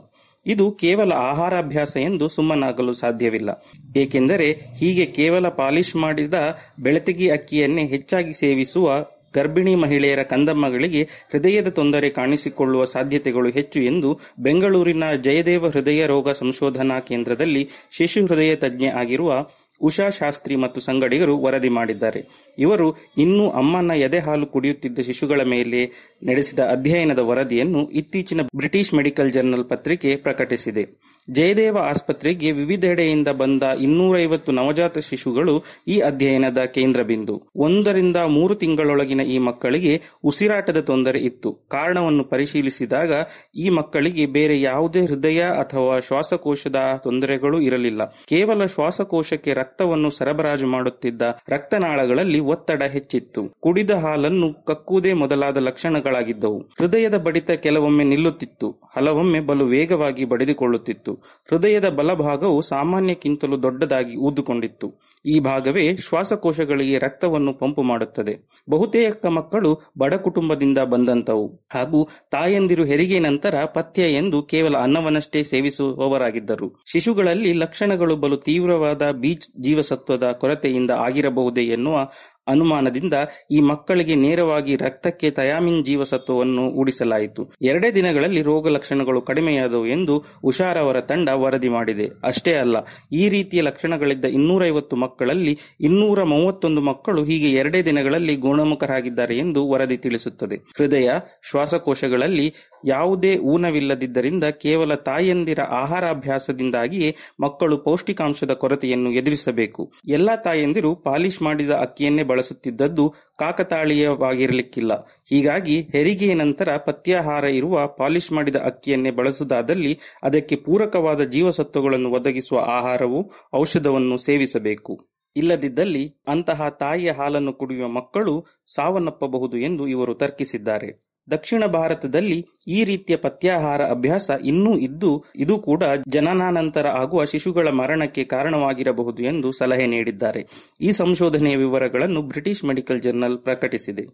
ಇದು 0.46 0.72
ಕೇವಲ 0.72 1.12
ಆಹಾರಾಭ್ಯಾಸ 1.12 1.96
ಎಂದು 1.96 2.28
ಸುಮ್ಮನಾಗಲು 2.28 2.92
ಸಾಧ್ಯವಿಲ್ಲ. 2.92 3.50
ಏಕೆಂದರೆ 3.96 4.52
ಹೀಗೆ 4.52 5.06
ಕೇವಲ 5.06 5.48
ಪಾಲಿಶ್ 5.48 5.96
ಮಾಡಿದ 5.96 6.34
ಬೆಳತಿಗಿ 6.78 7.30
ಅಕ್ಕಿಯನ್ನೇ 7.30 7.86
ಹೆಚ್ಚಾಗಿ 7.86 8.32
ಸೇವಿಸುವ 8.32 8.96
ಗರ್ಭಿಣಿ 9.34 9.74
ಮಹಿಳೆಯರ 9.74 10.22
ಕಂದಮ್ಮಗಳಿಗೆ 10.22 11.02
ಹೃದಯದ 11.32 11.68
ತೊಂದರೆ 11.68 12.10
ಕಾಣಿಸಿಕೊಳ್ಳುವ 12.10 12.84
ಸಾಧ್ಯತೆಗಳು 12.84 13.50
ಹೆಚ್ಚು 13.50 13.80
ಎಂದು 13.80 14.20
ಬೆಂಗಳೂರಿನ 14.38 15.04
ಜಯದೇವ 15.22 15.68
ಹೃದಯ 15.68 16.06
ರೋಗ 16.06 16.30
ಸಂಶೋಧನಾ 16.30 17.00
ಕೇಂದ್ರದಲ್ಲಿ 17.00 17.68
ಶಿಶು 17.90 18.26
ಹೃದಯ 18.26 18.56
ತಜ್ಞೆ 18.56 18.86
ಆಗಿರುವ 18.86 19.46
ಉಷಾ 19.82 20.10
ಶಾಸ್ತ್ರಿ 20.10 20.56
ಮತ್ತು 20.56 20.80
ಸಂಗಡಿಗರು 20.80 21.38
ವರದಿ 21.38 21.68
ಮಾಡಿದ್ದಾರೆ. 21.68 22.20
ಇವರು 22.58 22.96
ಇನ್ನೂ 23.18 23.50
ಅಮ್ಮನ 23.50 23.90
ಎದೆ 23.96 24.18
ಹಾಲು 24.18 24.46
ಕುಡಿಯುತ್ತಿದ್ದ 24.46 24.98
ಶಿಶುಗಳ 24.98 25.40
ಮೇಲೆ 25.42 25.80
ನಡೆಸಿದ 26.24 26.58
ಅಧ್ಯಯನದ 26.58 27.18
ವರದಿಯನ್ನು 27.18 27.90
ಇತ್ತೀಚಿನ 27.90 28.42
ಬ್ರಿಟಿಷ್ 28.42 28.94
ಮೆಡಿಕಲ್ 28.94 29.30
ಜರ್ನಲ್ 29.30 29.64
ಪತ್ರಿಕೆ 29.64 30.16
ಪ್ರಕಟಿಸಿದೆ. 30.16 31.13
ಜಯದೇವ 31.30 31.78
ಆಸ್ಪತ್ರೆಗೆ 31.78 32.52
ವಿವಿಧೆಡೆಯಿಂದ 32.52 33.28
ಬಂದ 33.28 33.62
ಇನ್ನೂರೈವತ್ತು 33.62 34.52
ನವಜಾತ 34.52 34.98
ಶಿಶುಗಳು 34.98 35.64
ಈ 35.88 35.98
ಅಧ್ಯಯನದ 35.98 36.58
ಕೇಂದ್ರ 36.58 37.02
ಬಿಂದು 37.02 37.42
ಒಂದರಿಂದ 37.56 38.16
ಮೂರು 38.16 38.54
ತಿಂಗಳೊಳಗಿನ 38.54 39.20
ಈ 39.20 39.38
ಮಕ್ಕಳಿಗೆ 39.38 40.02
ಉಸಿರಾಟದ 40.24 40.80
ತೊಂದರೆ 40.80 41.18
ಇತ್ತು. 41.18 41.52
ಕಾರಣವನ್ನು 41.52 42.24
ಪರಿಶೀಲಿಸಿದಾಗ 42.24 43.12
ಈ 43.56 43.68
ಮಕ್ಕಳಿಗೆ 43.68 44.26
ಬೇರೆ 44.26 44.60
ಯಾವುದೇ 44.60 45.00
ಹೃದಯ 45.00 45.42
ಅಥವಾ 45.42 46.00
ಶ್ವಾಸಕೋಶದ 46.00 47.00
ತೊಂದರೆಗಳು 47.04 47.60
ಇರಲಿಲ್ಲ. 47.60 48.04
ಕೇವಲ 48.04 48.66
ಶ್ವಾಸಕೋಶಕ್ಕೆ 48.66 49.52
ರಕ್ತವನ್ನು 49.52 50.10
ಸರಬರಾಜು 50.10 50.66
ಮಾಡುತ್ತಿದ್ದ 50.66 51.22
ರಕ್ತನಾಳಗಳಲ್ಲಿ 51.48 52.40
ಒತ್ತಡ 52.40 52.82
ಹೆಚ್ಚಿತ್ತು. 52.82 53.54
ಕುಡಿದ 53.60 53.90
ಹಾಲನ್ನು 53.90 54.64
ಕಕ್ಕುವುದೇ 54.64 55.12
ಮೊದಲಾದ 55.12 55.56
ಲಕ್ಷಣಗಳಾಗಿದ್ದವು. 55.56 56.58
ಹೃದಯದ 56.58 57.16
ಬಡಿತ 57.16 57.50
ಕೆಲವೊಮ್ಮೆ 57.50 58.04
ನಿಲ್ಲುತ್ತಿತ್ತು. 58.04 58.80
ಹಲವೊಮ್ಮೆ 58.96 59.40
ಬಲು 59.40 59.66
ವೇಗವಾಗಿ 59.66 60.24
ಬಡಿದುಕೊಳ್ಳುತ್ತಿತ್ತು. 60.24 61.13
ಹೃದಯದ 61.50 61.88
ಬಲಭಾಗವು 61.88 62.62
ಸಾಮಾನ್ಯಕ್ಕಿಂತಲೂ 62.62 63.62
ದೊಡ್ಡದಾಗಿ 63.62 64.16
ಊದುಕೊಂಡಿತ್ತು. 64.16 65.00
ಈ 65.26 65.40
ಭಾಗವೇ 65.40 65.96
ಶ್ವಾಸಕೋಶಗಳಿಗೆ 65.96 66.98
ರಕ್ತವನ್ನು 66.98 67.54
ಪಂಪು 67.54 67.82
ಮಾಡುತ್ತದೆ. 67.82 68.34
ಬಹುತೇಕ 68.70 69.26
ಮಕ್ಕಳು 69.26 69.80
ಬಡ 69.98 70.14
ಕುಟುಂಬದಿಂದ 70.14 70.78
ಬಂದಂತವು 70.78 71.46
ಹಾಗೂ 71.74 72.08
ತಾಯಂದಿರು 72.30 72.84
ಹೆರಿಗೆ 72.84 73.18
ನಂತರ 73.18 73.64
ಪಥ್ಯ 73.64 74.02
ಎಂದು 74.02 74.42
ಕೇವಲ 74.42 74.76
ಅನ್ನವನ್ನಷ್ಟೇ 74.76 75.42
ಸೇವಿಸುವವರಾಗಿದ್ದರು. 75.42 76.82
ಶಿಶುಗಳಲ್ಲಿ 76.92 77.52
ಲಕ್ಷಣಗಳು 77.52 78.16
ಬಲು 78.16 78.36
ತೀವ್ರವಾದ 78.36 79.10
ಬೀಚ್ 79.10 79.48
ಜೀವಸತ್ವದ 79.60 80.32
ಕೊರತೆಯಿಂದ 80.32 80.90
ಆಗಿರಬಹುದೇ 80.90 81.62
ಎನ್ನುವ 81.62 82.08
ಅನುಮಾನದಿಂದ 82.46 83.14
ಈ 83.50 83.60
ಮಕ್ಕಳಿಗೆ 83.70 84.14
ನೇರವಾಗಿ 84.14 84.74
ರಕ್ತಕ್ಕೆ 84.76 85.30
ಥಯಾಮಿನ್ 85.30 85.80
ಜೀವಸತ್ವವನ್ನು 85.84 86.64
ಉಡಿಸಲಾಯಿತು. 86.80 87.42
ಎರಡೇ 87.62 87.90
ದಿನಗಳಲ್ಲಿ 87.90 88.42
ರೋಗ 88.42 88.68
ಲಕ್ಷಣಗಳು 88.68 89.20
ಕಡಿಮೆಯಾದವು 89.20 89.86
ಎಂದು 89.86 90.14
ಉಷಾರ್ 90.44 90.78
ಅವರ 90.78 91.00
ತಂಡ 91.10 91.28
ವರದಿ 91.42 91.68
ಮಾಡಿದೆ. 91.68 92.06
ಅಷ್ಟೇ 92.24 92.54
ಅಲ್ಲ, 92.54 92.76
ಈ 93.12 93.24
ರೀತಿಯ 93.28 93.60
ಲಕ್ಷಣಗಳಿದ್ದ 93.62 94.26
ಇನ್ನೂರೈವತ್ತು 94.38 94.96
ಮಕ್ಕಳಲ್ಲಿ 94.96 95.54
ಇನ್ನೂರ 95.80 96.22
ಮೂವತ್ತೊಂದು 96.24 96.80
ಮಕ್ಕಳು 96.80 97.20
ಹೀಗೆ 97.24 97.50
ಎರಡೇ 97.52 97.82
ದಿನಗಳಲ್ಲಿ 97.82 98.36
ಗುಣಮುಖರಾಗಿದ್ದಾರೆ 98.36 99.36
ಎಂದು 99.36 99.62
ವರದಿ 99.70 99.96
ತಿಳಿಸುತ್ತದೆ. 99.96 100.56
ಹೃದಯ, 100.78 101.08
ಶ್ವಾಸಕೋಶಗಳಲ್ಲಿ 101.50 102.46
ಯಾವುದೇ 102.84 103.32
ಊನವಿಲ್ಲದಿದ್ದರಿಂದ 103.52 104.44
ಕೇವಲ 104.64 104.94
ತಾಯಂದಿರ 105.08 105.60
ಆಹಾರಾಭ್ಯಾಸದಿಂದಾಗಿಯೇ 105.80 107.10
ಮಕ್ಕಳು 107.40 107.76
ಪೌಷ್ಟಿಕಾಂಶದ 107.78 108.52
ಕೊರತೆಯನ್ನು 108.62 109.10
ಎದುರಿಸಬೇಕು. 109.12 109.82
ಎಲ್ಲಾ 110.08 110.36
ತಾಯಂದಿರು 110.46 110.90
ಪಾಲಿಶ್ 111.08 111.40
ಮಾಡಿದ 111.42 111.72
ಅಕ್ಕಿಯನ್ನೇ 111.84 112.24
ಬಳಸುತ್ತಿದ್ದದ್ದು 112.34 113.14
ಕಾಕತಾಳೀಯವಾಗಿರಲಿಕ್ಕಿಲ್ಲ. 113.38 114.92
ಹೀಗಾಗಿ 115.24 115.80
ಹೆರಿಗೆಯ 115.92 116.34
ನಂತರ 116.34 116.76
ಪಥ್ಯಾಹಾರ 116.76 117.44
ಇರುವ 117.44 117.86
ಪಾಲಿಶ್ 117.86 118.32
ಮಾಡಿದ 118.32 118.56
ಅಕ್ಕಿಯನ್ನೇ 118.56 119.10
ಬಳಸುವುದಾದಲ್ಲಿ 119.10 119.98
ಅದಕ್ಕೆ 120.22 120.56
ಪೂರಕವಾದ 120.56 121.22
ಜೀವಸತ್ವಗಳನ್ನು 121.24 122.10
ಒದಗಿಸುವ 122.10 122.60
ಆಹಾರವು 122.66 123.30
ಔಷಧವನ್ನು 123.54 124.18
ಸೇವಿಸಬೇಕು. 124.18 124.94
ಇಲ್ಲದಿದ್ದಲ್ಲಿ 125.36 126.04
ಅಂತಹ 126.28 126.68
ತಾಯಿಯ 126.68 127.12
ಹಾಲನ್ನು 127.12 127.52
ಕುಡಿಯುವ 127.52 127.88
ಮಕ್ಕಳು 127.88 128.46
ಸಾವನ್ನಪ್ಪಬಹುದು 128.74 129.58
ಎಂದು 129.58 129.88
ಇವರು 129.88 130.14
ತರ್ಕಿಸಿದ್ದಾರೆ. 130.14 131.03
ದಕ್ಷಿಣ 131.30 131.66
ಭಾರತದಲ್ಲಿ 131.66 132.46
ಈ 132.68 132.84
ರೀತಿಯ 132.84 133.16
ಪಥ್ಯಾಹಾರ 133.16 133.82
ಅಭ್ಯಾಸ 133.82 134.30
ಇನ್ನೂ 134.44 134.78
ಇದ್ದು, 134.78 135.24
ಇದು 135.36 135.58
ಕೂಡ 135.58 135.82
ಜನನಾನಂತರ 136.08 136.86
ಆಗುವ 136.86 137.24
ಶಿಶುಗಳ 137.24 137.68
ಮರಣಕ್ಕೆ 137.68 138.24
ಕಾರಣವಾಗಿರಬಹುದು 138.24 139.22
ಎಂದು 139.22 139.52
ಸಲಹೆ 139.52 139.86
ನೀಡಿದ್ದಾರೆ. 139.86 140.46
ಈ 140.80 140.92
ಸಂಶೋಧನೆಯ 140.92 141.56
ವಿವರಗಳನ್ನು 141.56 142.22
ಬ್ರಿಟಿಷ್ 142.22 142.64
ಮೆಡಿಕಲ್ 142.64 143.02
ಜರ್ನಲ್ 143.02 143.38
ಪ್ರಕಟಿಸಿದೆ. 143.38 144.06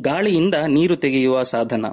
ಗಾಳಿಯಿಂದ 0.00 0.54
ನೀರು 0.66 0.96
ತೆಗೆಯುವ 0.96 1.42
ಸಾಧನ. 1.42 1.86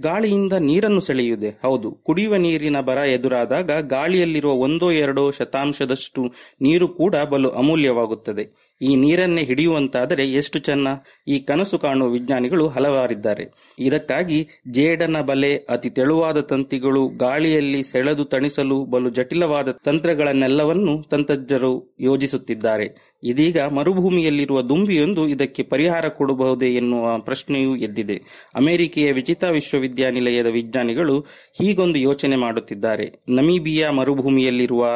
ಗಾಳಿಯಿಂದ 0.00 0.52
ನೀರನ್ನು 0.52 1.00
ಸೆಳೆಯುವುದೇ? 1.00 1.50
ಹೌದು. 1.62 1.90
ಕುಡಿಯುವ 1.92 2.36
ನೀರಿನ 2.36 2.80
ಬರ 2.80 2.96
ಎದುರಾದಾಗ 2.96 3.86
ಗಾಳಿಯಲ್ಲಿರುವ 3.86 4.52
ಒಂದೋ 4.52 4.90
ಎರಡೋ 4.90 5.30
ಶತಾಂಶದಷ್ಟು 5.30 6.32
ನೀರು 6.60 6.88
ಕೂಡ 6.88 7.16
ಬಲು 7.16 7.50
ಅಮೂಲ್ಯವಾಗುತ್ತದೆ. 7.50 8.69
ಈ 8.82 8.96
ನೀರನ್ನೇ 8.96 9.44
ಹಿಡಿಯುವಂತಾದರೆ 9.44 10.32
ಎಷ್ಟು 10.32 10.58
ಚೆನ್ನ? 10.58 10.88
ಈ 11.28 11.38
ಕನಸು 11.38 11.78
ಕಾಣುವ 11.78 12.08
ವಿಜ್ಞಾನಿಗಳು 12.08 12.68
ಹಲವಾರಿದ್ದಾರೆ. 12.68 13.46
ಇದಕ್ಕಾಗಿ 13.78 14.48
ಜೇಡನ 14.70 15.20
ಬಲೆ 15.20 15.56
ಅತಿ 15.56 15.90
ತೆಳುವಾದ 15.90 16.40
ತಂತಿಗಳು 16.40 17.08
ಗಾಳಿಯಲ್ಲಿ 17.08 17.82
ಸೆಳೆದು 17.82 18.24
ತಣಿಸಲು 18.24 18.84
ಬಲು 18.84 19.10
ಜಟಿಲವಾದ 19.10 19.70
ತಂತ್ರಗಳನ್ನೆಲ್ಲವನ್ನೂ 19.70 21.02
ತಂತ್ರಜ್ಞರು 21.02 21.96
ಯೋಜಿಸುತ್ತಿದ್ದಾರೆ. 22.00 23.10
ಇದೀಗ 23.24 23.60
ಮರುಭೂಮಿಯಲ್ಲಿರುವ 23.60 24.60
ದುಂಬಿಯೊಂದು 24.62 25.28
ಇದಕ್ಕೆ 25.28 25.62
ಪರಿಹಾರ 25.62 26.08
ಕೊಡಬಹುದೇ 26.08 26.74
ಎನ್ನುವ 26.74 27.18
ಪ್ರಶ್ನೆಯೂ 27.18 27.76
ಎದ್ದಿದೆ. 27.76 28.22
ಅಮೆರಿಕೆಯ 28.54 29.12
ವಿಚಿತಾ 29.12 29.48
ವಿಶ್ವವಿದ್ಯಾನಿಲಯದ 29.48 30.46
ವಿಜ್ಞಾನಿಗಳು 30.46 31.20
ಹೀಗೊಂದು 31.58 31.98
ಯೋಚನೆ 31.98 32.36
ಮಾಡುತ್ತಿದ್ದಾರೆ. 32.36 33.20
ನಮೀಬಿಯಾ 33.28 33.90
ಮರುಭೂಮಿಯಲ್ಲಿರುವ 33.90 34.86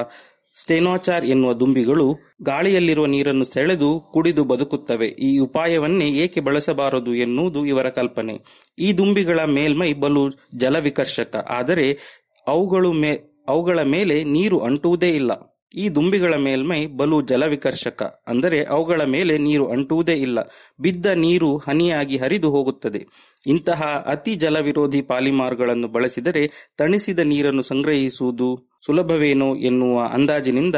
ಸ್ಟೆನೋಚಾರ್ 0.56 1.24
ಎನ್ನುವ 1.24 1.52
ದುಂಬಿಗಳು 1.52 2.18
ಗಾಳಿಯಲ್ಲಿರುವ 2.42 3.06
ನೀರನ್ನು 3.06 3.44
ಸೆಳೆದು 3.44 4.00
ಕುಡಿದು 4.12 4.44
ಬದುಕುತ್ತವೆ. 4.44 5.06
ಈ 5.06 5.38
ಉಪಾಯವನ್ನೇ 5.38 6.08
ಏಕೆ 6.08 6.40
ಬಳಸಬಾರದು 6.40 7.14
ಎನ್ನುವುದು 7.14 7.66
ಇವರ 7.66 7.88
ಕಲ್ಪನೆ. 7.88 8.40
ಈ 8.78 8.92
ದುಂಬಿಗಳ 8.92 9.44
ಮೇಲ್ಮೈ 9.44 9.92
ಬಲು 9.92 10.30
ಜಲವಿಕರ್ಷಕ. 10.56 11.36
ಆದರೆ 11.36 11.98
ಅವುಗಳು 12.46 12.92
ಮೇ, 12.92 13.20
ಅವುಗಳ 13.48 13.82
ಮೇಲೆ 13.82 14.24
ನೀರು 14.24 14.58
ಅಂಟುವುದೇ 14.58 15.10
ಇಲ್ಲ. 15.10 15.60
ಈ 15.74 15.88
ದುಂಬಿಗಳ 15.88 16.36
ಮೇಲ್ಮೈ 16.36 16.86
ಬಲು 16.86 17.22
ಜಲವಿಕರ್ಷಕ. 17.22 18.24
ಅಂದರೆ 18.26 18.64
ಅವುಗಳ 18.64 19.04
ಮೇಲೆ 19.04 19.38
ನೀರು 19.38 19.66
ಅಂಟುವುದೇ 19.66 20.12
ಇಲ್ಲ. 20.12 20.38
ಬಿದ್ದ 20.80 21.06
ನೀರು 21.06 21.56
ಹನಿಯಾಗಿ 21.56 22.16
ಹರಿದು 22.16 22.50
ಹೋಗುತ್ತದೆ. 22.50 23.06
ಇಂತಹ 23.46 24.04
ಅತಿ 24.06 24.34
ಜಲವಿರೋಧಿ 24.34 25.02
ಪಾಲಿಮಾರ್ಗಳನ್ನು 25.02 25.88
ಬಳಸಿದರೆ 25.88 26.72
ತಣಿಸಿದ 26.78 27.18
ನೀರನ್ನು 27.18 27.62
ಸಂಗ್ರಹಿಸುವುದು 27.62 28.73
ಸುಲಭವೇನೋ 28.86 29.56
ಎನ್ನುವ 29.56 30.00
ಅಂದಾಜಿನಿಂದ 30.12 30.76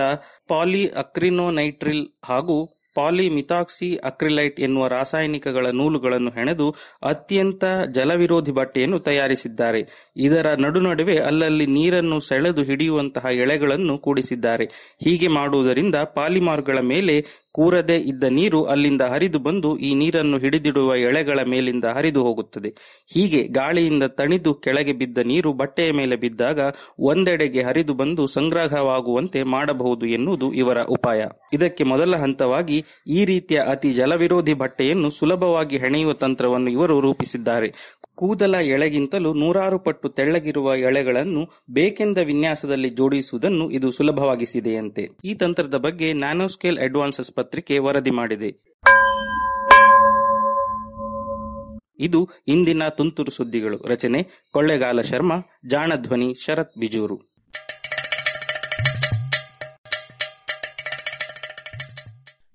ಪಾಲಿ 0.48 0.88
ಅಕ್ರಿನೋನೈಟ್ರಿಲ್ 0.88 2.06
ಹಾಗೂ 2.24 2.56
ಪಾಲಿಮಿಥಾಕ್ಸಿ 2.94 3.96
ಅಕ್ರಿಲೈಟ್ 3.96 4.60
ಎನ್ನುವ 4.60 4.88
ರಾಸಾಯನಿಕಗಳ 4.88 5.66
ನೂಲುಗಳನ್ನು 5.66 6.30
ಹೆಣೆದು 6.30 6.74
ಅತ್ಯಂತ 7.02 7.64
ಜಲವಿರೋಧಿ 7.92 8.52
ಬಟ್ಟೆಯನ್ನು 8.52 8.98
ತಯಾರಿಸಿದ್ದಾರೆ. 8.98 10.12
ಇದರ 10.16 10.46
ನಡುನಡುವೆ 10.54 11.16
ಅಲ್ಲಲ್ಲಿ 11.18 11.66
ನೀರನ್ನು 11.66 12.20
ಸೆಳೆದು 12.20 12.62
ಹಿಡಿಯುವಂತಹ 12.62 13.26
ಎಳೆಗಳನ್ನು 13.32 13.98
ಕೂಡಿಸಿದ್ದಾರೆ. 13.98 14.96
ಹೀಗೆ 15.04 15.28
ಮಾಡುವುದರಿಂದ 15.28 15.94
ಪಾಲಿಮಾರ್ಗಳ 15.94 16.80
ಮೇಲೆ 16.80 17.16
ಕೂರದೆ 17.56 17.96
ಇದ್ದ 17.98 18.24
ನೀರು 18.30 18.60
ಅಲ್ಲಿಂದ 18.64 19.02
ಹರಿದು 19.02 19.38
ಬಂದು 19.38 19.70
ಈ 19.78 19.90
ನೀರನ್ನು 19.94 20.38
ಹಿಡಿದಿಡುವ 20.38 20.96
ಎಳೆಗಳ 20.96 21.40
ಮೇಲಿಂದ 21.42 21.84
ಹರಿದು 21.84 22.22
ಹೋಗುತ್ತದೆ. 22.22 22.70
ಹೀಗೆ 23.14 23.42
ಗಾಳಿಯಿಂದ 23.48 24.02
ತಣಿದು 24.02 24.54
ಕೆಳಗೆ 24.54 24.92
ಬಿದ್ದ 24.92 25.18
ನೀರು 25.18 25.52
ಬಟ್ಟೆಯ 25.52 25.92
ಮೇಲೆ 25.92 26.16
ಬಿದ್ದಾಗ 26.16 26.60
ಒಂದೆಡೆಗೆ 26.98 27.62
ಹರಿದು 27.62 27.94
ಬಂದು 27.94 28.26
ಸಂಗ್ರಹವಾಗುವಂತೆ 28.26 29.42
ಮಾಡಬಹುದು 29.42 30.06
ಎನ್ನುವುದು 30.06 30.52
ಇವರ 30.52 30.82
ಉಪಾಯ. 30.82 31.22
ಇದಕ್ಕೆ 31.52 31.84
ಮೊದಲ 31.84 32.16
ಹಂತವಾಗಿ 32.16 32.84
ಈ 33.06 33.24
ರೀತಿಯ 33.24 33.58
ಅತಿ 33.58 33.92
ಜಲವಿರೋಧಿ 33.92 34.54
ಬಟ್ಟೆಯನ್ನು 34.54 35.10
ಸುಲಭವಾಗಿ 35.10 35.78
ಹೆಣೆಯುವ 35.78 36.12
ತಂತ್ರವನ್ನು 36.12 36.70
ಇವರು 36.70 37.00
ರೂಪಿಸಿದ್ದಾರೆ. 37.00 37.70
ಕೂದಲ 38.16 38.54
ಎಳೆಗಿಂತಲೂ 38.54 39.30
ನೂರಾರು 39.32 39.78
ಪಟ್ಟು 39.78 40.08
ತೆಳ್ಳಗಿರುವ 40.08 40.76
ಎಳೆಗಳನ್ನು 40.76 41.42
ಬೇಕೆಂದ 41.70 42.18
ವಿನ್ಯಾಸದಲ್ಲಿ 42.18 42.90
ಜೋಡಿಸುವುದನ್ನು 42.90 43.70
ಇದು 43.70 43.88
ಸುಲಭವಾಗಿಸಿದೆಯಂತೆ. 43.90 45.02
ಈ 45.24 45.34
ತಂತ್ರದ 45.34 45.76
ಬಗ್ಗೆ 45.76 46.12
ನ್ಯಾನೋಸ್ಕೇಲ್ 46.12 46.78
ಅಡ್ವಾನ್ಸಸ್ 46.78 47.32
ಪತ್ರಿಕೆ 47.46 47.78
ವರದಿ 47.78 48.10
ಮಾಡಿದೆ. 48.10 48.48
ಇದು 51.98 52.28
ಇಂದಿನ 52.46 52.88
ತುಂತುರು 52.88 53.30
ಸುದ್ದಿಗಳು. 53.30 53.78
ರಚನೆ 53.86 54.46
ಕೊಳ್ಳೆಗಾಲ 54.52 55.00
ಶರ್ಮಾ, 55.00 55.36
ಜಾಣಧ್ವನಿ 55.70 56.34
ಶರತ್ 56.44 56.78
ಬಿಜೂರು. 56.78 57.20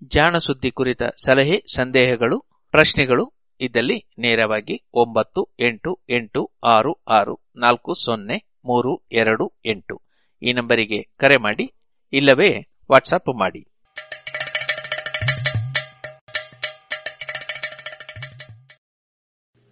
ಜಾಣ 0.04 0.38
ಸುದ್ದಿ 0.38 0.72
ಕುರಿತ 0.72 1.04
ಸಲಹೆ, 1.04 1.64
ಸಂದೇಹಗಳು, 1.76 2.40
ಪ್ರಶ್ನೆಗಳು 2.72 3.34
ಇದ್ದಲ್ಲಿ 3.62 4.10
ನೇರವಾಗಿ 4.20 4.90
ಒಂಬತ್ತು, 4.94 5.56
ಎಂಟು 5.60 6.04
ಎಂಟು, 6.10 6.52
ಆರು 6.64 7.04
ಆರು, 7.08 7.40
ನಾಲ್ಕು, 7.56 7.94
ಸೊನ್ನೆ, 7.94 8.60
ಮೂರು, 8.66 9.08
ಎರಡು, 9.12 9.60
ಎಂಟು. 9.66 10.02
ಈ 10.42 10.54
ನಂಬರಿಗೆ 10.54 11.14
ಕರೆ 11.18 11.38
ಮಾಡಿ, 11.38 11.74
ಇಲ್ಲವೇ 12.14 12.68
ವಾಟ್ಸಪ್ 12.92 13.40
ಮಾಡಿ. 13.40 13.71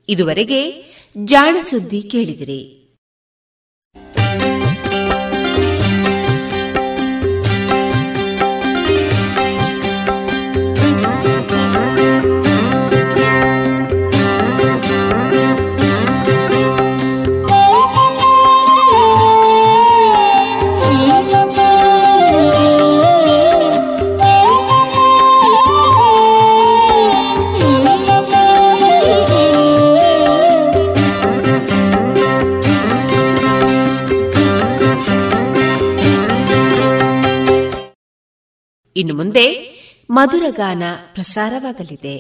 ಇದುವರೆಗೆ 0.10 0.84
ಜಾಣ 1.23 1.57
ಸುದ್ದಿ 1.61 2.02
ಕೇಳಿದಿರಿ. 2.02 2.78
ಇನ್ನು 38.99 39.13
ಮುಂದೆ 39.15 39.45
ಮಧುರಗಾನ 40.09 40.84
ಪ್ರಸಾರವಾಗಲಿದೆ. 41.13 42.15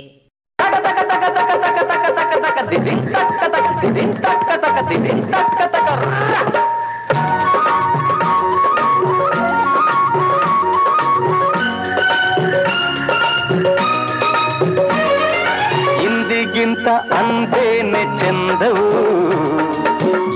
ಇಂದಿಗಿಂತ 16.03 16.87
ಅಂದೇನೆ 17.13 18.03
ಚೆಂದವು 18.19 18.89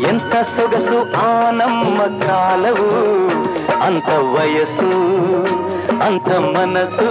ಎಂತ 0.10 0.34
ಸೊಗಸು 0.56 1.14
ಆ 1.14 1.52
ನಮ್ಮ 1.52 2.02
ಕಾಲವು 2.28 2.90
ಅಂತ 3.82 4.06
ವಯಸ್ಸು. 4.06 5.53
ಅಂತ 6.06 6.30
ಮನಸ್ಸು 6.56 7.10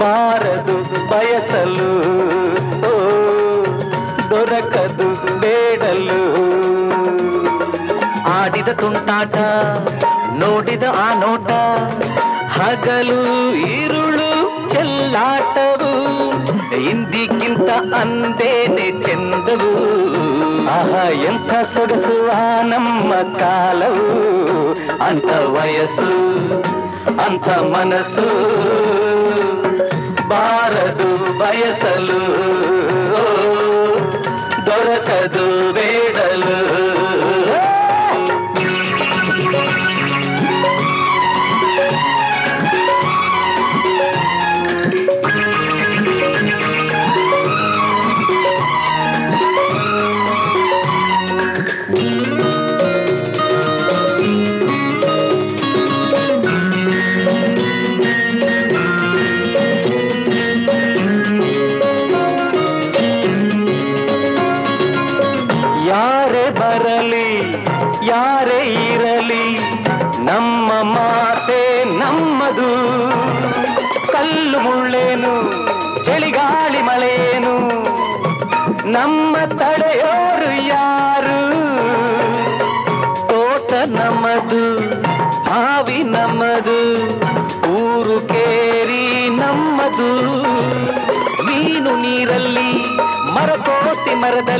ಬಾರದು 0.00 0.76
ಬಯಸಲು 1.10 1.90
ಓ 2.88 2.94
ದೊರಕದು 4.30 5.08
ಬೇಡಲು 5.42 6.22
ಆಡಿದ 8.34 8.70
ತುಂಟಾಟ 8.80 9.36
ನೋಡಿದ 10.40 10.84
ಆ 11.00 11.08
ನೋಟ 11.22 11.50
ಹಗಲು 12.56 13.20
ಈರುಳು 13.70 14.28
ಚೆಲ್ಲಾಟವು 14.72 15.90
ಇಂದಿಗಿಂತ 16.90 17.68
ಅಂದೇನೆ 18.00 18.88
ಚೆಂದವು 19.04 19.72
ಆಹಾ 20.74 21.02
ಎಂಥ 21.28 21.52
ಸೊಗಸು 21.74 22.16
ಆ 22.34 22.44
ನಮ್ಮ 22.70 23.12
ಕಾಲವು 23.38 24.06
ಅಂತ 25.06 25.30
ವಯಸ್ಸು 25.54 26.08
అంత 27.06 27.48
మనసు 27.72 28.26
బారదు 30.30 31.08
బయసలు 31.40 32.20
దొరకదు 34.66 35.46
వేడలు. 35.76 36.56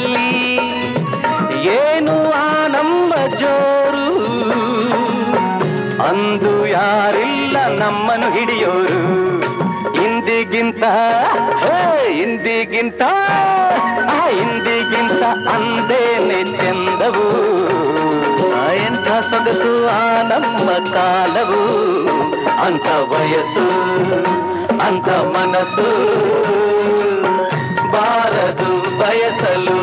ಮರಕೋತಿ 0.04 0.40
ಮರದಲ್ಲಿ 0.44 0.56
ಏನು 1.74 2.14
ಆ 2.34 2.46
ನಮ್ಮ 2.68 3.10
ಜೋರು 3.34 4.06
ಅಂದು 6.04 6.66
ಯಾರಿಲ್ಲ 6.66 7.56
ನಮ್ಮನ್ನು 7.78 8.30
ಹಿಡಿಯೋರು 8.32 9.00
ಇಂದಿಗಿಂತ 10.04 10.84
ಹೇ, 11.62 11.78
ಇಂದಿಗಿಂತ 12.22 13.02
ಆ 14.10 14.20
ಇಂದಿಗಿಂತ 14.42 15.22
ಅಂದೇನೆ 15.48 16.40
ಚಂದವು 16.58 17.26
ಆ 18.54 18.72
ಎಂಥ 18.86 19.08
ಸೊಗಸು 19.30 19.72
ಆ 19.90 20.00
ನಮ್ಮ 20.22 20.68
ಕಾಲವು 20.92 21.62
ಅಂತ 22.66 22.88
ವಯಸ್ಸು 23.10 23.66
ಅಂತ 24.80 25.08
ಮನಸ್ಸು 25.34 25.88
ಬಾರದು 27.92 28.68
ಬಯಸಲು 28.98 29.78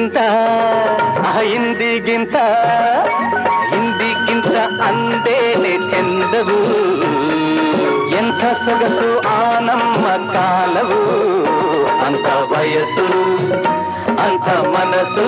ಇಂದಿಗಿಂತ 0.00 0.18
ಆ 1.28 1.40
ಇಂದಿಗಿಂತ 1.54 2.36
ಇಂದಿಗಿಂತ 3.76 4.52
ಅಂದೇನೆ 4.82 5.72
ಚೆಂದವು 5.90 6.58
ಎಂಥ 8.10 8.42
ಸೊಗಸು 8.62 9.08
ಆ 9.28 9.40
ನಮ್ಮ 9.58 10.06
ಕಾಲವು 10.32 11.00
ಅಂತ 12.06 12.26
ವಯಸ್ಸು 12.52 13.06
ಅಂತ 14.24 14.48
ಮನಸ್ಸು 14.74 15.26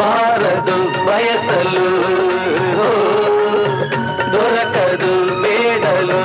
ಬಾರದು 0.00 0.76
ಬಯಸಲು 1.06 1.88
ದೊರಕದು 4.32 5.12
ಬೇಡಲು 5.42 6.22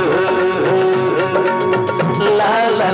ಲಾ 2.37 2.53
ಲಾ 2.79 2.93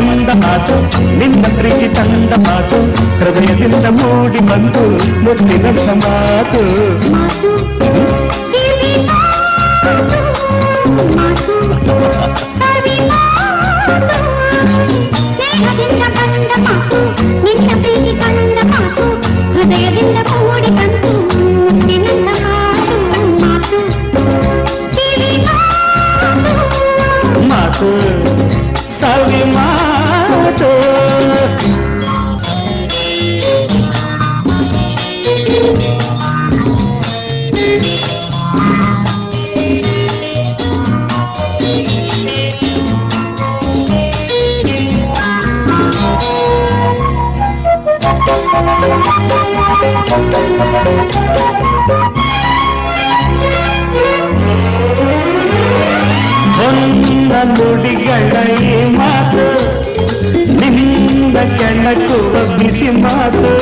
ಬಂದ 0.00 0.30
ಮಾತು 0.42 0.74
ನಿನ್ನ 1.18 1.44
ಪ್ರೀತಿ 1.58 1.88
ತಂದ 1.94 2.32
ಮಾತು 2.46 2.78
ಹೃದಯದಿಂದ 3.20 3.86
ಮೂಡಿ 3.98 4.40
ಬಂದು 4.40 4.84
ಮುತ್ತಿನಂತ 5.24 5.88
ಮಾತು 6.04 6.62
ಹೊನ್ನ 56.56 57.32
ನುಡಿಗಳೇ 57.42 58.84
ಮಾತು 58.84 59.46
ನಿಂದ 60.60 61.36
ಕೆಣಕುವ 61.36 62.56
ಬಿಸಿ 62.58 62.90
ಮಾತು. 62.90 63.52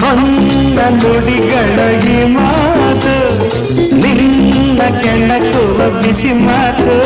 ಹೊನ್ನ 0.00 0.78
ನುಡಿಗಳೇ 0.88 2.24
ಮಾತು 2.24 3.14
ನಿನ್ನ 3.96 4.80
ಕೆಣಕುವ 5.00 6.02
ಬಿಸಿ 6.02 6.32
ಮಾತು. 6.32 6.96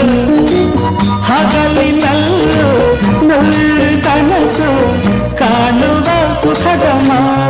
ಹಗಲಿನಲ್ಲೂ 1.23 2.97
ನುಳ್ಳು 3.27 4.05
ಕನಸು 4.05 4.70
ಕಾಣುವ 5.39 6.05
ಸುಖದ 6.43 6.86
ಮಾತು. 6.95 7.44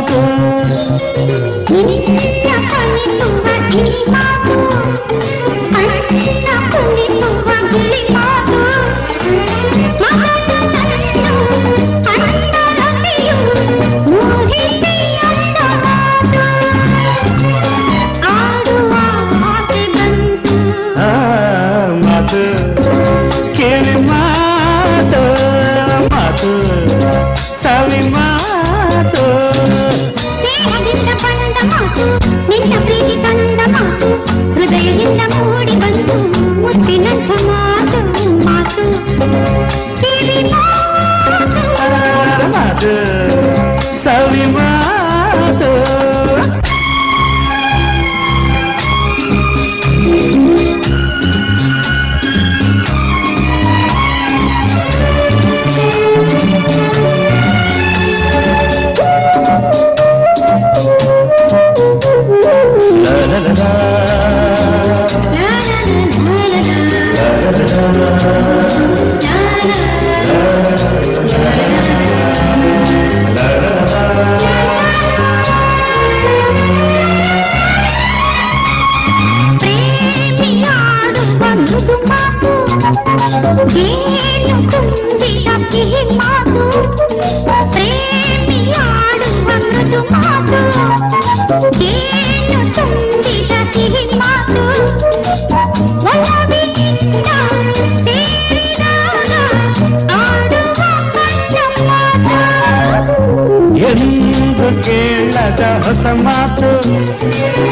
ಕೇಳದ 105.45 105.87
ಹೊಸ 105.87 106.05
ಮಾತು 106.05 106.69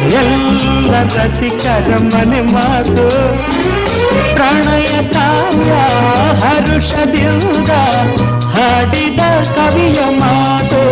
ಎಲ್ಲ 0.09 0.95
ರಸಿಕರ 1.03 1.97
ಮನೆ 1.97 2.41
ಮಾತು. 2.41 3.05
ಪ್ರಣಯ 4.35 4.89
ಕಾವ್ಯ 5.07 5.71
ಹರುಷದಿಂದ 6.39 7.69
ಹಾಡಿದ 8.45 9.19
ಕವಿಯ 9.55 10.01
ಮಾತು. 10.19 10.83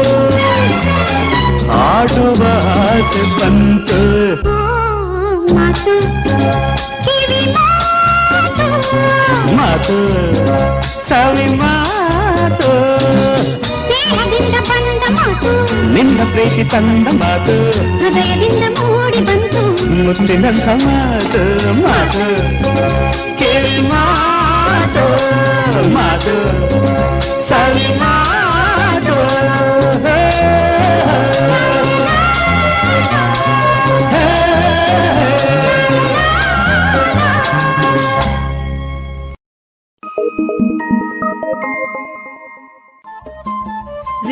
ಆಡುವ 1.72 2.44
ಆಸೆ 2.88 3.24
ಬಂತು. 3.40 4.02
ಮಾತು 9.56 9.95
ಸವಿ 11.10 11.48
ಮಾತು. 11.53 12.72
ಮಾತು. 15.12 15.74
ನಿನ್ನ 15.94 16.20
ಪ್ರೀತಿ 16.32 16.64
ತಂದ 16.64 17.08
ಮಾತು. 17.08 17.72
ಹೃದಯದಿಂದ 17.98 18.78
ಮೂಡಿ 18.78 19.20
ಬಂತು. 19.20 19.90
ಮುತ್ತಿನ 19.90 20.46
ಮಾತು 20.46 21.72
ಮಾತು. 21.82 22.28
ಕೇಳಿ 23.40 23.82
ಮಾತು 23.82 25.06
ಮಾತು. 25.90 26.36
ಸವಿ 27.50 28.00
ಮಾತು. 28.00 28.72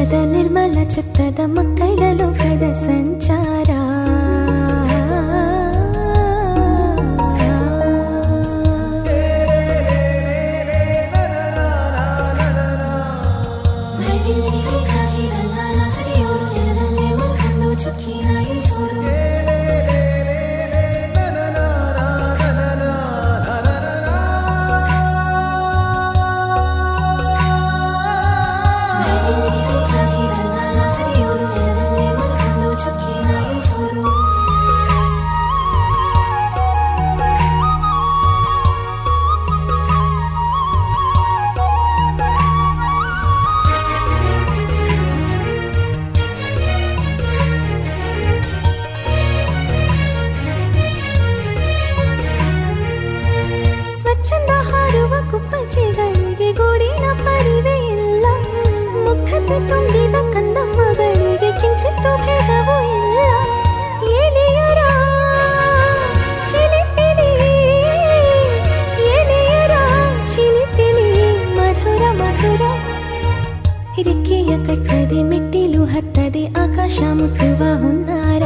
ಕದ 0.00 0.18
ನಿರ್ಮಲ 0.26 0.76
ಚಿತ್ತದ 0.84 1.40
ಮಕ್ಕಳಲು 1.46 2.28
ಕದ 2.34 2.64
ಸಂಚಾರ 2.80 3.39
ಹತ್ತದೆ 76.00 76.42
ಆಕಾಶ 76.62 76.98
ಮುತ್ತುವ 77.16 77.62
ಹುನ್ನಾರ 77.80 78.44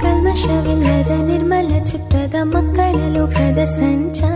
ಕಲ್ಮಶವಿಲ್ಲದ 0.00 1.12
ನಿರ್ಮಲ 1.26 1.72
ಚಿತ್ತದ 1.84 2.36
ಮಕ್ಕಳ 2.52 2.94
ಲೋಕದ 3.16 3.60
ಸಂಚಾರ 3.76 4.35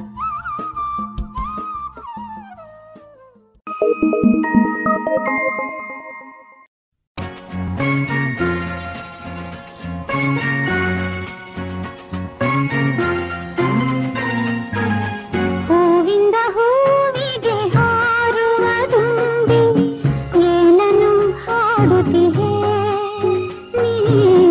ರೇಡಿಯೋ 24.11 24.50